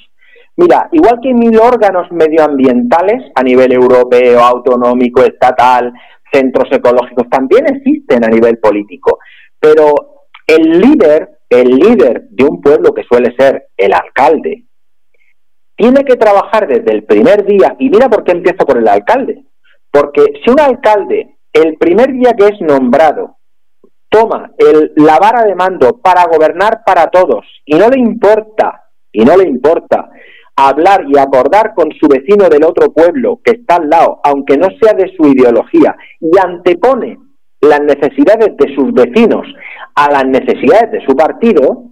Mira, 0.58 0.90
igual 0.92 1.20
que 1.22 1.34
mil 1.34 1.60
órganos 1.60 2.12
medioambientales 2.12 3.32
a 3.36 3.44
nivel 3.44 3.72
europeo, 3.74 4.40
autonómico, 4.42 5.24
estatal, 5.24 5.92
centros 6.32 6.68
ecológicos, 6.72 7.30
también 7.30 7.66
existen 7.68 8.24
a 8.24 8.28
nivel 8.28 8.58
político. 8.60 9.20
Pero 9.60 9.94
el 10.46 10.80
líder, 10.80 11.40
el 11.50 11.70
líder 11.70 12.28
de 12.30 12.44
un 12.44 12.62
pueblo 12.62 12.94
que 12.94 13.04
suele 13.04 13.36
ser 13.38 13.70
el 13.76 13.94
alcalde, 13.94 14.67
tiene 15.78 16.04
que 16.04 16.16
trabajar 16.16 16.68
desde 16.68 16.92
el 16.92 17.04
primer 17.04 17.46
día, 17.46 17.76
y 17.80 17.90
mira 17.90 18.10
por 18.10 18.24
qué 18.24 18.32
empiezo 18.34 18.66
por 18.66 18.78
el 18.78 18.88
alcalde, 18.88 19.46
porque 19.92 20.26
si 20.44 20.50
un 20.50 20.60
alcalde 20.60 21.38
el 21.54 21.78
primer 21.78 22.12
día 22.12 22.34
que 22.34 22.48
es 22.48 22.62
nombrado 22.62 23.38
toma 24.10 24.52
el, 24.58 24.92
la 24.96 25.20
vara 25.20 25.44
de 25.44 25.56
mando 25.56 25.98
para 25.98 26.26
gobernar 26.26 26.82
para 26.86 27.08
todos 27.08 27.46
y 27.66 27.76
no 27.76 27.90
le 27.90 28.00
importa, 28.00 28.86
y 29.12 29.24
no 29.24 29.38
le 29.38 29.48
importa 29.48 30.10
hablar 30.56 31.06
y 31.08 31.18
acordar 31.20 31.76
con 31.76 31.92
su 31.92 32.08
vecino 32.08 32.50
del 32.50 32.64
otro 32.64 32.92
pueblo 32.92 33.40
que 33.44 33.52
está 33.52 33.76
al 33.76 33.90
lado, 33.90 34.20
aunque 34.24 34.58
no 34.58 34.68
sea 34.82 34.94
de 34.94 35.14
su 35.16 35.28
ideología, 35.28 35.96
y 36.20 36.32
antepone 36.44 37.20
las 37.62 37.82
necesidades 37.82 38.58
de 38.58 38.74
sus 38.74 38.92
vecinos 38.94 39.46
a 39.94 40.12
las 40.12 40.26
necesidades 40.26 40.92
de 40.92 41.06
su 41.06 41.16
partido, 41.16 41.84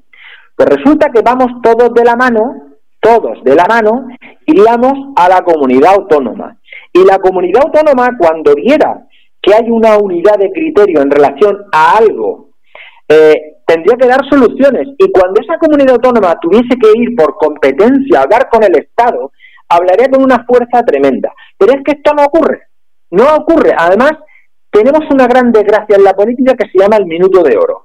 pues 0.55 0.69
resulta 0.69 1.11
que 1.11 1.21
vamos 1.21 1.61
todos 1.61 1.93
de 1.93 2.03
la 2.03 2.15
mano 2.15 2.64
todos 3.05 3.43
de 3.43 3.53
la 3.55 3.65
mano, 3.69 4.07
iríamos 4.47 5.13
a 5.15 5.29
la 5.29 5.41
comunidad 5.43 5.93
autónoma. 5.93 6.57
Y 6.91 7.03
la 7.05 7.19
comunidad 7.19 7.61
autónoma, 7.65 8.09
cuando 8.17 8.55
viera 8.55 9.05
que 9.39 9.53
hay 9.53 9.69
una 9.69 9.97
unidad 9.97 10.39
de 10.39 10.51
criterio 10.51 11.01
en 11.01 11.11
relación 11.11 11.65
a 11.71 11.97
algo, 11.97 12.49
eh, 13.07 13.57
tendría 13.67 13.95
que 13.95 14.07
dar 14.07 14.27
soluciones. 14.27 14.87
Y 14.97 15.11
cuando 15.11 15.39
esa 15.39 15.59
comunidad 15.59 15.95
autónoma 15.95 16.39
tuviese 16.41 16.75
que 16.81 16.91
ir 16.95 17.15
por 17.15 17.35
competencia 17.35 18.19
a 18.19 18.23
hablar 18.23 18.49
con 18.49 18.63
el 18.63 18.75
Estado, 18.75 19.31
hablaría 19.69 20.09
con 20.09 20.23
una 20.23 20.43
fuerza 20.43 20.83
tremenda. 20.83 21.31
Pero 21.59 21.73
es 21.73 21.83
que 21.83 21.91
esto 21.97 22.11
no 22.15 22.23
ocurre. 22.23 22.63
No 23.11 23.35
ocurre. 23.35 23.71
Además, 23.77 24.13
tenemos 24.71 25.01
una 25.11 25.27
gran 25.27 25.51
desgracia 25.51 25.95
en 25.95 26.03
la 26.03 26.13
política 26.13 26.55
que 26.55 26.69
se 26.71 26.79
llama 26.79 26.97
el 26.97 27.05
minuto 27.05 27.43
de 27.43 27.55
oro. 27.55 27.84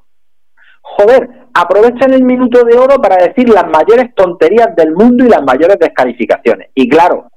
Joder, 0.96 1.28
aprovechan 1.54 2.12
el 2.12 2.24
minuto 2.24 2.64
de 2.64 2.76
oro 2.78 2.96
para 3.00 3.16
decir 3.16 3.48
las 3.48 3.64
mayores 3.64 4.14
tonterías 4.14 4.74
del 4.76 4.92
mundo 4.94 5.24
y 5.24 5.28
las 5.28 5.42
mayores 5.42 5.76
descalificaciones. 5.78 6.70
Y 6.74 6.88
claro, 6.88 7.28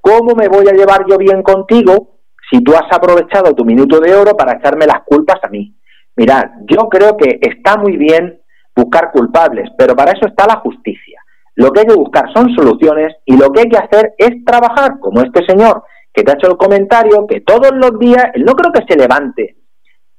¿cómo 0.00 0.34
me 0.34 0.48
voy 0.48 0.66
a 0.68 0.72
llevar 0.72 1.04
yo 1.08 1.16
bien 1.16 1.42
contigo 1.42 2.18
si 2.50 2.62
tú 2.62 2.72
has 2.74 2.90
aprovechado 2.90 3.54
tu 3.54 3.64
minuto 3.64 4.00
de 4.00 4.14
oro 4.14 4.36
para 4.36 4.58
echarme 4.58 4.86
las 4.86 5.02
culpas 5.04 5.38
a 5.42 5.48
mí? 5.48 5.74
Mirad, 6.16 6.44
yo 6.68 6.88
creo 6.88 7.16
que 7.16 7.38
está 7.40 7.76
muy 7.76 7.96
bien 7.96 8.40
buscar 8.74 9.10
culpables, 9.12 9.70
pero 9.78 9.94
para 9.94 10.12
eso 10.12 10.26
está 10.26 10.46
la 10.46 10.60
justicia. 10.60 11.20
Lo 11.54 11.70
que 11.70 11.80
hay 11.80 11.86
que 11.86 11.94
buscar 11.94 12.32
son 12.34 12.54
soluciones 12.54 13.14
y 13.24 13.36
lo 13.36 13.50
que 13.50 13.60
hay 13.60 13.68
que 13.68 13.78
hacer 13.78 14.14
es 14.18 14.44
trabajar, 14.44 14.98
como 15.00 15.20
este 15.20 15.44
señor 15.46 15.84
que 16.12 16.22
te 16.22 16.32
ha 16.32 16.34
hecho 16.34 16.50
el 16.50 16.56
comentario, 16.56 17.26
que 17.26 17.40
todos 17.40 17.70
los 17.72 17.98
días, 17.98 18.26
no 18.36 18.52
creo 18.54 18.72
que 18.72 18.84
se 18.88 18.98
levante 18.98 19.59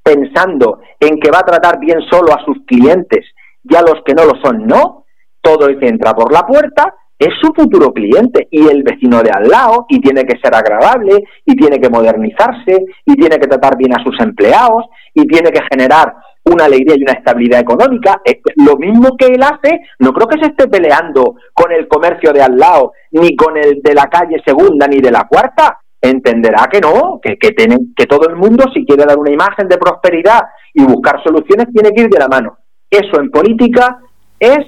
pensando 0.03 0.79
en 0.99 1.19
que 1.19 1.31
va 1.31 1.39
a 1.39 1.45
tratar 1.45 1.79
bien 1.79 1.99
solo 2.09 2.33
a 2.33 2.43
sus 2.45 2.57
clientes 2.65 3.25
y 3.63 3.75
a 3.75 3.81
los 3.81 4.03
que 4.05 4.13
no 4.13 4.25
lo 4.25 4.41
son, 4.41 4.65
no. 4.65 5.05
Todo 5.41 5.67
el 5.67 5.79
que 5.79 5.87
entra 5.87 6.13
por 6.13 6.31
la 6.31 6.45
puerta 6.45 6.93
es 7.17 7.29
su 7.39 7.53
futuro 7.53 7.93
cliente 7.93 8.47
y 8.49 8.67
el 8.67 8.81
vecino 8.81 9.21
de 9.21 9.29
al 9.31 9.47
lado 9.47 9.85
y 9.89 9.99
tiene 10.01 10.23
que 10.23 10.39
ser 10.39 10.55
agradable 10.55 11.23
y 11.45 11.55
tiene 11.55 11.79
que 11.79 11.89
modernizarse 11.89 12.83
y 13.05 13.15
tiene 13.15 13.37
que 13.37 13.47
tratar 13.47 13.77
bien 13.77 13.93
a 13.93 14.03
sus 14.03 14.19
empleados 14.19 14.85
y 15.13 15.27
tiene 15.27 15.51
que 15.51 15.61
generar 15.71 16.13
una 16.45 16.65
alegría 16.65 16.95
y 16.97 17.03
una 17.03 17.13
estabilidad 17.13 17.59
económica. 17.59 18.21
Lo 18.55 18.75
mismo 18.77 19.15
que 19.17 19.27
él 19.27 19.43
hace, 19.43 19.81
no 19.99 20.13
creo 20.13 20.27
que 20.27 20.39
se 20.39 20.49
esté 20.49 20.67
peleando 20.67 21.35
con 21.53 21.71
el 21.71 21.87
comercio 21.87 22.33
de 22.33 22.41
al 22.41 22.57
lado, 22.57 22.93
ni 23.11 23.35
con 23.35 23.55
el 23.57 23.81
de 23.83 23.93
la 23.93 24.07
calle 24.07 24.41
segunda, 24.43 24.87
ni 24.87 24.99
de 24.99 25.11
la 25.11 25.27
cuarta. 25.27 25.80
Entenderá 26.01 26.67
que 26.71 26.79
no, 26.79 27.19
que, 27.21 27.37
que, 27.37 27.53
que 27.53 28.05
todo 28.07 28.27
el 28.27 28.35
mundo, 28.35 28.65
si 28.73 28.85
quiere 28.85 29.05
dar 29.05 29.17
una 29.17 29.31
imagen 29.31 29.67
de 29.67 29.77
prosperidad 29.77 30.41
y 30.73 30.83
buscar 30.83 31.21
soluciones, 31.23 31.67
tiene 31.73 31.91
que 31.91 32.01
ir 32.03 32.09
de 32.09 32.19
la 32.19 32.27
mano. 32.27 32.57
Eso 32.89 33.19
en 33.19 33.29
política 33.29 33.99
es 34.39 34.65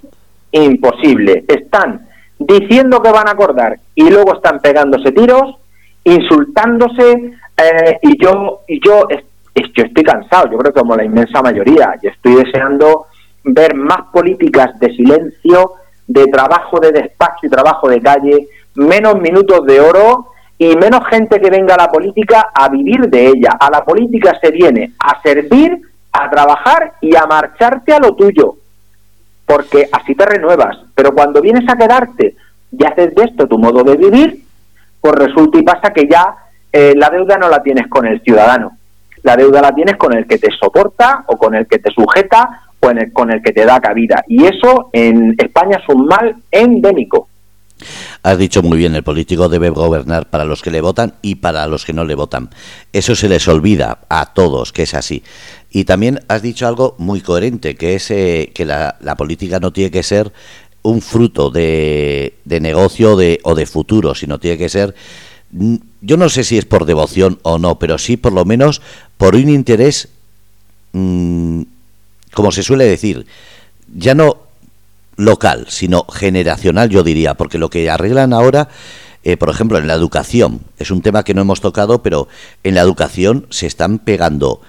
imposible. 0.51 1.43
Están 1.47 2.07
diciendo 2.37 3.01
que 3.01 3.11
van 3.11 3.27
a 3.27 3.31
acordar 3.31 3.79
y 3.95 4.09
luego 4.09 4.35
están 4.35 4.59
pegándose 4.59 5.11
tiros, 5.11 5.57
insultándose 6.03 7.33
eh, 7.57 7.99
y 8.01 8.23
yo 8.23 8.61
y 8.67 8.79
yo 8.85 9.07
yo 9.75 9.83
estoy 9.83 10.03
cansado, 10.03 10.51
yo 10.51 10.57
creo 10.57 10.73
que 10.73 10.79
como 10.79 10.95
la 10.95 11.03
inmensa 11.03 11.41
mayoría, 11.41 11.95
y 12.01 12.07
estoy 12.07 12.35
deseando 12.35 13.07
ver 13.43 13.75
más 13.75 14.09
políticas 14.11 14.79
de 14.79 14.95
silencio, 14.95 15.73
de 16.07 16.25
trabajo 16.25 16.79
de 16.79 16.91
despacho 16.91 17.45
y 17.45 17.49
trabajo 17.49 17.89
de 17.89 18.01
calle, 18.01 18.47
menos 18.75 19.19
minutos 19.19 19.65
de 19.65 19.79
oro 19.79 20.32
y 20.71 20.75
menos 20.77 21.01
gente 21.09 21.39
que 21.39 21.49
venga 21.49 21.75
a 21.75 21.83
la 21.83 21.91
política 21.91 22.49
a 22.53 22.69
vivir 22.69 23.09
de 23.09 23.27
ella. 23.27 23.57
A 23.59 23.69
la 23.69 23.83
política 23.83 24.37
se 24.41 24.51
viene 24.51 24.93
a 24.99 25.21
servir, 25.21 25.81
a 26.11 26.29
trabajar 26.29 26.93
y 27.01 27.15
a 27.15 27.25
marcharte 27.25 27.93
a 27.93 27.99
lo 27.99 28.15
tuyo, 28.15 28.55
porque 29.45 29.87
así 29.91 30.15
te 30.15 30.25
renuevas. 30.25 30.77
Pero 30.95 31.13
cuando 31.13 31.41
vienes 31.41 31.67
a 31.69 31.75
quedarte 31.75 32.35
y 32.71 32.85
haces 32.85 33.13
de 33.15 33.23
esto 33.23 33.47
tu 33.47 33.57
modo 33.57 33.83
de 33.83 33.97
vivir, 33.97 34.43
pues 35.01 35.15
resulta 35.15 35.57
y 35.57 35.63
pasa 35.63 35.91
que 35.93 36.07
ya 36.07 36.35
eh, 36.71 36.93
la 36.95 37.09
deuda 37.09 37.37
no 37.37 37.49
la 37.49 37.61
tienes 37.61 37.87
con 37.87 38.05
el 38.05 38.21
ciudadano 38.21 38.77
la 39.23 39.37
deuda 39.37 39.61
la 39.61 39.73
tienes 39.73 39.95
con 39.95 40.13
el 40.13 40.27
que 40.27 40.37
te 40.37 40.51
soporta 40.51 41.23
o 41.27 41.37
con 41.37 41.55
el 41.55 41.65
que 41.65 41.79
te 41.79 41.91
sujeta 41.91 42.61
o 42.79 42.91
con 43.13 43.31
el 43.31 43.41
que 43.41 43.53
te 43.53 43.65
da 43.65 43.79
cabida. 43.79 44.23
Y 44.27 44.45
eso 44.45 44.89
en 44.91 45.33
España 45.37 45.77
es 45.81 45.95
un 45.95 46.05
mal 46.05 46.35
endémico. 46.51 47.29
Has 48.23 48.37
dicho 48.37 48.61
muy 48.61 48.77
bien, 48.77 48.95
el 48.95 49.03
político 49.03 49.49
debe 49.49 49.69
gobernar 49.69 50.29
para 50.29 50.45
los 50.45 50.61
que 50.61 50.71
le 50.71 50.81
votan 50.81 51.15
y 51.21 51.35
para 51.35 51.67
los 51.67 51.85
que 51.85 51.93
no 51.93 52.05
le 52.05 52.15
votan. 52.15 52.49
Eso 52.91 53.15
se 53.15 53.29
les 53.29 53.47
olvida 53.47 53.99
a 54.09 54.33
todos, 54.33 54.71
que 54.71 54.83
es 54.83 54.93
así. 54.93 55.23
Y 55.71 55.85
también 55.85 56.21
has 56.27 56.41
dicho 56.41 56.67
algo 56.67 56.95
muy 56.97 57.21
coherente, 57.21 57.75
que 57.75 57.95
es 57.95 58.11
eh, 58.11 58.51
que 58.53 58.65
la, 58.65 58.97
política 59.17 59.59
no 59.59 59.73
tiene 59.73 59.91
que 59.91 60.03
ser 60.03 60.31
un 60.83 61.01
fruto 61.01 61.49
de, 61.49 62.33
negocio 62.45 63.15
de, 63.15 63.39
o 63.43 63.55
de 63.55 63.65
futuro, 63.65 64.15
sino 64.15 64.39
tiene 64.39 64.57
que 64.57 64.69
ser 64.69 64.95
yo 66.01 66.17
no 66.17 66.29
sé 66.29 66.43
si 66.43 66.57
es 66.57 66.65
por 66.65 66.85
devoción 66.85 67.39
o 67.43 67.59
no, 67.59 67.77
pero 67.77 67.97
sí 67.97 68.17
por 68.17 68.33
lo 68.33 68.43
menos 68.43 68.81
por 69.17 69.35
un 69.35 69.49
interés, 69.49 70.09
mm, 70.93 71.61
como 72.33 72.51
se 72.51 72.63
suele 72.63 72.85
decir, 72.85 73.25
ya 73.95 74.15
no 74.15 74.37
local, 75.15 75.65
sino 75.69 76.05
generacional, 76.05 76.89
yo 76.89 77.03
diría, 77.03 77.35
porque 77.35 77.57
lo 77.57 77.69
que 77.69 77.89
arreglan 77.89 78.33
ahora, 78.33 78.69
eh, 79.23 79.37
por 79.37 79.49
ejemplo, 79.49 79.77
en 79.77 79.87
la 79.87 79.93
educación, 79.93 80.61
es 80.77 80.91
un 80.91 81.01
tema 81.01 81.23
que 81.23 81.33
no 81.33 81.41
hemos 81.41 81.61
tocado, 81.61 82.01
pero 82.01 82.27
en 82.63 82.75
la 82.75 82.81
educación 82.81 83.47
se 83.49 83.67
están 83.67 83.99
pegando 83.99 84.61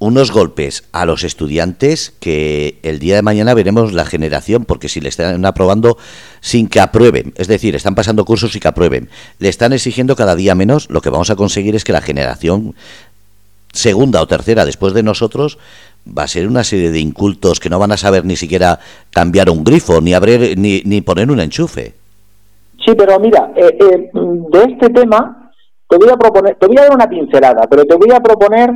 unos 0.00 0.30
golpes 0.30 0.84
a 0.92 1.04
los 1.06 1.24
estudiantes 1.24 2.12
que 2.20 2.78
el 2.82 2.98
día 2.98 3.16
de 3.16 3.22
mañana 3.22 3.54
veremos 3.54 3.92
la 3.92 4.04
generación, 4.04 4.64
porque 4.64 4.88
si 4.88 5.00
le 5.00 5.08
están 5.08 5.44
aprobando 5.44 5.98
sin 6.40 6.68
que 6.68 6.80
aprueben, 6.80 7.32
es 7.36 7.48
decir, 7.48 7.74
están 7.74 7.94
pasando 7.94 8.24
cursos 8.24 8.54
y 8.54 8.60
que 8.60 8.68
aprueben, 8.68 9.08
le 9.38 9.48
están 9.48 9.72
exigiendo 9.72 10.14
cada 10.14 10.36
día 10.36 10.54
menos, 10.54 10.88
lo 10.90 11.00
que 11.00 11.10
vamos 11.10 11.30
a 11.30 11.36
conseguir 11.36 11.74
es 11.74 11.84
que 11.84 11.92
la 11.92 12.00
generación 12.00 12.76
segunda 13.72 14.22
o 14.22 14.26
tercera 14.26 14.64
después 14.64 14.94
de 14.94 15.02
nosotros 15.02 15.58
va 16.16 16.24
a 16.24 16.28
ser 16.28 16.46
una 16.46 16.64
serie 16.64 16.90
de 16.90 17.00
incultos 17.00 17.60
que 17.60 17.70
no 17.70 17.78
van 17.78 17.92
a 17.92 17.96
saber 17.96 18.24
ni 18.24 18.36
siquiera 18.36 18.78
cambiar 19.10 19.50
un 19.50 19.64
grifo, 19.64 20.00
ni 20.00 20.14
abrir, 20.14 20.58
ni, 20.58 20.82
ni 20.84 21.00
poner 21.00 21.30
un 21.30 21.40
enchufe. 21.40 21.94
Sí, 22.84 22.94
pero 22.96 23.18
mira, 23.18 23.52
eh, 23.56 23.76
eh, 23.80 24.10
de 24.12 24.62
este 24.72 24.90
tema 24.90 25.52
te 25.88 25.96
voy 25.96 26.08
a 26.10 26.16
proponer, 26.16 26.56
te 26.56 26.66
voy 26.66 26.76
a 26.78 26.82
dar 26.82 26.94
una 26.94 27.08
pincelada, 27.08 27.66
pero 27.68 27.84
te 27.84 27.96
voy 27.96 28.10
a 28.12 28.20
proponer 28.20 28.70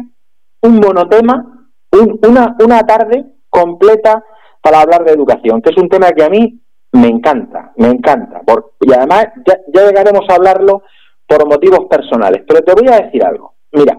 un 0.63 0.77
monotema, 0.77 1.69
una, 1.91 2.57
una 2.59 2.81
tarde 2.87 3.25
completa 3.49 4.23
para 4.61 4.81
hablar 4.81 5.05
de 5.05 5.13
educación, 5.13 5.61
que 5.61 5.71
es 5.71 5.77
un 5.77 5.89
tema 5.89 6.11
que 6.13 6.25
a 6.25 6.29
mí 6.29 6.61
me 6.93 7.09
encanta, 7.09 7.73
me 7.77 7.89
encanta. 7.89 8.43
y 8.81 8.93
además 8.93 9.27
ya 9.47 9.83
llegaremos 9.87 10.29
a 10.29 10.35
hablarlo 10.35 10.83
por 11.27 11.47
motivos 11.47 11.87
personales. 11.89 12.43
Pero 12.47 12.63
te 12.63 12.75
voy 12.75 12.89
a 12.89 13.01
decir 13.01 13.25
algo. 13.25 13.55
Mira, 13.73 13.99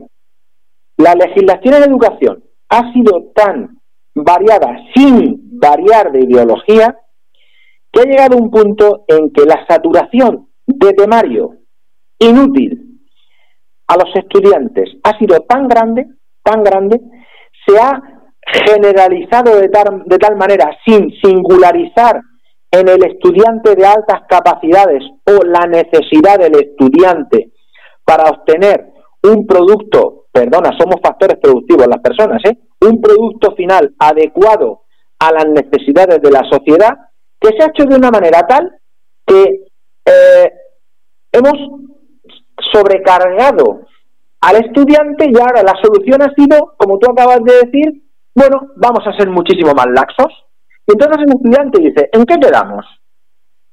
la 0.97 1.15
legislación 1.15 1.75
en 1.75 1.83
educación 1.83 2.43
ha 2.73 2.91
sido 2.93 3.31
tan 3.35 3.77
variada 4.15 4.77
sin 4.95 5.59
variar 5.59 6.11
de 6.11 6.21
ideología 6.21 6.97
que 7.91 8.01
ha 8.01 8.05
llegado 8.05 8.37
un 8.37 8.49
punto 8.49 9.05
en 9.07 9.31
que 9.31 9.45
la 9.45 9.65
saturación 9.67 10.49
de 10.65 10.93
temario 10.93 11.57
inútil 12.19 12.99
a 13.87 13.95
los 13.95 14.15
estudiantes 14.15 14.89
ha 15.03 15.17
sido 15.17 15.39
tan 15.41 15.67
grande 15.67 16.07
tan 16.43 16.63
grande, 16.63 16.99
se 17.65 17.79
ha 17.79 18.01
generalizado 18.65 19.57
de 19.57 19.69
tal, 19.69 20.03
de 20.05 20.17
tal 20.17 20.35
manera, 20.35 20.69
sin 20.85 21.09
singularizar 21.21 22.19
en 22.71 22.89
el 22.89 23.03
estudiante 23.05 23.75
de 23.75 23.85
altas 23.85 24.21
capacidades 24.27 25.03
o 25.25 25.45
la 25.45 25.65
necesidad 25.67 26.37
del 26.39 26.55
estudiante 26.55 27.53
para 28.03 28.29
obtener 28.29 28.85
un 29.23 29.47
producto, 29.47 30.25
perdona, 30.31 30.71
somos 30.77 30.99
factores 31.01 31.37
productivos 31.41 31.87
las 31.87 31.99
personas, 31.99 32.41
¿eh? 32.45 32.57
Final 33.51 33.93
adecuado 33.99 34.83
a 35.19 35.31
las 35.31 35.45
necesidades 35.45 36.21
de 36.21 36.31
la 36.31 36.43
sociedad, 36.49 36.97
que 37.39 37.49
se 37.49 37.63
ha 37.63 37.67
hecho 37.67 37.85
de 37.85 37.95
una 37.95 38.09
manera 38.09 38.47
tal 38.47 38.71
que 39.25 39.67
eh, 40.05 40.51
hemos 41.31 41.53
sobrecargado 42.71 43.81
al 44.41 44.55
estudiante 44.57 45.29
y 45.29 45.39
ahora 45.39 45.63
la 45.63 45.75
solución 45.81 46.21
ha 46.21 46.33
sido, 46.33 46.73
como 46.77 46.97
tú 46.99 47.11
acabas 47.11 47.39
de 47.43 47.53
decir, 47.65 48.03
bueno, 48.35 48.71
vamos 48.75 49.05
a 49.05 49.17
ser 49.17 49.29
muchísimo 49.29 49.73
más 49.73 49.87
laxos. 49.87 50.33
Y 50.85 50.91
entonces 50.91 51.23
el 51.25 51.35
estudiante 51.35 51.81
dice, 51.81 52.09
¿en 52.11 52.25
qué 52.25 52.35
quedamos? 52.35 52.85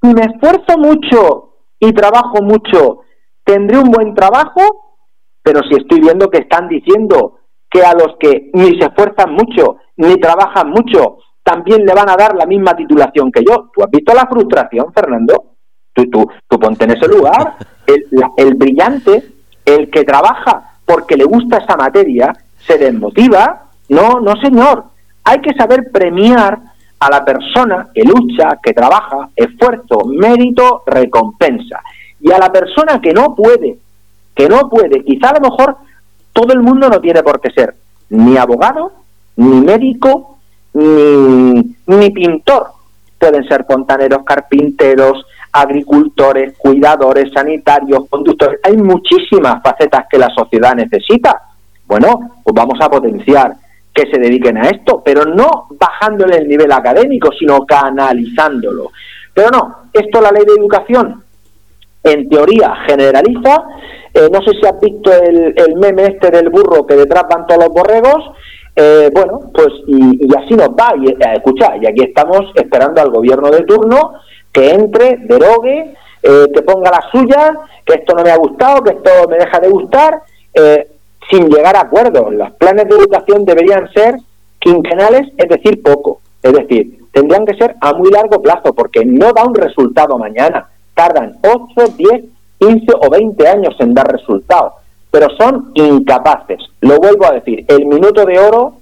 Si 0.01 0.15
me 0.15 0.23
esfuerzo 0.23 0.79
mucho 0.79 1.55
y 1.81 1.93
trabajo 1.93 2.43
mucho, 2.43 3.01
tendré 3.45 3.79
un 3.79 3.91
buen 3.91 4.15
trabajo, 4.15 4.61
pero 5.43 5.61
si 5.69 5.75
estoy 5.77 6.01
viendo 6.01 6.31
que 6.31 6.39
están 6.39 6.69
diciendo 6.69 7.40
que 7.71 7.83
a 7.83 7.95
los 7.95 8.17
que 8.19 8.51
ni 8.53 8.79
se 8.79 8.87
esfuerzan 8.87 9.33
mucho, 9.33 9.77
ni 9.97 10.17
trabajan 10.17 10.71
mucho, 10.71 11.19
también 11.43 11.85
le 11.85 11.95
van 11.95 12.11
a 12.11 12.17
dar 12.17 12.35
la 12.35 12.47
misma 12.47 12.75
titulación 12.75 13.31
que 13.31 13.43
yo. 13.49 13.71
¿Tú 13.73 13.83
has 13.83 13.91
visto 13.91 14.13
la 14.13 14.27
frustración, 14.27 14.93
Fernando? 14.93 15.55
Tú, 15.93 16.11
tú, 16.11 16.29
tú 16.49 16.59
ponte 16.59 16.85
en 16.85 16.93
ese 16.93 17.09
lugar. 17.09 17.57
El, 17.87 18.07
el 18.37 18.55
brillante 18.55 19.25
el 19.65 19.91
que 19.91 20.05
trabaja 20.05 20.77
porque 20.85 21.17
le 21.17 21.25
gusta 21.25 21.59
esa 21.59 21.77
materia 21.77 22.33
se 22.59 22.79
desmotiva. 22.79 23.65
No, 23.89 24.21
no, 24.21 24.37
señor. 24.41 24.85
Hay 25.25 25.41
que 25.41 25.55
saber 25.55 25.91
premiar 25.91 26.59
a 27.01 27.11
la 27.11 27.25
persona 27.25 27.89
que 27.95 28.03
lucha, 28.03 28.59
que 28.63 28.73
trabaja, 28.73 29.31
esfuerzo, 29.35 30.05
mérito, 30.07 30.83
recompensa. 30.87 31.81
Y 32.21 32.31
a 32.31 32.39
la 32.39 32.53
persona 32.53 33.01
que 33.01 33.13
no 33.13 33.35
puede, 33.35 33.79
que 34.35 34.49
no 34.49 34.69
puede, 34.69 35.03
quizá 35.05 35.31
a 35.31 35.41
lo 35.41 35.51
mejor 35.51 35.77
todo 36.41 36.55
el 36.55 36.61
mundo 36.61 36.89
no 36.89 37.01
tiene 37.03 37.23
por 37.23 37.39
qué 37.39 37.51
ser 37.51 37.75
ni 38.09 38.39
abogado, 38.39 38.93
ni 39.37 39.61
médico, 39.61 40.39
ni, 40.73 42.11
pintor. 42.15 42.69
Pueden 43.19 43.47
ser 43.47 43.67
fontaneros, 43.67 44.23
carpinteros, 44.25 45.27
agricultores, 45.53 46.57
cuidadores, 46.57 47.31
sanitarios, 47.31 48.09
conductores. 48.09 48.59
Hay 48.63 48.79
muchísimas 48.79 49.63
facetas 49.63 50.07
que 50.11 50.19
la 50.19 50.31
sociedad 50.31 50.75
necesita. 50.75 51.43
Bueno, 51.87 52.41
pues 52.43 52.55
vamos 52.55 52.79
a 52.81 52.89
potenciar 52.89 53.53
que 53.93 54.11
se 54.11 54.19
dediquen 54.19 54.57
a 54.57 54.71
esto, 54.71 55.03
pero 55.05 55.27
no 55.27 55.67
bajándole 55.79 56.39
el 56.39 56.49
nivel 56.49 56.73
académico, 56.73 57.31
sino 57.39 57.67
canalizándolo. 57.67 58.93
Pero 59.35 59.51
no, 59.51 59.77
esto 59.93 60.23
la 60.23 60.33
ley 60.33 60.45
de 60.47 60.55
educación 60.55 61.23
en 62.03 62.29
teoría 62.31 62.75
generaliza. 62.87 63.63
Eh, 64.15 64.29
no 64.33 64.41
sé 64.43 64.51
si 64.53 64.67
has 64.67 64.81
visto 64.81 65.13
el, 65.13 65.77
meme 65.77 66.05
este 66.07 66.31
del 66.31 66.51
burro 66.51 66.87
que 66.87 66.97
detrás 66.97 67.25
van 67.31 67.47
todos 67.47 67.65
los 67.65 67.73
borregos. 67.75 68.31
Eh, 68.75 69.11
bueno, 69.13 69.41
pues 69.53 69.69
y, 69.87 70.29
así 70.37 70.55
nos 70.55 70.71
va. 70.71 70.93
Y, 70.97 71.11
eh, 71.11 71.35
escucha, 71.35 71.77
y 71.81 71.87
aquí 71.87 72.03
estamos 72.03 72.41
esperando 72.55 73.01
al 73.01 73.11
gobierno 73.11 73.51
de 73.51 73.63
turno 73.63 74.15
que 74.53 74.71
entre, 74.71 75.17
derogue, 75.19 75.95
que 76.23 76.63
ponga 76.63 76.91
la 76.91 77.03
suya, 77.11 77.53
que 77.85 77.95
esto 77.95 78.15
no 78.15 78.23
me 78.23 78.31
ha 78.31 78.37
gustado, 78.37 78.83
que 78.83 78.91
esto 78.91 79.11
me 79.29 79.39
deja 79.39 79.59
de 79.59 79.69
gustar, 79.71 80.21
sin 81.31 81.49
llegar 81.49 81.77
a 81.77 81.83
acuerdos. 81.83 82.35
Los 82.35 82.51
planes 82.55 82.87
de 82.89 82.97
educación 82.97 83.45
deberían 83.45 83.91
ser 83.93 84.17
quinquenales, 84.59 85.29
es 85.39 85.49
decir, 85.49 85.81
poco. 85.83 86.21
Es 86.43 86.53
decir, 86.53 86.99
tendrían 87.13 87.47
que 87.47 87.55
ser 87.55 87.77
a 87.81 87.95
muy 87.95 88.11
largo 88.11 88.43
plazo, 88.43 88.75
porque 88.75 89.05
no 89.05 89.33
da 89.33 89.45
un 89.45 89.55
resultado 89.55 90.19
mañana 90.19 90.69
tardan 91.01 91.39
8, 91.43 91.95
10, 91.97 92.25
15 92.61 92.87
o 93.01 93.11
20 93.11 93.49
años 93.49 93.75
en 93.81 93.95
dar 93.95 94.07
resultados, 94.07 94.75
pero 95.11 95.29
son 95.37 95.73
incapaces. 95.75 96.59
Lo 96.81 96.99
vuelvo 96.99 97.27
a 97.27 97.33
decir, 97.33 97.65
el 97.67 97.87
minuto 97.87 98.25
de 98.25 98.39
oro, 98.39 98.75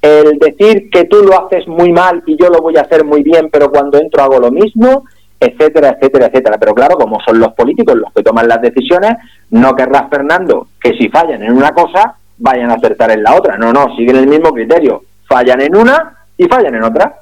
el 0.00 0.38
decir 0.38 0.90
que 0.90 1.04
tú 1.04 1.22
lo 1.22 1.46
haces 1.46 1.66
muy 1.66 1.92
mal 1.92 2.22
y 2.26 2.36
yo 2.36 2.48
lo 2.48 2.60
voy 2.60 2.76
a 2.76 2.82
hacer 2.82 3.04
muy 3.04 3.22
bien, 3.22 3.48
pero 3.50 3.70
cuando 3.70 3.98
entro 3.98 4.22
hago 4.22 4.38
lo 4.38 4.50
mismo, 4.50 5.04
etcétera, 5.40 5.96
etcétera, 5.98 6.26
etcétera. 6.26 6.58
Pero 6.58 6.74
claro, 6.74 6.96
como 6.96 7.18
son 7.26 7.38
los 7.38 7.52
políticos 7.54 7.96
los 7.96 8.12
que 8.12 8.22
toman 8.22 8.48
las 8.48 8.60
decisiones, 8.60 9.12
no 9.50 9.74
querrás, 9.74 10.10
Fernando, 10.10 10.68
que 10.80 10.92
si 10.96 11.08
fallan 11.08 11.42
en 11.42 11.52
una 11.52 11.72
cosa, 11.72 12.16
vayan 12.38 12.70
a 12.70 12.74
acertar 12.74 13.10
en 13.10 13.22
la 13.22 13.34
otra. 13.34 13.56
No, 13.56 13.72
no, 13.72 13.94
siguen 13.96 14.16
el 14.16 14.26
mismo 14.26 14.52
criterio. 14.52 15.02
Fallan 15.26 15.62
en 15.62 15.76
una 15.76 16.26
y 16.36 16.44
fallan 16.44 16.74
en 16.74 16.82
otra. 16.82 17.20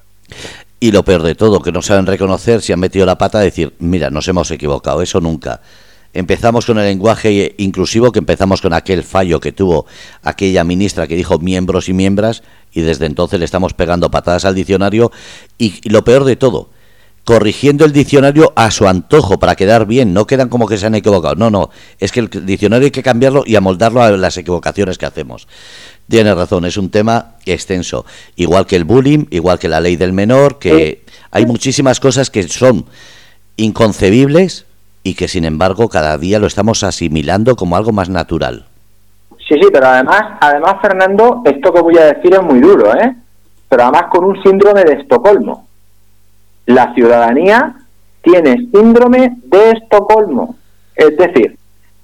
Y 0.81 0.93
lo 0.93 1.03
peor 1.03 1.23
de 1.23 1.35
todo, 1.35 1.61
que 1.61 1.73
no 1.73 1.83
saben 1.83 2.07
reconocer 2.07 2.63
si 2.63 2.73
han 2.73 2.81
metido 2.81 3.05
la 3.05 3.19
pata, 3.19 3.39
decir, 3.41 3.75
mira, 3.81 4.09
nos 4.11 4.27
hemos 4.29 4.51
equivocado, 4.51 5.03
eso 5.03 5.21
nunca. 5.21 5.61
Empezamos 6.13 6.67
con 6.67 6.79
el 6.79 6.87
lenguaje 6.87 7.55
inclusivo, 7.59 8.11
que 8.11 8.19
empezamos 8.19 8.61
con 8.61 8.73
aquel 8.73 9.05
fallo 9.05 9.39
que 9.39 9.53
tuvo 9.53 9.87
aquella 10.23 10.65
ministra 10.65 11.07
que 11.07 11.15
dijo 11.15 11.39
miembros 11.39 11.89
y 11.89 11.93
miembros, 11.93 12.43
y 12.73 12.81
desde 12.81 13.07
entonces 13.07 13.39
le 13.39 13.45
estamos 13.45 13.75
pegando 13.75 14.11
patadas 14.11 14.45
al 14.45 14.57
diccionario. 14.57 15.13
Y, 15.57 15.89
lo 15.89 16.03
peor 16.03 16.25
de 16.25 16.35
todo, 16.35 16.71
corrigiendo 17.25 17.85
el 17.85 17.93
diccionario 17.93 18.53
a 18.57 18.73
su 18.73 18.89
antojo 18.89 19.39
para 19.39 19.55
quedar 19.55 19.87
bien, 19.87 20.13
no 20.13 20.27
quedan 20.27 20.49
como 20.49 20.67
que 20.67 20.79
se 20.79 20.87
han 20.87 20.97
equivocado. 20.97 21.37
No, 21.37 21.49
no, 21.49 21.71
es 22.01 22.11
que 22.11 22.21
el 22.21 22.29
diccionario 22.45 22.87
hay 22.87 22.91
que 22.91 23.05
cambiarlo 23.05 23.45
y 23.47 23.55
amoldarlo 23.55 24.03
a 24.03 24.11
las 24.11 24.37
equivocaciones 24.37 24.99
que 24.99 25.07
hacemos. 25.07 25.47
Tienes 26.09 26.35
razón, 26.35 26.65
es 26.65 26.77
un 26.77 26.91
tema 26.91 27.37
extenso. 27.47 28.05
Igual 28.35 28.67
que 28.67 28.75
el 28.75 28.83
bullying, 28.83 29.27
igual 29.31 29.61
que 29.61 29.69
la 29.69 29.81
ley 29.81 29.95
del 29.95 30.13
menor, 30.13 30.59
que 30.59 31.05
hay 31.31 31.47
muchísimas 31.47 32.01
cosas 32.01 32.31
que 32.31 32.43
son 32.49 32.87
inconcebibles 33.57 34.67
y 35.03 35.15
que 35.15 35.29
sin 35.29 35.45
embargo 35.45 35.89
cada 35.89 36.17
día 36.19 36.39
lo 36.39 36.47
estamos 36.47 36.83
asimilando 36.83 37.57
como 37.57 37.77
algo 37.77 37.93
más 37.93 38.09
natural. 38.09 38.67
Sí, 39.49 39.55
sí, 39.61 39.69
pero 39.73 39.87
además, 39.89 40.23
además 40.41 40.77
Fernando, 40.81 41.43
esto 41.45 41.73
que 41.73 41.81
voy 41.81 41.99
a 41.99 42.13
decir 42.13 42.35
es 42.35 42.43
muy 42.43 42.61
duro, 42.61 42.95
¿eh? 42.95 43.17
Pero 43.69 43.83
además 43.85 44.05
con 44.11 44.25
un 44.25 44.43
síndrome 44.43 44.85
de 44.85 44.95
Estocolmo. 44.95 45.67
La 46.67 46.95
ciudadanía 46.95 47.75
tiene 48.23 48.69
síndrome 48.73 49.37
de 49.45 49.71
Estocolmo. 49.71 50.57
Es 50.95 51.17
decir, 51.17 51.57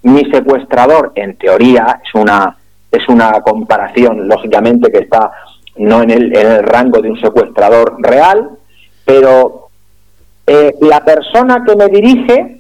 mi 0.03 0.25
secuestrador, 0.31 1.13
en 1.15 1.37
teoría, 1.37 2.01
es 2.05 2.15
una 2.21 2.57
es 2.91 3.09
una 3.09 3.41
comparación, 3.43 4.29
lógicamente, 4.29 4.91
que 4.91 4.99
está 4.99 5.31
no 5.77 6.03
en 6.03 6.11
el, 6.11 6.63
rango 6.63 7.01
de 7.03 7.11
un 7.11 7.21
secuestrador 7.21 7.97
real, 7.99 8.51
pero 9.05 9.69
eh, 10.47 10.75
la 10.81 11.05
persona 11.05 11.65
que 11.67 11.77
me 11.77 11.89
dirige, 11.89 12.56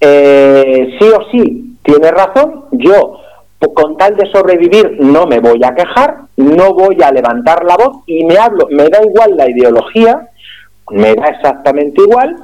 eh, 0.00 0.96
sí 0.98 1.06
o 1.08 1.30
sí, 1.30 1.76
tiene 1.82 2.10
razón, 2.10 2.66
yo 2.72 3.20
con 3.74 3.96
tal 3.96 4.16
de 4.16 4.30
sobrevivir 4.30 4.98
no 5.00 5.26
me 5.26 5.40
voy 5.40 5.60
a 5.64 5.74
quejar, 5.74 6.18
no 6.36 6.74
voy 6.74 6.96
a 7.02 7.10
levantar 7.10 7.64
la 7.64 7.76
voz 7.76 8.04
y 8.06 8.24
me 8.24 8.36
hablo, 8.38 8.68
me 8.70 8.88
da 8.88 9.02
igual 9.04 9.36
la 9.36 9.50
ideología, 9.50 10.28
me 10.90 11.14
da 11.14 11.26
exactamente 11.28 12.02
igual, 12.02 12.36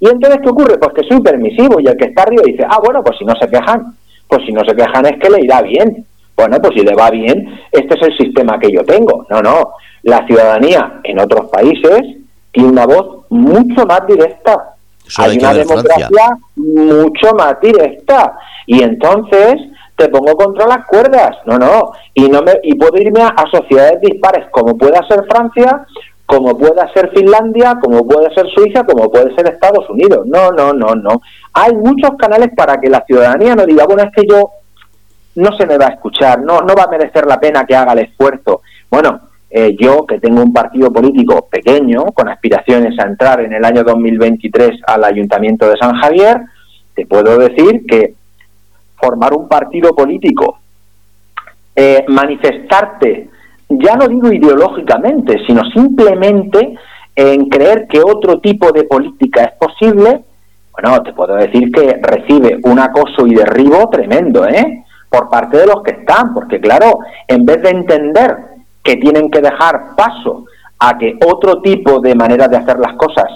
y 0.00 0.08
entonces 0.08 0.40
¿qué 0.42 0.48
ocurre? 0.48 0.78
Pues 0.78 0.94
que 0.94 1.08
soy 1.08 1.22
permisivo 1.22 1.80
y 1.80 1.86
el 1.86 1.96
que 1.96 2.06
está 2.06 2.22
arriba 2.22 2.42
dice, 2.44 2.64
ah, 2.68 2.78
bueno, 2.82 3.02
pues 3.02 3.18
si 3.18 3.24
no 3.24 3.34
se 3.40 3.48
quejan, 3.48 3.94
pues 4.28 4.44
si 4.46 4.52
no 4.52 4.64
se 4.64 4.74
quejan 4.74 5.06
es 5.06 5.18
que 5.18 5.30
le 5.30 5.42
irá 5.42 5.62
bien. 5.62 6.06
Bueno, 6.36 6.58
pues 6.60 6.74
si 6.74 6.84
le 6.84 6.94
va 6.94 7.10
bien, 7.10 7.60
este 7.70 7.94
es 7.94 8.02
el 8.02 8.16
sistema 8.18 8.58
que 8.58 8.72
yo 8.72 8.84
tengo. 8.84 9.24
No, 9.30 9.40
no. 9.40 9.74
La 10.02 10.26
ciudadanía 10.26 11.00
en 11.04 11.20
otros 11.20 11.48
países 11.50 12.02
tiene 12.50 12.70
una 12.70 12.86
voz 12.86 13.24
mucho 13.30 13.86
más 13.86 14.06
directa. 14.06 14.73
Hay 15.18 15.38
una 15.38 15.54
democracia 15.54 16.38
mucho 16.56 17.34
más 17.36 17.60
directa. 17.60 18.36
Y 18.66 18.82
entonces 18.82 19.56
te 19.96 20.08
pongo 20.08 20.34
contra 20.36 20.66
las 20.66 20.86
cuerdas. 20.86 21.36
No, 21.46 21.58
no. 21.58 21.92
Y, 22.14 22.28
no 22.28 22.42
me, 22.42 22.52
y 22.62 22.74
puedo 22.74 22.96
irme 22.96 23.22
a, 23.22 23.44
sociedades 23.50 24.00
dispares, 24.00 24.46
como 24.50 24.76
pueda 24.76 25.06
ser 25.06 25.24
Francia, 25.28 25.86
como 26.26 26.56
pueda 26.56 26.90
ser 26.92 27.10
Finlandia, 27.14 27.78
como 27.82 28.06
puede 28.06 28.32
ser 28.34 28.46
Suiza, 28.54 28.84
como 28.84 29.10
puede 29.10 29.34
ser 29.34 29.46
Estados 29.46 29.88
Unidos. 29.90 30.26
No, 30.26 30.50
no, 30.50 30.72
no, 30.72 30.94
no. 30.94 31.20
Hay 31.52 31.74
muchos 31.74 32.10
canales 32.18 32.50
para 32.56 32.80
que 32.80 32.88
la 32.88 33.04
ciudadanía 33.06 33.54
no 33.54 33.66
diga, 33.66 33.84
bueno, 33.84 34.02
es 34.02 34.10
que 34.14 34.26
yo 34.28 34.50
no 35.36 35.56
se 35.56 35.66
me 35.66 35.78
va 35.78 35.86
a 35.86 35.94
escuchar, 35.94 36.40
no, 36.40 36.60
no 36.60 36.74
va 36.74 36.84
a 36.84 36.90
merecer 36.90 37.26
la 37.26 37.40
pena 37.40 37.64
que 37.64 37.74
haga 37.74 37.92
el 37.92 38.00
esfuerzo. 38.00 38.62
Bueno, 38.90 39.20
eh, 39.56 39.76
yo 39.78 40.04
que 40.04 40.18
tengo 40.18 40.42
un 40.42 40.52
partido 40.52 40.92
político 40.92 41.46
pequeño, 41.48 42.06
con 42.06 42.28
aspiraciones 42.28 42.98
a 42.98 43.06
entrar 43.06 43.40
en 43.40 43.52
el 43.52 43.64
año 43.64 43.84
2023 43.84 44.80
al 44.84 45.04
Ayuntamiento 45.04 45.68
de 45.68 45.76
San 45.76 45.94
Javier, 45.94 46.40
te 46.92 47.06
puedo 47.06 47.38
decir 47.38 47.86
que 47.86 48.14
formar 48.96 49.32
un 49.32 49.46
partido 49.46 49.94
político, 49.94 50.58
eh, 51.76 52.04
manifestarte, 52.08 53.30
ya 53.68 53.94
no 53.94 54.08
digo 54.08 54.32
ideológicamente, 54.32 55.38
sino 55.46 55.62
simplemente 55.70 56.74
en 57.14 57.48
creer 57.48 57.86
que 57.86 58.00
otro 58.00 58.40
tipo 58.40 58.72
de 58.72 58.82
política 58.82 59.44
es 59.44 59.52
posible, 59.52 60.24
bueno, 60.72 61.00
te 61.04 61.12
puedo 61.12 61.36
decir 61.36 61.70
que 61.70 62.00
recibe 62.02 62.58
un 62.64 62.80
acoso 62.80 63.24
y 63.24 63.36
derribo 63.36 63.88
tremendo, 63.88 64.48
¿eh? 64.48 64.84
por 65.08 65.30
parte 65.30 65.58
de 65.58 65.66
los 65.66 65.80
que 65.84 65.92
están, 65.92 66.34
porque 66.34 66.58
claro, 66.58 66.98
en 67.28 67.44
vez 67.44 67.62
de 67.62 67.70
entender 67.70 68.53
que 68.84 68.96
tienen 68.96 69.30
que 69.30 69.40
dejar 69.40 69.96
paso 69.96 70.44
a 70.78 70.96
que 70.98 71.18
otro 71.26 71.60
tipo 71.62 71.98
de 72.00 72.14
manera 72.14 72.46
de 72.46 72.58
hacer 72.58 72.78
las 72.78 72.94
cosas 72.96 73.26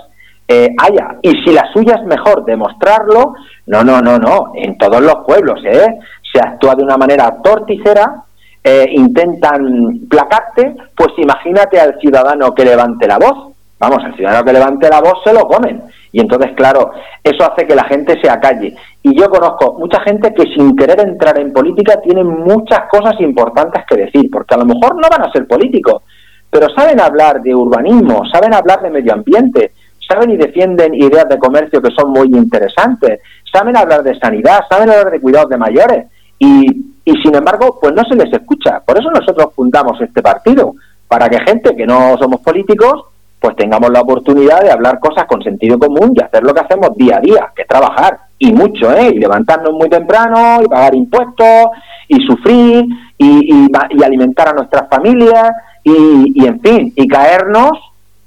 eh, 0.46 0.74
haya, 0.78 1.16
y 1.22 1.30
si 1.42 1.52
la 1.52 1.70
suya 1.72 1.96
es 1.96 2.04
mejor 2.06 2.44
demostrarlo, 2.44 3.34
no, 3.66 3.82
no, 3.82 4.00
no, 4.00 4.18
no, 4.18 4.52
en 4.54 4.78
todos 4.78 5.02
los 5.02 5.16
pueblos 5.26 5.60
¿eh? 5.64 5.98
se 6.32 6.40
actúa 6.40 6.74
de 6.74 6.84
una 6.84 6.96
manera 6.96 7.36
torticera, 7.42 8.22
eh, 8.62 8.86
intentan 8.92 10.00
placarte, 10.08 10.74
pues 10.96 11.10
imagínate 11.18 11.80
al 11.80 11.98
ciudadano 12.00 12.54
que 12.54 12.64
levante 12.64 13.06
la 13.06 13.18
voz, 13.18 13.54
vamos, 13.78 14.04
al 14.04 14.14
ciudadano 14.16 14.44
que 14.44 14.52
levante 14.52 14.88
la 14.88 15.00
voz 15.00 15.22
se 15.24 15.32
lo 15.32 15.46
comen. 15.46 15.82
Y 16.12 16.20
entonces, 16.20 16.52
claro, 16.56 16.92
eso 17.22 17.50
hace 17.50 17.66
que 17.66 17.74
la 17.74 17.84
gente 17.84 18.18
se 18.20 18.30
acalle. 18.30 18.74
Y 19.02 19.18
yo 19.18 19.28
conozco 19.28 19.76
mucha 19.78 20.00
gente 20.00 20.32
que 20.34 20.44
sin 20.54 20.74
querer 20.74 21.00
entrar 21.00 21.38
en 21.38 21.52
política 21.52 22.00
tiene 22.00 22.24
muchas 22.24 22.88
cosas 22.90 23.20
importantes 23.20 23.84
que 23.88 23.96
decir, 23.96 24.30
porque 24.30 24.54
a 24.54 24.58
lo 24.58 24.64
mejor 24.64 24.96
no 24.96 25.08
van 25.10 25.28
a 25.28 25.32
ser 25.32 25.46
políticos, 25.46 26.02
pero 26.50 26.68
saben 26.74 27.00
hablar 27.00 27.42
de 27.42 27.54
urbanismo, 27.54 28.24
saben 28.32 28.54
hablar 28.54 28.80
de 28.80 28.90
medio 28.90 29.12
ambiente, 29.12 29.72
saben 30.08 30.30
y 30.30 30.36
defienden 30.36 30.94
ideas 30.94 31.28
de 31.28 31.38
comercio 31.38 31.82
que 31.82 31.94
son 31.94 32.10
muy 32.10 32.28
interesantes, 32.28 33.20
saben 33.52 33.76
hablar 33.76 34.02
de 34.02 34.18
sanidad, 34.18 34.60
saben 34.68 34.88
hablar 34.88 35.10
de 35.10 35.20
cuidados 35.20 35.50
de 35.50 35.58
mayores. 35.58 36.06
Y, 36.38 36.64
y 37.04 37.12
sin 37.22 37.34
embargo, 37.34 37.78
pues 37.80 37.92
no 37.92 38.02
se 38.04 38.16
les 38.16 38.32
escucha. 38.32 38.80
Por 38.80 38.98
eso 38.98 39.10
nosotros 39.10 39.52
fundamos 39.54 40.00
este 40.00 40.22
partido, 40.22 40.74
para 41.06 41.28
que 41.28 41.38
gente 41.40 41.76
que 41.76 41.86
no 41.86 42.16
somos 42.18 42.40
políticos 42.40 43.04
pues 43.40 43.54
tengamos 43.56 43.90
la 43.90 44.00
oportunidad 44.00 44.62
de 44.62 44.70
hablar 44.70 44.98
cosas 44.98 45.26
con 45.26 45.42
sentido 45.42 45.78
común 45.78 46.12
y 46.14 46.22
hacer 46.22 46.42
lo 46.42 46.52
que 46.52 46.60
hacemos 46.60 46.96
día 46.96 47.18
a 47.18 47.20
día, 47.20 47.52
que 47.54 47.62
es 47.62 47.68
trabajar, 47.68 48.18
y 48.38 48.52
mucho, 48.52 48.92
¿eh? 48.92 49.12
Y 49.14 49.18
levantarnos 49.18 49.72
muy 49.72 49.88
temprano, 49.88 50.60
y 50.62 50.68
pagar 50.68 50.94
impuestos, 50.94 51.66
y 52.08 52.20
sufrir, 52.26 52.84
y, 53.16 53.68
y, 53.68 54.02
alimentar 54.02 54.48
a 54.48 54.52
nuestras 54.52 54.88
familias, 54.88 55.52
y, 55.84 56.32
y, 56.34 56.46
en 56.46 56.60
fin, 56.60 56.92
y 56.96 57.06
caernos 57.06 57.72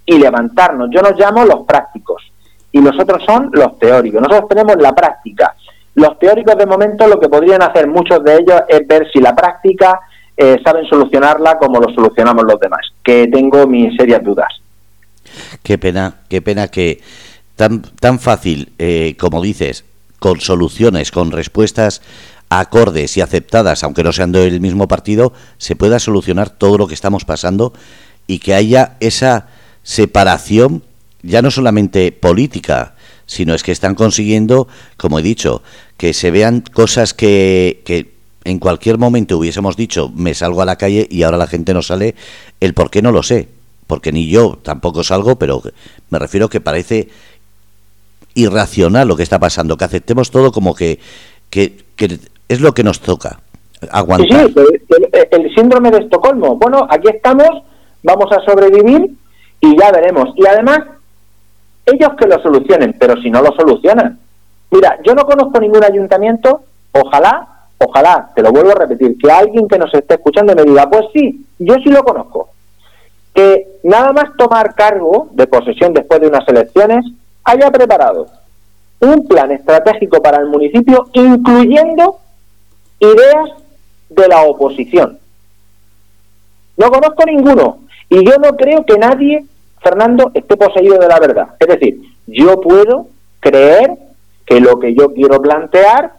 y 0.06 0.18
levantarnos. 0.18 0.90
Yo 0.92 1.02
nos 1.02 1.18
llamo 1.20 1.46
los 1.46 1.66
prácticos, 1.66 2.24
y 2.72 2.80
nosotros 2.80 3.24
son 3.26 3.50
los 3.54 3.78
teóricos. 3.80 4.22
Nosotros 4.22 4.50
tenemos 4.50 4.78
la 4.82 4.94
práctica. 4.94 5.56
Los 5.96 6.18
teóricos 6.20 6.56
de 6.58 6.66
momento 6.66 7.06
lo 7.08 7.20
que 7.20 7.28
podrían 7.28 7.62
hacer 7.62 7.88
muchos 7.88 8.24
de 8.24 8.36
ellos 8.36 8.62
es 8.70 8.88
ver 8.88 9.10
si 9.12 9.20
la 9.20 9.36
práctica 9.36 10.00
eh, 10.38 10.58
saben 10.64 10.86
solucionarla 10.86 11.58
como 11.58 11.80
lo 11.80 11.94
solucionamos 11.94 12.46
los 12.46 12.60
demás, 12.60 12.82
que 13.04 13.28
tengo 13.28 13.68
mis 13.68 13.96
serias 13.98 14.24
dudas. 14.24 14.61
Qué 15.64 15.78
pena, 15.78 16.22
qué 16.30 16.42
pena 16.42 16.68
que 16.68 17.02
tan, 17.56 17.82
tan 17.82 18.20
fácil, 18.20 18.72
eh, 18.80 19.16
como 19.20 19.42
dices, 19.42 19.84
con 20.20 20.42
soluciones, 20.42 21.12
con 21.12 21.32
respuestas 21.32 22.02
acordes 22.50 23.16
y 23.16 23.22
aceptadas, 23.22 23.84
aunque 23.84 24.04
no 24.04 24.12
sean 24.12 24.34
del 24.34 24.60
mismo 24.60 24.88
partido, 24.88 25.34
se 25.58 25.76
pueda 25.78 26.00
solucionar 26.00 26.50
todo 26.50 26.78
lo 26.78 26.88
que 26.88 26.94
estamos 26.94 27.24
pasando 27.24 27.74
y 28.28 28.40
que 28.40 28.54
haya 28.54 28.98
esa 29.00 29.48
separación, 29.84 30.84
ya 31.24 31.42
no 31.42 31.50
solamente 31.50 32.12
política, 32.12 32.96
sino 33.26 33.54
es 33.54 33.64
que 33.64 33.72
están 33.72 33.96
consiguiendo, 33.96 34.68
como 34.98 35.20
he 35.20 35.24
dicho, 35.24 35.64
que 35.96 36.14
se 36.14 36.30
vean 36.30 36.60
cosas 36.62 37.14
que, 37.14 37.82
que 37.86 38.12
en 38.44 38.60
cualquier 38.60 38.98
momento 38.98 39.38
hubiésemos 39.38 39.78
dicho, 39.78 40.12
me 40.14 40.34
salgo 40.34 40.62
a 40.62 40.66
la 40.66 40.78
calle 40.78 41.08
y 41.10 41.24
ahora 41.24 41.38
la 41.38 41.48
gente 41.48 41.74
no 41.74 41.82
sale, 41.82 42.16
el 42.60 42.74
por 42.74 42.92
qué 42.92 43.02
no 43.02 43.12
lo 43.12 43.24
sé, 43.24 43.48
porque 43.92 44.14
ni 44.14 44.30
yo 44.30 44.58
tampoco 44.64 45.04
salgo, 45.04 45.36
pero 45.36 45.62
me 46.12 46.18
refiero 46.18 46.48
que 46.48 46.62
parece 46.62 47.10
irracional 48.36 49.06
lo 49.06 49.18
que 49.18 49.24
está 49.24 49.38
pasando, 49.38 49.76
que 49.76 49.84
aceptemos 49.84 50.32
todo 50.32 50.54
como 50.54 50.74
que, 50.74 50.98
que, 51.50 51.84
es 52.48 52.62
lo 52.62 52.72
que 52.72 52.86
nos 52.86 53.02
toca. 53.02 53.42
Aguantar. 53.92 54.48
Sí, 54.48 54.54
el, 55.30 55.54
síndrome 55.54 55.92
de 55.92 55.98
Estocolmo. 55.98 56.56
Bueno, 56.56 56.88
aquí 56.90 57.10
estamos, 57.10 57.50
vamos 58.02 58.32
a 58.32 58.40
sobrevivir 58.50 59.12
y 59.60 59.78
ya 59.78 59.92
veremos. 59.92 60.30
Y 60.38 60.48
además, 60.48 60.80
ellos 61.86 62.12
que 62.18 62.28
lo 62.28 62.42
solucionen, 62.42 62.96
pero 62.98 63.22
si 63.22 63.30
no 63.30 63.42
lo 63.42 63.54
solucionan. 63.58 64.18
Mira, 64.70 65.00
yo 65.06 65.14
no 65.16 65.26
conozco 65.26 65.60
ningún 65.60 65.84
ayuntamiento, 65.84 66.62
ojalá, 66.94 67.68
ojalá, 67.78 68.32
te 68.34 68.42
lo 68.42 68.54
vuelvo 68.54 68.72
a 68.72 68.76
repetir, 68.76 69.18
que 69.18 69.30
alguien 69.30 69.68
que 69.68 69.78
nos 69.78 69.94
esté 69.94 70.14
escuchando 70.14 70.56
me 70.56 70.64
diga, 70.64 70.90
pues 70.90 71.08
sí, 71.14 71.46
yo 71.60 71.74
sí 71.84 71.90
lo 71.90 72.06
conozco. 72.06 72.52
Que 73.34 73.68
nada 73.84 74.12
más 74.14 74.36
tomar 74.38 74.76
cargo 74.76 75.30
de 75.32 75.48
posesión 75.48 75.94
después 75.94 76.20
de 76.20 76.28
unas 76.28 76.48
elecciones, 76.48 77.06
haya 77.44 77.72
preparado 77.72 78.28
un 79.00 79.28
plan 79.28 79.52
estratégico 79.52 80.22
para 80.22 80.40
el 80.40 80.48
municipio, 80.48 81.08
incluyendo 81.14 82.20
ideas 83.00 83.50
de 84.10 84.28
la 84.28 84.44
oposición. 84.44 85.18
No 86.78 86.90
conozco 86.92 87.26
ninguno 87.26 87.80
y 88.10 88.26
yo 88.26 88.38
no 88.38 88.56
creo 88.56 88.86
que 88.86 88.98
nadie, 88.98 89.46
Fernando, 89.82 90.32
esté 90.34 90.56
poseído 90.56 90.98
de 91.00 91.08
la 91.08 91.20
verdad. 91.20 91.48
Es 91.60 91.68
decir, 91.68 92.02
yo 92.28 92.62
puedo 92.62 93.08
creer 93.40 93.98
que 94.46 94.60
lo 94.60 94.80
que 94.80 94.94
yo 94.94 95.14
quiero 95.14 95.42
plantear 95.42 96.14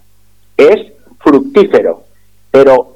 es 0.56 0.92
fructífero, 1.20 2.02
pero 2.50 2.91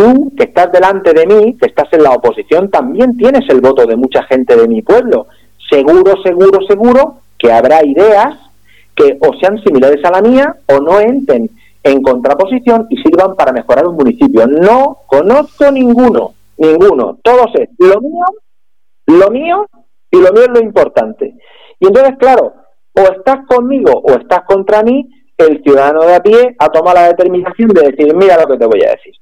tú 0.00 0.32
que 0.34 0.44
estás 0.44 0.72
delante 0.72 1.12
de 1.12 1.26
mí, 1.26 1.58
que 1.58 1.66
estás 1.66 1.92
en 1.92 2.02
la 2.02 2.12
oposición, 2.12 2.70
también 2.70 3.18
tienes 3.18 3.46
el 3.50 3.60
voto 3.60 3.84
de 3.84 3.96
mucha 3.96 4.22
gente 4.22 4.56
de 4.56 4.66
mi 4.66 4.80
pueblo. 4.80 5.26
Seguro, 5.70 6.14
seguro, 6.24 6.58
seguro 6.66 7.18
que 7.38 7.52
habrá 7.52 7.84
ideas 7.84 8.38
que 8.96 9.18
o 9.20 9.34
sean 9.38 9.62
similares 9.62 10.02
a 10.04 10.10
la 10.10 10.22
mía 10.22 10.56
o 10.72 10.80
no 10.80 11.00
entren 11.00 11.50
en 11.82 12.02
contraposición 12.02 12.86
y 12.88 12.96
sirvan 12.96 13.36
para 13.36 13.52
mejorar 13.52 13.86
un 13.86 13.96
municipio. 13.96 14.46
No 14.46 15.00
conozco 15.06 15.70
ninguno, 15.70 16.32
ninguno. 16.56 17.18
Todos 17.22 17.50
es 17.56 17.68
lo 17.78 18.00
mío, 18.00 18.24
lo 19.06 19.30
mío 19.30 19.66
y 20.10 20.16
lo 20.16 20.32
mío 20.32 20.44
es 20.44 20.50
lo 20.50 20.60
importante. 20.60 21.34
Y 21.78 21.86
entonces, 21.86 22.16
claro, 22.18 22.54
o 22.94 23.00
estás 23.02 23.46
conmigo 23.46 23.92
o 24.02 24.12
estás 24.12 24.44
contra 24.46 24.82
mí, 24.82 25.10
el 25.36 25.62
ciudadano 25.62 26.04
de 26.04 26.14
a 26.14 26.22
pie 26.22 26.56
ha 26.58 26.68
tomado 26.70 26.96
la 26.96 27.08
determinación 27.08 27.68
de 27.68 27.90
decir, 27.90 28.14
mira 28.14 28.40
lo 28.40 28.46
que 28.46 28.56
te 28.56 28.66
voy 28.66 28.82
a 28.82 28.92
decir. 28.92 29.14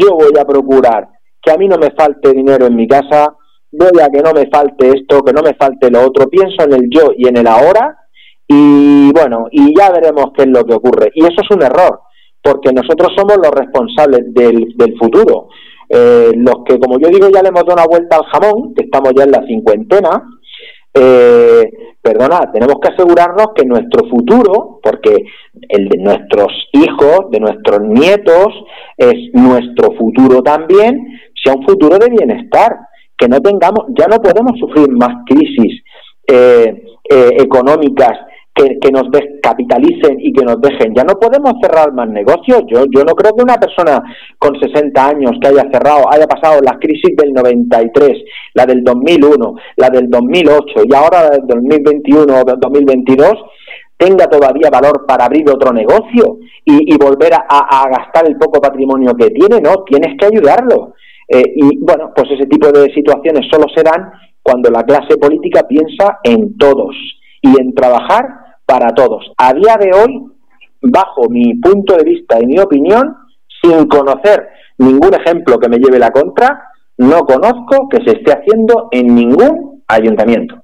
Yo 0.00 0.14
voy 0.14 0.32
a 0.38 0.44
procurar 0.44 1.08
que 1.42 1.50
a 1.50 1.56
mí 1.56 1.68
no 1.68 1.76
me 1.76 1.90
falte 1.90 2.32
dinero 2.32 2.66
en 2.66 2.76
mi 2.76 2.86
casa, 2.86 3.34
voy 3.70 4.00
a 4.02 4.08
que 4.08 4.22
no 4.22 4.32
me 4.32 4.48
falte 4.48 4.88
esto, 4.88 5.22
que 5.22 5.32
no 5.32 5.42
me 5.42 5.54
falte 5.54 5.90
lo 5.90 6.06
otro, 6.06 6.28
pienso 6.28 6.64
en 6.64 6.72
el 6.72 6.88
yo 6.90 7.12
y 7.16 7.28
en 7.28 7.36
el 7.36 7.46
ahora 7.46 7.98
y 8.48 9.12
bueno, 9.12 9.46
y 9.50 9.76
ya 9.76 9.90
veremos 9.90 10.26
qué 10.36 10.42
es 10.42 10.48
lo 10.48 10.64
que 10.64 10.74
ocurre. 10.74 11.10
Y 11.14 11.24
eso 11.24 11.40
es 11.42 11.50
un 11.56 11.62
error, 11.62 12.00
porque 12.42 12.72
nosotros 12.72 13.12
somos 13.16 13.36
los 13.36 13.50
responsables 13.50 14.32
del, 14.34 14.74
futuro. 14.98 15.48
Eh, 15.88 16.32
los 16.36 16.64
que, 16.66 16.78
como 16.78 16.98
yo 16.98 17.08
digo, 17.08 17.28
ya 17.32 17.42
le 17.42 17.48
hemos 17.48 17.64
dado 17.64 17.74
una 17.74 17.86
vuelta 17.86 18.16
al 18.16 18.24
jamón, 18.24 18.74
que 18.74 18.84
estamos 18.84 19.12
ya 19.16 19.24
en 19.24 19.30
la 19.30 19.46
cincuentena, 19.46 20.22
eh, 20.94 21.70
perdona, 22.02 22.50
tenemos 22.52 22.76
que 22.80 22.88
asegurarnos 22.92 23.48
que 23.54 23.64
nuestro 23.64 24.08
futuro, 24.08 24.80
porque 24.82 25.24
el 25.72 25.88
de 25.88 25.98
nuestros 25.98 26.52
hijos, 26.72 27.30
de 27.30 27.40
nuestros 27.40 27.80
nietos, 27.80 28.48
es 28.96 29.14
nuestro 29.32 29.92
futuro 29.92 30.42
también, 30.42 31.18
sea 31.42 31.54
un 31.54 31.64
futuro 31.66 31.98
de 31.98 32.10
bienestar 32.10 32.76
que 33.16 33.26
no 33.28 33.40
tengamos, 33.40 33.86
ya 33.98 34.06
no 34.06 34.20
podemos 34.20 34.58
sufrir 34.58 34.90
más 34.90 35.24
crisis 35.26 35.82
eh, 36.28 36.84
eh, 37.10 37.30
económicas 37.38 38.18
que, 38.54 38.90
nos 38.92 39.10
descapitalicen 39.10 40.18
y 40.20 40.32
que 40.32 40.44
nos 40.44 40.60
dejen. 40.60 40.94
Ya 40.94 41.04
no 41.04 41.14
podemos 41.14 41.54
cerrar 41.62 41.92
más 41.92 42.08
negocios. 42.08 42.62
Yo, 42.68 42.84
yo 42.90 43.02
no 43.04 43.14
creo 43.14 43.34
que 43.34 43.42
una 43.42 43.56
persona 43.56 44.02
con 44.38 44.58
60 44.60 45.06
años 45.06 45.32
que 45.40 45.48
haya 45.48 45.64
cerrado, 45.72 46.04
haya 46.10 46.26
pasado 46.26 46.60
la 46.60 46.78
crisis 46.78 47.16
del 47.16 47.32
93, 47.32 48.12
la 48.54 48.66
del 48.66 48.84
2001, 48.84 49.54
la 49.76 49.88
del 49.88 50.10
2008 50.10 50.82
y 50.88 50.94
ahora 50.94 51.24
la 51.24 51.30
del 51.30 51.46
2021 51.46 52.40
o 52.40 52.44
del 52.44 52.60
2022, 52.60 53.32
tenga 54.02 54.26
todavía 54.26 54.68
valor 54.68 55.06
para 55.06 55.26
abrir 55.26 55.48
otro 55.48 55.72
negocio 55.72 56.38
y, 56.64 56.96
volver 56.96 57.32
a, 57.34 57.88
gastar 57.88 58.26
el 58.26 58.36
poco 58.36 58.60
patrimonio 58.60 59.14
que 59.14 59.30
tiene. 59.30 59.60
No, 59.60 59.84
tienes 59.84 60.16
que 60.18 60.26
ayudarlo. 60.26 60.94
Eh, 61.28 61.42
y 61.56 61.78
bueno, 61.78 62.12
pues 62.14 62.28
ese 62.32 62.46
tipo 62.46 62.70
de 62.72 62.92
situaciones 62.92 63.46
solo 63.50 63.66
serán 63.74 64.10
cuando 64.42 64.70
la 64.70 64.82
clase 64.82 65.16
política 65.16 65.66
piensa 65.68 66.18
en 66.24 66.56
todos 66.58 66.94
y 67.40 67.60
en 67.60 67.74
trabajar 67.74 68.26
para 68.66 68.88
todos. 68.92 69.32
A 69.36 69.54
día 69.54 69.76
de 69.78 69.90
hoy, 69.96 70.24
bajo 70.82 71.28
mi 71.30 71.54
punto 71.54 71.96
de 71.96 72.04
vista 72.04 72.38
y 72.40 72.46
mi 72.46 72.58
opinión, 72.58 73.16
sin 73.62 73.86
conocer 73.86 74.48
ningún 74.78 75.14
ejemplo 75.14 75.58
que 75.58 75.68
me 75.68 75.78
lleve 75.78 75.98
la 75.98 76.10
contra, 76.10 76.60
no 76.98 77.20
conozco 77.20 77.88
que 77.88 77.98
se 78.04 78.18
esté 78.18 78.32
haciendo 78.32 78.88
en 78.90 79.14
ningún 79.14 79.82
ayuntamiento. 79.86 80.61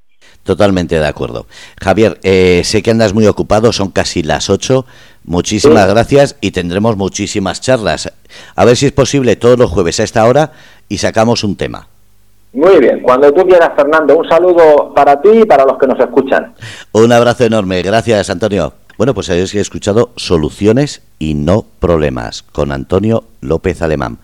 Totalmente 0.49 0.99
de 0.99 1.07
acuerdo. 1.07 1.45
Javier, 1.79 2.19
eh, 2.23 2.63
sé 2.65 2.83
que 2.83 2.91
andas 2.91 3.13
muy 3.13 3.27
ocupado, 3.27 3.71
son 3.71 3.91
casi 3.91 4.23
las 4.23 4.49
8. 4.49 4.87
Muchísimas 5.25 5.85
sí. 5.85 5.91
gracias 5.91 6.37
y 6.41 6.53
tendremos 6.53 6.97
muchísimas 6.97 7.61
charlas. 7.61 8.11
A 8.57 8.65
ver 8.65 8.75
si 8.75 8.87
es 8.87 8.93
posible 8.93 9.37
todos 9.37 9.59
los 9.59 9.71
jueves 9.71 10.01
a 10.01 10.05
esta 10.05 10.25
hora 10.25 10.53
y 10.89 10.97
sacamos 10.97 11.45
un 11.45 11.55
tema. 11.57 11.89
Muy 12.55 12.79
bien, 12.79 13.01
cuando 13.03 13.31
tú 13.31 13.47
quieras, 13.47 13.73
Fernando, 13.77 14.17
un 14.17 14.27
saludo 14.27 14.95
para 14.95 15.21
ti 15.21 15.29
y 15.43 15.45
para 15.45 15.67
los 15.67 15.77
que 15.77 15.87
nos 15.87 16.01
escuchan. 16.01 16.55
Un 16.93 17.13
abrazo 17.13 17.45
enorme, 17.45 17.83
gracias, 17.83 18.31
Antonio. 18.31 18.73
Bueno, 18.97 19.13
pues 19.13 19.29
habéis 19.29 19.55
escuchado 19.55 20.13
Soluciones 20.17 21.03
y 21.19 21.35
no 21.35 21.67
Problemas 21.79 22.43
con 22.43 22.73
Antonio 22.73 23.25
López 23.43 23.83
Alemán, 23.83 24.17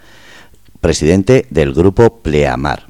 presidente 0.80 1.44
del 1.50 1.74
grupo 1.74 2.20
Pleamar. 2.22 2.84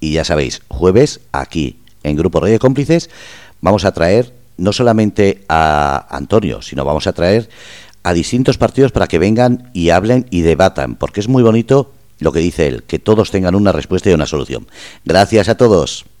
Y 0.00 0.12
ya 0.12 0.24
sabéis, 0.24 0.60
jueves 0.68 1.22
aquí 1.32 1.78
en 2.08 2.16
Grupo 2.16 2.44
de 2.44 2.58
Cómplices 2.58 3.10
vamos 3.60 3.84
a 3.84 3.92
traer 3.92 4.32
no 4.56 4.72
solamente 4.72 5.44
a 5.48 6.06
Antonio, 6.10 6.62
sino 6.62 6.84
vamos 6.84 7.06
a 7.06 7.12
traer 7.12 7.48
a 8.02 8.12
distintos 8.12 8.58
partidos 8.58 8.92
para 8.92 9.06
que 9.06 9.18
vengan 9.18 9.70
y 9.72 9.90
hablen 9.90 10.26
y 10.30 10.40
debatan, 10.40 10.96
porque 10.96 11.20
es 11.20 11.28
muy 11.28 11.42
bonito 11.42 11.92
lo 12.20 12.32
que 12.32 12.40
dice 12.40 12.66
él, 12.66 12.82
que 12.82 12.98
todos 12.98 13.30
tengan 13.30 13.54
una 13.54 13.72
respuesta 13.72 14.10
y 14.10 14.14
una 14.14 14.26
solución. 14.26 14.66
Gracias 15.04 15.48
a 15.48 15.56
todos. 15.56 16.04